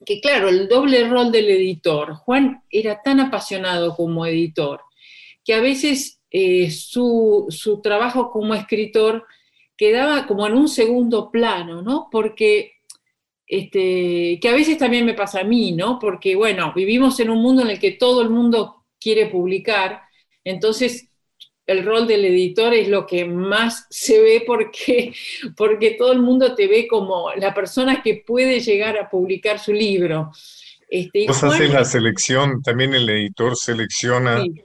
que, 0.06 0.22
claro, 0.22 0.48
el 0.48 0.70
doble 0.70 1.06
rol 1.06 1.34
del 1.34 1.50
editor. 1.50 2.14
Juan 2.14 2.64
era 2.70 3.02
tan 3.02 3.20
apasionado 3.20 3.94
como 3.94 4.26
editor 4.26 4.80
que 5.44 5.54
a 5.54 5.60
veces 5.60 6.22
su, 6.72 7.48
su 7.50 7.82
trabajo 7.82 8.32
como 8.32 8.54
escritor 8.54 9.26
quedaba 9.76 10.26
como 10.28 10.48
en 10.48 10.54
un 10.54 10.70
segundo 10.70 11.30
plano, 11.30 11.82
¿no? 11.82 12.08
Porque 12.10 12.76
este, 13.46 14.40
que 14.42 14.48
a 14.48 14.54
veces 14.54 14.78
también 14.78 15.06
me 15.06 15.14
pasa 15.14 15.42
a 15.42 15.44
mí, 15.44 15.74
¿no? 15.74 16.00
Porque, 16.00 16.38
bueno, 16.38 16.72
vivimos 16.74 17.20
en 17.20 17.32
un 17.32 17.42
mundo 17.42 17.64
en 17.64 17.72
el 17.72 17.80
que 17.80 17.92
todo 17.92 18.22
el 18.22 18.30
mundo 18.30 18.86
quiere 18.98 19.26
publicar, 19.26 20.04
entonces 20.46 21.10
el 21.68 21.84
rol 21.86 22.08
del 22.08 22.26
editor 22.26 22.74
es 22.74 22.88
lo 22.90 23.06
que 23.08 23.26
más 23.26 23.88
se 23.90 24.22
ve 24.22 24.44
porque, 24.46 25.14
porque 25.58 25.92
todo 25.92 26.12
el 26.12 26.20
mundo 26.22 26.56
te 26.56 26.68
ve 26.68 26.88
como 26.88 27.32
la 27.36 27.54
persona 27.54 28.02
que 28.04 28.24
puede 28.26 28.60
llegar 28.60 28.98
a 28.98 29.10
publicar 29.10 29.60
su 29.60 29.74
libro. 29.74 30.32
Este, 30.90 31.26
Vos 31.28 31.44
haces 31.44 31.74
la 31.74 31.84
selección, 31.84 32.62
también 32.62 32.94
el 32.94 33.10
editor 33.10 33.56
selecciona 33.56 34.42
sí, 34.44 34.62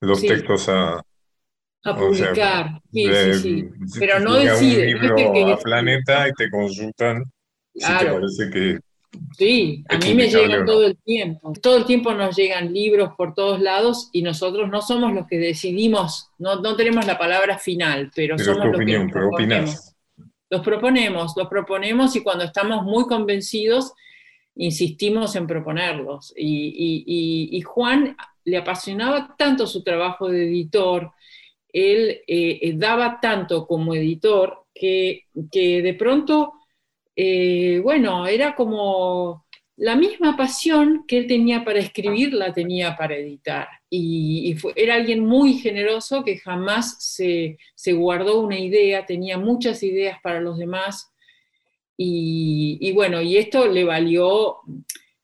los 0.00 0.20
sí. 0.20 0.26
textos 0.26 0.68
a, 0.68 0.94
a 0.94 1.92
o 1.92 2.12
sea, 2.12 2.28
publicar, 2.28 2.80
sí, 2.92 3.06
de- 3.06 3.34
sí, 3.34 3.64
sí. 3.86 3.98
Pero 4.00 4.18
no 4.18 4.34
decide, 4.34 4.94
un 4.94 5.00
no 5.00 5.04
es 5.04 5.12
libro 5.12 5.16
que- 5.16 5.32
que 5.32 5.52
a. 5.52 5.56
Planeta 5.58 6.28
y 6.28 6.32
te 6.32 6.50
consultan 6.50 7.24
si 7.74 7.86
te 7.98 8.06
parece 8.06 8.50
que 8.50 8.78
Sí, 9.36 9.84
a 9.88 9.96
mí 9.98 10.14
me 10.14 10.28
llegan 10.28 10.64
todo 10.66 10.86
el 10.86 10.96
tiempo. 10.98 11.52
Todo 11.60 11.76
el 11.78 11.84
tiempo 11.84 12.12
nos 12.14 12.36
llegan 12.36 12.72
libros 12.72 13.10
por 13.16 13.34
todos 13.34 13.60
lados 13.60 14.08
y 14.12 14.22
nosotros 14.22 14.68
no 14.70 14.82
somos 14.82 15.12
los 15.14 15.26
que 15.26 15.38
decidimos, 15.38 16.28
no, 16.38 16.60
no 16.60 16.76
tenemos 16.76 17.06
la 17.06 17.18
palabra 17.18 17.58
final, 17.58 18.10
pero, 18.14 18.36
Pero 18.36 18.44
somos 18.54 18.66
los 18.66 18.72
que 18.76 18.76
opinión, 18.82 19.02
los 19.02 19.12
pero 19.12 19.28
proponemos. 19.28 19.94
Los 20.50 20.62
proponemos, 20.62 21.32
los 21.36 21.48
proponemos 21.48 22.16
y 22.16 22.22
cuando 22.22 22.44
estamos 22.44 22.84
muy 22.84 23.04
convencidos, 23.06 23.92
insistimos 24.56 25.34
en 25.36 25.46
proponerlos. 25.46 26.32
Y, 26.36 26.46
y- 26.68 27.04
y- 27.06 27.56
y 27.56 27.60
Juan 27.62 28.16
le 28.44 28.56
apasionaba 28.58 29.34
tanto 29.38 29.66
su 29.66 29.82
trabajo 29.82 30.28
de 30.28 30.44
editor, 30.44 31.12
él 31.72 32.20
eh, 32.26 32.58
eh, 32.62 32.72
daba 32.74 33.20
tanto 33.20 33.66
como 33.66 33.94
editor 33.94 34.64
que, 34.74 35.24
que 35.52 35.82
de 35.82 35.94
pronto, 35.94 36.52
eh, 37.22 37.80
bueno, 37.82 38.26
era 38.26 38.54
como 38.54 39.44
la 39.76 39.96
misma 39.96 40.36
pasión 40.36 41.04
que 41.08 41.18
él 41.18 41.26
tenía 41.26 41.64
para 41.64 41.78
escribir, 41.80 42.32
la 42.34 42.52
tenía 42.52 42.96
para 42.96 43.16
editar. 43.16 43.66
Y, 43.88 44.50
y 44.50 44.54
fue- 44.54 44.72
era 44.76 44.94
alguien 44.94 45.20
muy 45.26 45.54
generoso 45.54 46.22
que 46.24 46.36
jamás 46.38 46.84
se, 47.16 47.56
se 47.74 47.92
guardó 47.94 48.40
una 48.40 48.58
idea, 48.58 49.06
tenía 49.06 49.38
muchas 49.38 49.82
ideas 49.82 50.18
para 50.22 50.40
los 50.40 50.58
demás. 50.58 51.10
Y, 51.96 52.78
y 52.80 52.92
bueno, 52.92 53.20
y 53.20 53.36
esto 53.36 53.66
le 53.66 53.84
valió, 53.84 54.56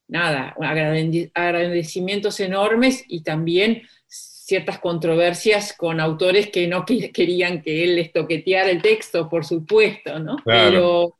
nada, 0.07 0.55
agrade- 0.59 1.31
agradecimientos 1.33 2.39
enormes 2.39 3.03
y 3.07 3.21
también 3.23 3.81
ciertas 4.07 4.79
controversias 4.79 5.73
con 5.73 5.99
autores 5.99 6.49
que 6.49 6.67
no 6.67 6.85
que- 6.85 7.11
querían 7.11 7.61
que 7.61 7.83
él 7.83 7.95
les 7.95 8.11
toqueteara 8.13 8.69
el 8.71 8.81
texto, 8.81 9.27
por 9.29 9.43
supuesto, 9.45 10.19
¿no? 10.19 10.37
Claro. 10.37 10.71
Pero, 10.71 11.15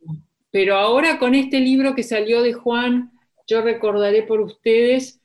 pero 0.52 0.76
ahora 0.76 1.20
con 1.20 1.36
este 1.36 1.60
libro 1.60 1.96
que 1.96 2.04
salió 2.04 2.42
de 2.42 2.54
Juan, 2.54 3.12
yo 3.48 3.62
recordaré 3.62 4.24
por 4.24 4.42
ustedes 4.42 5.22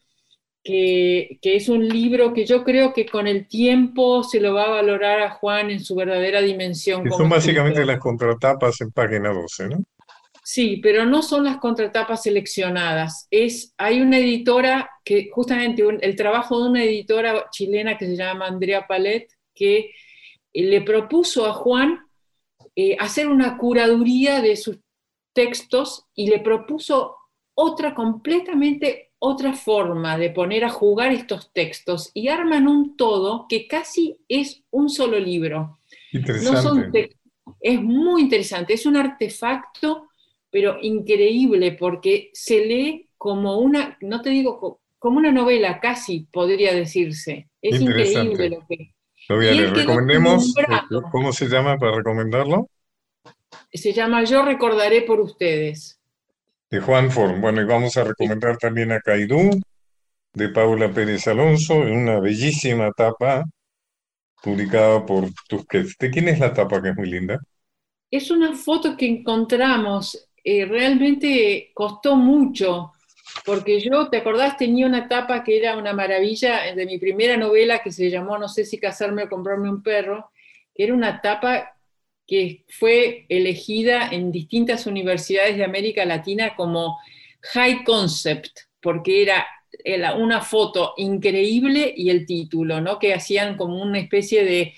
que, 0.65 1.39
que 1.43 1.57
es 1.57 1.69
un 1.69 1.89
libro 1.89 2.33
que 2.33 2.47
yo 2.47 2.63
creo 2.65 2.93
que 2.93 3.07
con 3.07 3.27
el 3.27 3.49
tiempo 3.49 4.23
se 4.23 4.41
lo 4.41 4.55
va 4.55 4.65
a 4.65 4.71
valorar 4.71 5.21
a 5.21 5.31
Juan 5.31 5.71
en 5.71 5.81
su 5.81 5.95
verdadera 5.97 6.41
dimensión. 6.41 7.03
Que 7.03 7.11
son 7.11 7.29
básicamente 7.29 7.81
escritor. 7.81 7.87
las 7.95 7.99
contratapas 8.01 8.81
en 8.81 8.93
página 8.93 9.31
12, 9.33 9.69
¿no? 9.71 9.85
Sí, 10.45 10.79
pero 10.83 11.05
no 11.05 11.23
son 11.23 11.45
las 11.45 11.59
contratapas 11.59 12.23
seleccionadas. 12.25 13.27
Es, 13.31 13.75
hay 13.79 14.01
una 14.01 14.19
editora 14.19 14.91
que, 15.05 15.29
justamente 15.33 15.85
un- 15.85 15.99
el 16.03 16.17
trabajo 16.17 16.63
de 16.63 16.71
una 16.71 16.83
editora 16.85 17.47
chilena 17.51 17.97
que 17.97 18.07
se 18.07 18.17
llama 18.17 18.47
Andrea 18.47 18.87
Palet, 18.87 19.29
que 19.55 19.79
eh, 20.53 20.63
le 20.65 20.81
propuso 20.83 21.47
a 21.47 21.53
Juan 21.53 22.01
eh, 22.75 22.97
hacer 22.99 23.29
una 23.29 23.57
curaduría 23.59 24.41
de 24.41 24.57
sus 24.57 24.79
textos 25.33 26.07
y 26.15 26.29
le 26.29 26.41
propuso 26.41 27.17
otra 27.55 27.95
completamente 27.95 29.11
otra 29.19 29.53
forma 29.53 30.19
de 30.19 30.31
poner 30.31 30.65
a 30.65 30.71
jugar 30.71 31.13
estos 31.13 31.53
textos 31.53 32.11
y 32.13 32.29
arman 32.29 32.67
un 32.67 32.97
todo 32.97 33.47
que 33.49 33.69
casi 33.69 34.19
es 34.29 34.65
un 34.71 34.89
solo 34.91 35.19
libro. 35.19 35.79
No 36.39 36.57
son 36.57 36.93
Interesante. 36.93 37.11
es 37.61 37.81
muy 37.83 38.23
interesante, 38.23 38.75
es 38.75 38.87
un 38.87 38.97
artefacto, 38.97 40.09
pero 40.51 40.79
increíble, 40.83 41.73
porque 41.73 42.31
se 42.35 42.65
lee 42.67 43.11
como 43.19 43.59
una, 43.59 43.97
no 44.01 44.21
te 44.23 44.31
digo 44.31 44.59
co- 44.61 44.81
como 44.99 45.19
una 45.19 45.33
novela, 45.33 45.81
casi 45.81 46.27
podría 46.33 46.75
decirse. 46.75 47.49
Es 47.63 47.81
increíble 47.81 48.51
lo 48.51 48.67
que 48.69 48.95
Lo 49.29 49.35
voy 49.37 49.49
a 49.49 49.55
leer. 49.55 49.73
Recomendemos. 49.73 50.63
¿Cómo 51.11 51.33
se 51.33 51.49
llama 51.49 51.77
para 51.77 51.97
recomendarlo? 51.97 52.69
Se 53.79 53.93
llama 53.93 54.25
Yo 54.25 54.45
recordaré 54.45 55.03
por 55.03 55.21
ustedes. 55.21 55.99
De 56.71 56.81
Juan 56.81 57.11
Form. 57.11 57.41
Bueno, 57.41 57.61
y 57.61 57.65
vamos 57.65 57.97
a 57.97 58.05
recomendar 58.05 58.57
también 58.57 58.93
a 58.93 59.01
Caidú, 59.01 59.61
de 60.33 60.49
Paula 60.49 60.91
Pérez 60.93 61.27
Alonso, 61.29 61.87
en 61.87 61.99
una 61.99 62.21
bellísima 62.21 62.91
tapa 62.93 63.45
publicada 64.43 65.05
por 65.05 65.29
Tusquets. 65.49 65.97
¿De 65.99 66.11
quién 66.11 66.29
es 66.29 66.39
la 66.39 66.53
tapa 66.53 66.83
que 66.83 66.91
es 66.91 66.97
muy 66.97 67.11
linda? 67.11 67.39
Es 68.11 68.31
una 68.31 68.55
foto 68.55 68.97
que 68.97 69.07
encontramos, 69.07 70.29
eh, 70.45 70.65
realmente 70.65 71.71
costó 71.75 72.17
mucho 72.17 72.93
porque 73.45 73.81
yo, 73.81 74.09
¿te 74.09 74.19
acordás? 74.19 74.57
Tenía 74.57 74.87
una 74.87 75.09
tapa 75.09 75.43
que 75.43 75.57
era 75.57 75.77
una 75.77 75.93
maravilla 75.93 76.75
de 76.75 76.87
mi 76.87 76.99
primera 76.99 77.37
novela 77.37 77.81
que 77.81 77.91
se 77.91 78.11
llamó 78.11 78.39
No 78.39 78.49
sé 78.49 78.65
si 78.65 78.79
casarme 78.79 79.25
o 79.25 79.29
comprarme 79.29 79.71
un 79.71 79.83
perro, 79.83 80.31
que 80.75 80.85
era 80.85 80.95
una 80.95 81.21
tapa 81.21 81.77
que 82.33 82.65
fue 82.67 83.27
elegida 83.29 84.09
en 84.11 84.33
distintas 84.33 84.87
universidades 84.87 85.59
de 85.59 85.65
América 85.65 86.07
Latina 86.07 86.57
como 86.57 86.97
high 87.53 87.85
concept, 87.85 88.61
porque 88.81 89.21
era, 89.21 89.45
una 90.17 90.41
foto 90.41 90.95
increíble 90.97 91.93
y 91.95 92.09
el 92.09 92.25
título, 92.25 92.81
¿no? 92.81 92.99
Que 92.99 93.13
hacían 93.13 93.59
como 93.59 93.83
una 93.83 93.99
especie 93.99 94.47
de, 94.47 94.73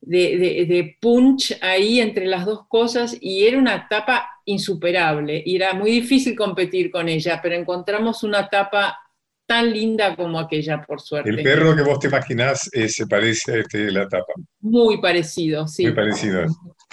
de, 0.00 0.96
punch 0.98 1.58
ahí 1.60 2.00
entre 2.00 2.24
las 2.24 2.46
dos 2.46 2.66
cosas 2.68 3.14
y 3.20 3.46
era 3.46 3.58
una 3.58 3.86
tapa 3.86 4.26
insuperable 4.46 5.42
y 5.44 5.56
era 5.56 5.74
muy 5.74 5.90
difícil 5.90 6.34
competir 6.34 6.90
con 6.90 7.10
ella, 7.10 7.38
pero 7.42 7.54
encontramos 7.54 8.22
una 8.22 8.48
tapa 8.48 8.98
tan 9.46 9.70
linda 9.70 10.16
como 10.16 10.38
aquella, 10.38 10.80
por 10.80 11.02
suerte. 11.02 11.28
El 11.28 11.42
perro 11.42 11.76
que 11.76 11.82
vos 11.82 11.98
te 11.98 12.08
imaginás 12.08 12.70
eh, 12.72 12.88
se 12.88 13.06
parece 13.06 13.52
a 13.52 13.56
este, 13.58 13.90
la 13.90 14.08
tapa. 14.08 14.32
Muy 14.60 15.00
parecido, 15.02 15.68
sí. 15.68 15.84
Muy 15.84 15.92
parecido. 15.92 16.46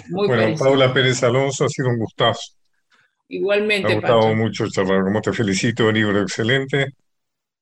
Bueno, 0.10 0.58
Paula 0.58 0.94
Pérez 0.94 1.24
Alonso, 1.24 1.66
ha 1.66 1.70
sido 1.70 1.90
un 1.90 2.00
gustazo. 2.00 2.54
Igualmente, 3.28 3.88
Me 3.88 3.94
ha 3.94 3.96
gustado 3.96 4.36
mucho 4.36 4.68
charlar 4.70 5.04
como 5.04 5.22
te 5.22 5.32
felicito, 5.32 5.88
un 5.88 5.94
libro 5.94 6.22
excelente, 6.22 6.88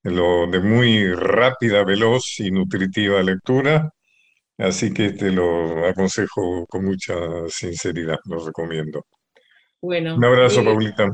lo 0.04 0.48
de 0.48 0.60
muy 0.60 1.14
rápida, 1.14 1.84
veloz 1.84 2.40
y 2.40 2.50
nutritiva 2.52 3.22
lectura, 3.22 3.92
así 4.58 4.92
que 4.94 5.12
te 5.12 5.32
lo 5.32 5.86
aconsejo 5.88 6.66
con 6.68 6.86
mucha 6.86 7.14
sinceridad, 7.50 8.18
lo 8.26 8.44
recomiendo. 8.44 9.06
Bueno. 9.82 10.16
Un 10.16 10.26
abrazo, 10.26 10.64
Paulita. 10.64 11.08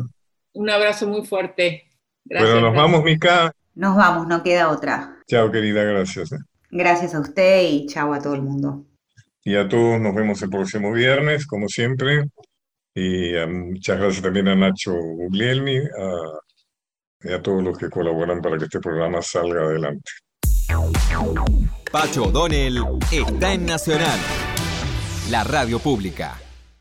Un 0.54 0.70
abrazo 0.70 1.08
muy 1.08 1.26
fuerte. 1.26 1.84
Gracias. 2.24 2.52
Bueno, 2.52 2.68
nos 2.68 2.76
vamos, 2.76 3.04
Mica. 3.04 3.52
Nos 3.76 3.96
vamos, 3.96 4.28
no 4.28 4.42
queda 4.42 4.70
otra. 4.70 5.18
Chao, 5.28 5.52
querida, 5.52 5.84
gracias. 5.84 6.32
Eh. 6.32 6.38
Gracias 6.72 7.14
a 7.14 7.20
usted 7.20 7.62
y 7.64 7.86
chao 7.88 8.14
a 8.14 8.22
todo 8.22 8.36
el 8.36 8.42
mundo. 8.42 8.86
Y 9.46 9.56
a 9.56 9.70
todos 9.70 10.02
nos 10.02 10.16
vemos 10.16 10.42
el 10.42 10.50
próximo 10.50 10.92
viernes, 10.92 11.46
como 11.46 11.68
siempre. 11.70 12.26
Y 12.96 13.36
eh, 13.36 13.46
muchas 13.46 14.00
gracias 14.00 14.24
también 14.24 14.48
a 14.48 14.56
Nacho 14.56 14.94
Guglielmi 14.94 15.80
y 17.24 17.32
a 17.32 17.42
todos 17.42 17.64
los 17.64 17.78
que 17.78 17.90
colaboran 17.90 18.42
para 18.42 18.58
que 18.58 18.66
este 18.66 18.80
programa 18.80 19.22
salga 19.22 19.62
adelante. 19.62 20.12
Pacho 21.92 22.24
O'Donnell 22.26 22.84
está 23.12 23.54
en 23.54 23.66
Nacional, 23.66 24.20
la 25.30 25.44
radio 25.44 25.80
pública. 25.80 26.40